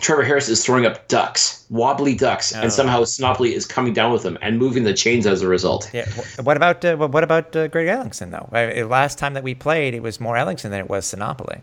[0.00, 2.60] Trevor Harris is throwing up ducks, wobbly ducks, Oh.
[2.60, 5.88] and somehow Sinopoli is coming down with them and moving the chains as a result.
[5.94, 6.04] Yeah.
[6.06, 8.48] wh- What about uh, what about uh, Greg Ellingson though?
[8.52, 11.62] I, last time that we played, it was more Ellingson than it was Sinopoli.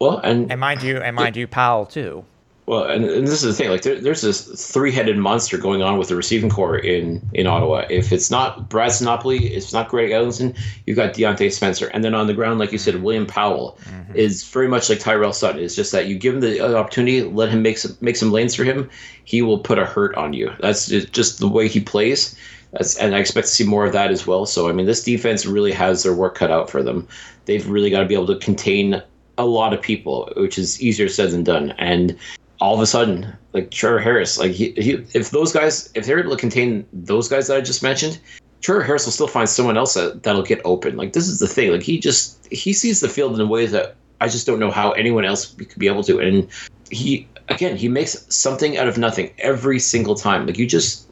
[0.00, 2.24] Well, and And mind you, and mind you, Powell too.
[2.68, 3.70] Well, and, and this is the thing.
[3.70, 7.86] Like, there, there's this three-headed monster going on with the receiving corps in in Ottawa.
[7.88, 10.54] If it's not Brad Sinopoli, if it's not Greg Ellingson,
[10.84, 14.14] you've got Diontae Spencer, and then on the ground, like you said, William Powell mm-hmm.
[14.14, 15.62] is very much like Tyrell Sutton.
[15.62, 18.54] It's just that you give him the opportunity, let him make some make some lanes
[18.54, 18.90] for him.
[19.24, 20.52] He will put a hurt on you.
[20.60, 22.36] That's just- just the way he plays.
[22.72, 24.44] That's, and I expect to see more of that as well.
[24.44, 27.08] So I mean, this defense really has their work cut out for them.
[27.46, 29.02] They've really got to be able to contain
[29.38, 31.70] a lot of people, which is easier said than done.
[31.78, 32.18] And
[32.60, 36.18] all of a sudden, like Trevor Harris, like he, he, if those guys, if they're
[36.18, 38.20] able to contain those guys that I just mentioned,
[38.60, 40.96] Trevor Harris will still find someone else that, that'll get open.
[40.96, 41.70] Like this is the thing.
[41.70, 44.70] Like he just he sees the field in a way that I just don't know
[44.70, 46.18] how anyone else could be able to.
[46.18, 46.48] And
[46.90, 50.46] he again, he makes something out of nothing every single time.
[50.46, 51.08] Like you just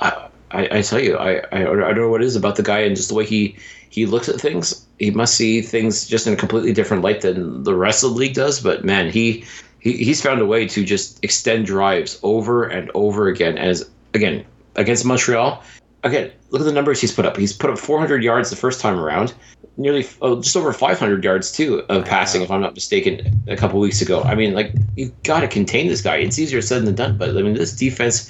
[0.00, 2.62] I, I, I tell you, I, I, I don't know what it is about the
[2.62, 3.56] guy and just the way he,
[3.90, 4.86] he looks at things.
[4.98, 8.16] He must see things just in a completely different light than the rest of the
[8.16, 8.60] league does.
[8.60, 9.44] But man, he,
[9.80, 13.58] he he's found a way to just extend drives over and over again.
[13.58, 14.44] As again
[14.74, 15.62] against Montreal,
[16.04, 17.36] again look at the numbers he's put up.
[17.36, 19.34] He's put up 400 yards the first time around,
[19.76, 23.80] nearly oh, just over 500 yards too of passing, if I'm not mistaken, a couple
[23.80, 24.22] weeks ago.
[24.22, 26.16] I mean, like you've got to contain this guy.
[26.16, 28.28] It's easier said than done, but I mean, this defense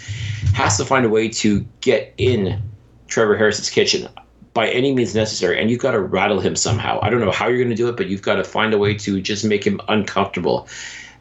[0.55, 2.63] has to find a way to get in
[3.09, 4.09] Trevor Harris's kitchen
[4.55, 6.99] by any means necessary, and you've got to rattle him somehow.
[7.03, 8.79] I don't know how you're going to do it, but you've got to find a
[8.79, 10.67] way to just make him uncomfortable,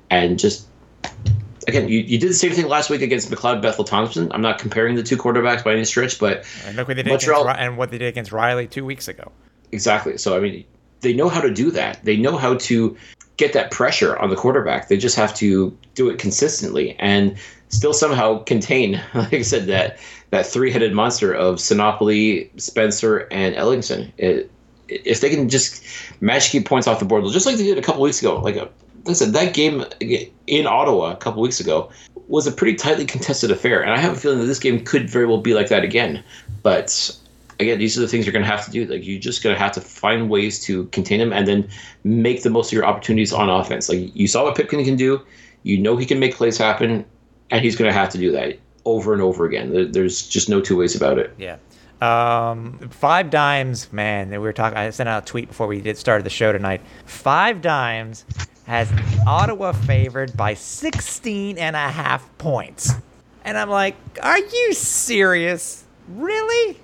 [0.09, 0.67] and just
[1.67, 4.31] again, you, you did the same thing last week against McLeod Bethel Thompson.
[4.31, 7.09] I'm not comparing the two quarterbacks by any stretch, but And look what they did
[7.09, 9.31] Montreal- against, and what they did against Reilly two weeks ago.
[9.71, 10.17] Exactly.
[10.17, 10.63] So I mean,
[11.01, 12.03] they know how to do that.
[12.03, 12.95] They know how to
[13.37, 14.87] get that pressure on the quarterback.
[14.87, 17.35] They just have to do it consistently and
[17.69, 19.97] still somehow contain, like I said, that
[20.31, 24.11] that three-headed monster of Sinopoli, Spencer, and Ellingson.
[24.17, 24.51] It,
[24.87, 25.83] if they can just
[26.21, 28.39] match keep points off the board, just like they did a couple weeks ago.
[28.39, 28.67] Like, uh,
[29.05, 29.85] listen, that game
[30.47, 31.89] in Ottawa a couple weeks ago
[32.27, 35.09] was a pretty tightly contested affair, and I have a feeling that this game could
[35.09, 36.23] very well be like that again.
[36.63, 37.15] But
[37.59, 38.85] again, these are the things you're going to have to do.
[38.85, 41.67] Like you're just going to have to find ways to contain him and then
[42.03, 43.89] make the most of your opportunities on offense.
[43.89, 45.21] Like you saw what Pipkin can do.
[45.63, 47.05] You know he can make plays happen,
[47.51, 49.91] and he's going to have to do that over and over again.
[49.91, 51.33] There's just no two ways about it.
[51.37, 51.57] Yeah.
[52.01, 54.29] Um, five dimes, man.
[54.29, 54.77] We were talking.
[54.77, 56.81] I sent out a tweet before we did started the show tonight.
[57.05, 58.25] Five dimes
[58.65, 58.91] has
[59.27, 62.93] Ottawa favored by 16 and a half points,
[63.43, 65.83] and I'm like, are you serious?
[66.09, 66.79] Really?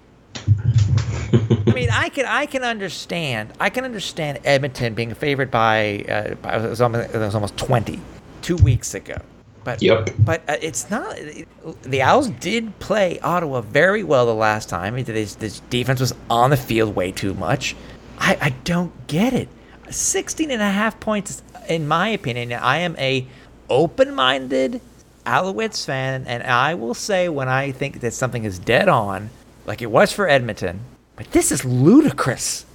[1.67, 6.35] I mean, I can I can understand I can understand Edmonton being favored by, uh,
[6.35, 7.99] by it, was almost, it was almost 20
[8.41, 9.15] two weeks ago,
[9.63, 10.09] but Yep.
[10.19, 11.17] but uh, it's not.
[11.17, 11.47] It,
[11.83, 15.01] the Owls did play Ottawa very well the last time.
[15.03, 17.75] This, this defense was on the field way too much.
[18.17, 19.47] I, I don't get it.
[19.89, 21.43] 16 and a half points,
[21.75, 22.53] in my opinion.
[22.53, 23.25] I am a
[23.69, 24.81] open-minded
[25.25, 29.29] Alouettes fan, and I will say when I think that something is dead on,
[29.65, 30.81] like it was for Edmonton,
[31.15, 32.65] but this is ludicrous.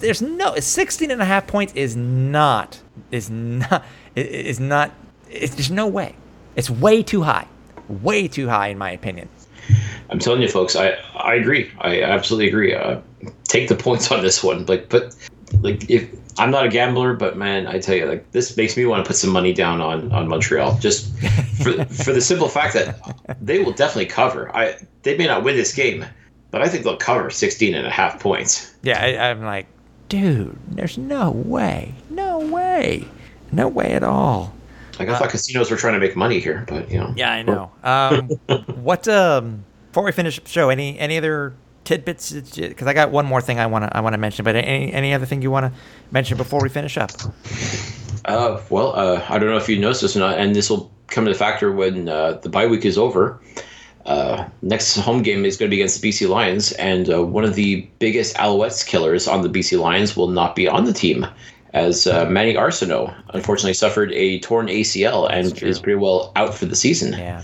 [0.00, 2.80] There's no 16 and a half points is not
[3.10, 3.84] is not
[4.14, 4.92] is not
[5.28, 6.14] it's, there's no way.
[6.56, 7.46] It's way too high.
[7.88, 9.28] Way too high in my opinion.
[10.10, 11.70] I'm telling you, folks, I I agree.
[11.78, 12.74] I absolutely agree.
[12.74, 13.00] Uh,
[13.44, 14.66] take the points on this one.
[14.66, 15.14] Like, but
[15.62, 16.08] like if
[16.38, 19.08] I'm not a gambler, but man, I tell you, like this makes me want to
[19.08, 21.14] put some money down on on Montreal just
[21.62, 22.98] for for the simple fact that
[23.40, 24.54] they will definitely cover.
[24.56, 26.04] I they may not win this game,
[26.50, 28.74] but I think they'll cover 16 and a half points.
[28.82, 29.66] Yeah, I, I'm like,
[30.08, 33.06] dude, there's no way, no way,
[33.52, 34.54] no way at all.
[34.98, 37.12] Like I thought casinos were trying to make money here, but you know.
[37.16, 37.70] Yeah, I know.
[37.82, 38.28] Um,
[38.82, 42.32] what um before we finish the show, any any other tidbits?
[42.32, 44.92] Because I got one more thing I want to I want to mention, but any
[44.92, 45.80] any other thing you want to
[46.10, 47.10] mention before we finish up?
[48.24, 50.90] Uh, well, uh, I don't know if you noticed this or not, and this will
[51.08, 53.40] come into factor when uh, the bye week is over.
[54.06, 57.44] Uh, next home game is going to be against the BC Lions, and uh, one
[57.44, 61.26] of the biggest Alouettes killers on the BC Lions will not be on the team,
[61.74, 66.66] as uh, Manny Arceneaux unfortunately suffered a torn ACL and is pretty well out for
[66.66, 67.12] the season.
[67.12, 67.42] Yeah.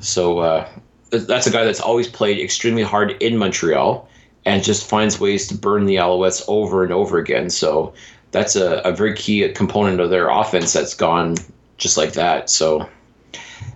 [0.00, 0.68] So uh,
[1.10, 4.08] that's a guy that's always played extremely hard in Montreal
[4.44, 7.50] and just finds ways to burn the Alouettes over and over again.
[7.50, 7.92] So
[8.32, 11.36] that's a, a very key component of their offense that's gone
[11.78, 12.48] just like that.
[12.50, 12.88] So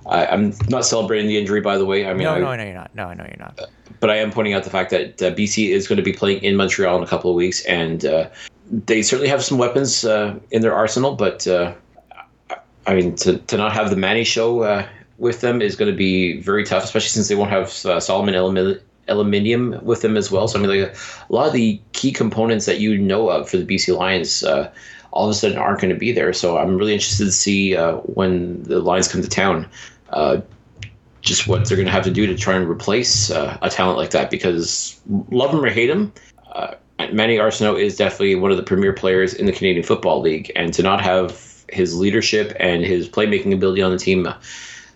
[0.07, 2.07] I, I'm not celebrating the injury, by the way.
[2.07, 2.94] I mean, No, I, no, no, you're not.
[2.94, 3.61] No, no, you're not.
[4.01, 6.43] but I am pointing out the fact that uh, BC is going to be playing
[6.43, 8.28] in Montreal in a couple of weeks, and uh,
[8.70, 11.15] they certainly have some weapons uh, in their arsenal.
[11.16, 11.74] But uh,
[12.51, 14.86] I- I mean, to, to not have the Manny show uh,
[15.20, 18.34] with them is going to be very tough, especially since they won't have uh, Solomon
[18.34, 20.48] Alumi- Elimimian with them as well.
[20.48, 23.59] So I mean, like a lot of the key components that you know of for
[23.59, 24.72] the BC Lions uh,
[25.12, 26.32] all of a sudden aren't going to be there.
[26.32, 29.68] So I'm really interested to see uh, when the Lions come to town,
[30.10, 30.40] uh,
[31.20, 33.98] just what they're going to have to do to try and replace uh, a talent
[33.98, 34.30] like that.
[34.30, 34.98] Because
[35.30, 36.12] love him or hate him,
[36.52, 36.74] uh,
[37.12, 40.72] Manny Arceneaux is definitely one of the premier players in the Canadian Football League, and
[40.74, 44.28] to not have his leadership and his playmaking ability on the team.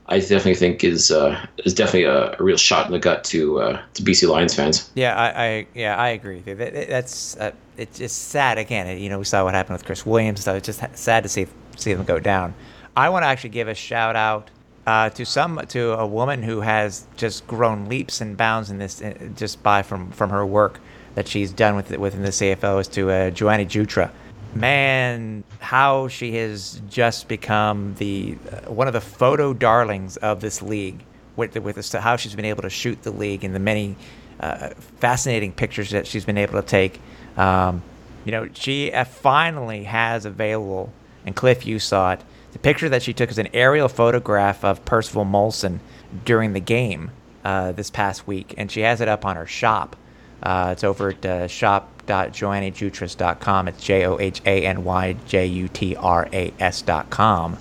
[0.07, 3.61] I definitely think is uh, is definitely a, a, real shot in the gut to
[3.61, 4.91] uh, to BC Lions fans.
[4.95, 6.41] Yeah, I, I yeah I agree.
[6.41, 8.99] That, that's uh, it's just sad again.
[8.99, 11.47] You know, we saw what happened with Chris Williams, so it's just sad to see
[11.77, 12.55] see them go down.
[12.97, 14.51] I want to actually give a shout out
[14.87, 19.01] uh, to some to a woman who has just grown leaps and bounds in this
[19.01, 20.81] uh, just by from from her work
[21.15, 24.11] that she's done with within the CFL is to uh, Johany Jutras
[24.55, 30.63] man, how she has just become the uh, one of the photo darlings of this
[30.63, 31.05] league.
[31.37, 33.97] With, with how she's been able to shoot the league and the many
[34.39, 34.69] uh,
[35.01, 37.01] fascinating pictures that she's been able to take.
[37.37, 37.83] Um,
[38.25, 40.93] you know, she uh, finally has available,
[41.27, 42.21] and Cliff, you saw it.
[42.53, 45.81] The picture that she took is an aerial photograph of Percival Molson
[46.25, 47.11] during the game
[47.45, 49.97] uh, this past week, and she has it up on her shop.
[50.43, 53.69] Uh, it's over at uh, shop shop.johanyjutras.com.
[53.69, 57.59] It's J O H A N Y J U T R A S.com.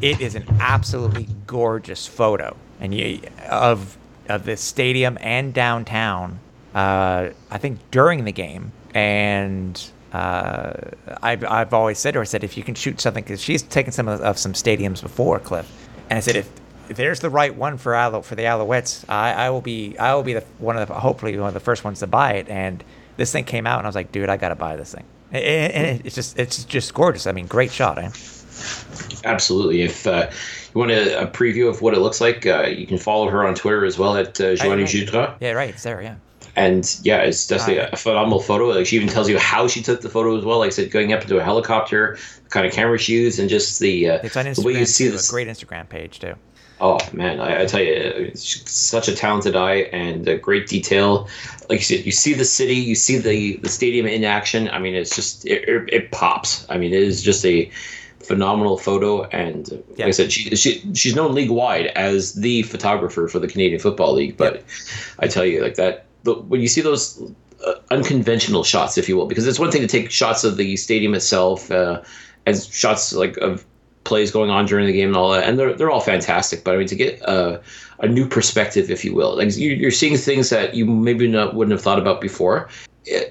[0.00, 3.96] It is an absolutely gorgeous photo, and you, of
[4.28, 6.40] of the stadium and downtown.
[6.74, 9.82] Uh, I think during the game, and
[10.12, 10.74] uh,
[11.22, 13.62] I've I've always said to her, I said if you can shoot something, because she's
[13.62, 15.70] taken some of, of, some stadiums before, Cliff,
[16.10, 16.50] and I said if,
[16.88, 20.34] there's the right one for for the Alouettes, I, I will be I will be
[20.34, 22.84] the one of the hopefully one of the first ones to buy it, and
[23.16, 25.04] this thing came out, and I was like, dude, I got to buy this thing.
[25.32, 27.26] And it's just it's just gorgeous.
[27.26, 28.10] I mean, great shot, eh?
[29.24, 29.82] Absolutely.
[29.82, 30.30] If uh,
[30.74, 33.46] you want a, a, preview of what it looks like, uh, you can follow her
[33.46, 35.36] on Twitter as well at uh, Johany Jutras.
[35.40, 35.70] Yeah, right.
[35.70, 36.00] It's there.
[36.00, 36.16] Yeah.
[36.56, 38.66] And yeah, it's definitely a phenomenal photo.
[38.68, 40.58] Like she even tells you how she took the photo as well.
[40.58, 43.48] Like I said, going up into a helicopter, the kind of camera she used, and
[43.48, 45.28] just the uh, it's on Instagram, the way you see this.
[45.28, 46.34] A great Instagram page too.
[46.86, 51.26] Oh man, I, I, tell you, such a talented eye and a great detail.
[51.70, 54.68] Like you said, you see the city, you see the the stadium in action.
[54.68, 56.66] I mean, it's just it, it, it pops.
[56.68, 57.70] I mean, it is just a
[58.18, 59.22] phenomenal photo.
[59.28, 63.48] And like I said, she, she she's known league wide as the photographer for the
[63.48, 64.36] Canadian Football League.
[64.36, 64.62] But
[65.20, 67.18] I tell you, like that, the, when you see those
[67.66, 70.76] uh, unconventional shots, if you will, because it's one thing to take shots of the
[70.76, 71.70] stadium itself.
[71.70, 72.02] Uh,
[72.46, 73.64] and shots like of
[74.04, 76.64] plays going on during the game and all that, and they're they're all fantastic.
[76.64, 77.60] But I mean, to get a,
[78.00, 81.72] a new perspective, if you will, like you're seeing things that you maybe not wouldn't
[81.72, 82.68] have thought about before,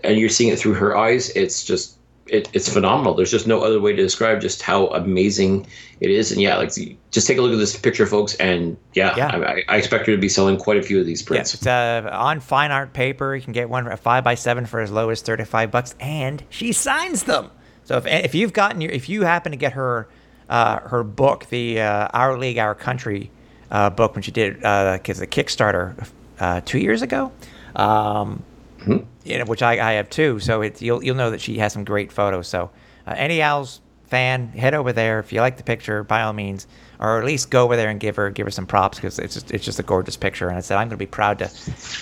[0.04, 1.30] and you're seeing it through her eyes.
[1.32, 1.98] It's just
[2.28, 3.14] it, it's phenomenal.
[3.14, 5.68] There's just no other way to describe just how amazing
[6.00, 6.32] it is.
[6.32, 6.72] And yeah, like
[7.12, 8.36] just take a look at this picture, folks.
[8.36, 9.28] And yeah, yeah.
[9.28, 11.52] I, I, expect her to be selling quite a few of these prints.
[11.52, 13.36] Yes, it's uh, on fine art paper.
[13.36, 15.95] You can get one a five by seven for as low as thirty five bucks,
[16.00, 17.52] and she signs them.
[17.84, 20.08] So if if you've gotten your if you happen to get her
[20.54, 23.32] uh, her book, the uh, Our League, Our Country
[23.72, 26.08] uh, book, when she did because uh, the Kickstarter
[26.40, 27.32] uh, two years ago.
[27.76, 28.44] Um,
[28.78, 28.98] mm-hmm.
[29.24, 30.40] you know, which I, I have too.
[30.40, 32.48] So it's you'll you'll know that she has some great photos.
[32.48, 32.70] So
[33.08, 36.68] uh, any Owls fan, head over there if you like the picture, by all means,
[37.00, 39.34] or at least go over there and give her give her some props because it's
[39.34, 40.50] just, it's just a gorgeous picture.
[40.50, 41.50] And I said I'm going to be proud to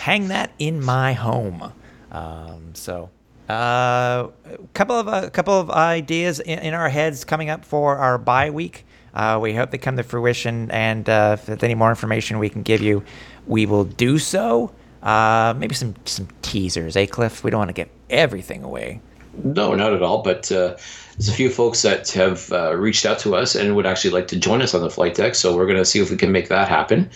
[0.02, 1.72] hang that in my home.
[2.12, 3.12] Um, so
[3.52, 7.66] a uh, couple of a uh, couple of ideas in, in, our heads coming up
[7.66, 8.86] for our bye week.
[9.14, 12.50] Uh, we hope they come to fruition, and uh, if there's any more information we
[12.50, 13.04] can give you,
[13.48, 14.74] we will do so.
[15.04, 17.44] Uh, maybe some some teasers, eh, Cliff?
[17.44, 19.02] We don't want to give everything away.
[19.44, 20.22] No, not at all.
[20.22, 24.28] But there's a few folks that have reached out to us and would actually like
[24.30, 25.36] to join us on the flight deck.
[25.36, 27.10] So we're going to see if we can make that happen.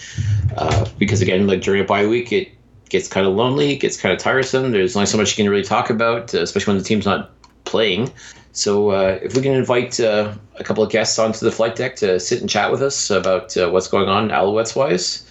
[0.98, 2.55] because again, like during a bye week, it
[2.90, 4.72] gets kind of lonely, gets kind of tiresome.
[4.72, 7.32] There's only so much you can really talk about, uh, especially when the team's not
[7.66, 8.12] playing.
[8.52, 11.98] So uh, if we can invite uh, a couple of guests onto the flight deck
[11.98, 15.30] to sit and chat with us about uh, what's going on Alouettes wise,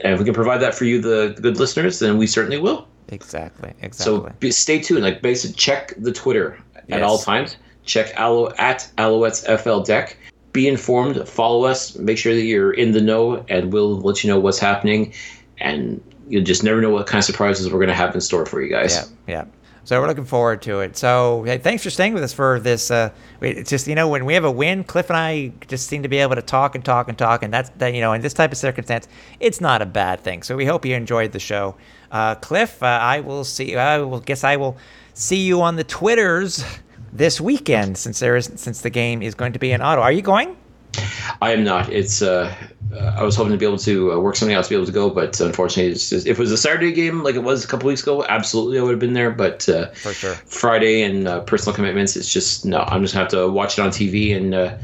[0.00, 2.58] and if we can provide that for you, the, the good listeners, then we certainly
[2.58, 2.88] will.
[3.08, 3.72] Exactly.
[3.82, 4.04] Exactly.
[4.04, 5.02] So be, stay tuned.
[5.02, 6.58] Like basically, check the Twitter
[6.88, 6.96] yes.
[6.96, 7.56] at all times.
[7.84, 10.16] Check Aloe at Alouettes FL Deck.
[10.52, 11.28] Be informed.
[11.28, 11.96] Follow us.
[11.96, 15.12] Make sure that you're in the know, and we'll let you know what's happening.
[15.58, 18.46] And you just never know what kind of surprises we're going to have in store
[18.46, 19.10] for you guys.
[19.26, 19.44] Yeah, yeah.
[19.86, 20.96] So we're looking forward to it.
[20.96, 22.90] So hey, thanks for staying with us for this.
[22.90, 26.02] Uh, it's just you know when we have a win, Cliff and I just seem
[26.02, 27.94] to be able to talk and talk and talk, and that's that.
[27.94, 29.06] You know, in this type of circumstance,
[29.38, 30.42] it's not a bad thing.
[30.42, 31.76] So we hope you enjoyed the show,
[32.10, 32.82] uh, Cliff.
[32.82, 33.76] Uh, I will see.
[33.76, 34.76] I will guess I will
[35.14, 36.64] see you on the twitters
[37.12, 40.06] this weekend since there is since the game is going to be in Ottawa.
[40.06, 40.56] Are you going?
[41.40, 41.90] I am not.
[41.90, 42.52] It's uh,
[42.92, 44.86] uh, I was hoping to be able to uh, work something out to be able
[44.86, 47.64] to go, but unfortunately, it's just, if it was a Saturday game like it was
[47.64, 49.30] a couple weeks ago, absolutely I would have been there.
[49.30, 50.34] But uh, For sure.
[50.34, 52.80] Friday and uh, personal commitments, it's just no.
[52.80, 54.76] I'm just gonna have to watch it on TV and uh,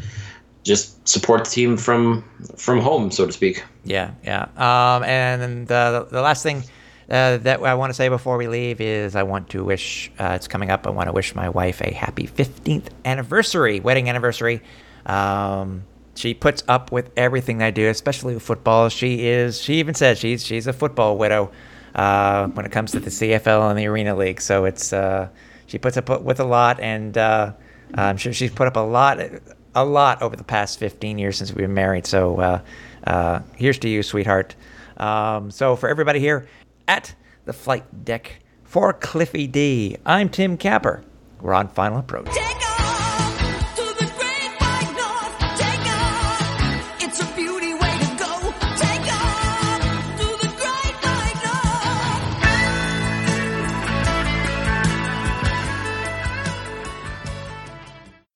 [0.63, 2.25] just support the team from
[2.57, 3.65] from home, so to speak.
[3.85, 4.43] Yeah, yeah.
[4.57, 6.63] Um, and the, the last thing
[7.11, 10.33] uh, that I want to say before we leave is I want to wish, uh,
[10.37, 14.63] it's coming up, I want to wish my wife a happy 15th anniversary, wedding anniversary.
[15.05, 15.85] Um,
[16.15, 18.89] she puts up with everything I do, especially with football.
[18.89, 21.51] She is, she even says she's, she's a football widow
[21.95, 24.41] uh, when it comes to the CFL and the Arena League.
[24.41, 25.29] So it's, uh,
[25.67, 27.53] she puts up with a lot, and uh,
[27.95, 29.21] I'm sure she's put up a lot,
[29.75, 32.07] a lot over the past 15 years since we've been married.
[32.07, 32.61] So uh,
[33.07, 34.55] uh, here's to you, sweetheart.
[34.99, 36.47] Um, so for everybody here
[36.87, 37.15] at
[37.45, 41.03] the flight deck for Cliffy D, I'm Tim Capper.
[41.41, 42.29] We're on Final Approach.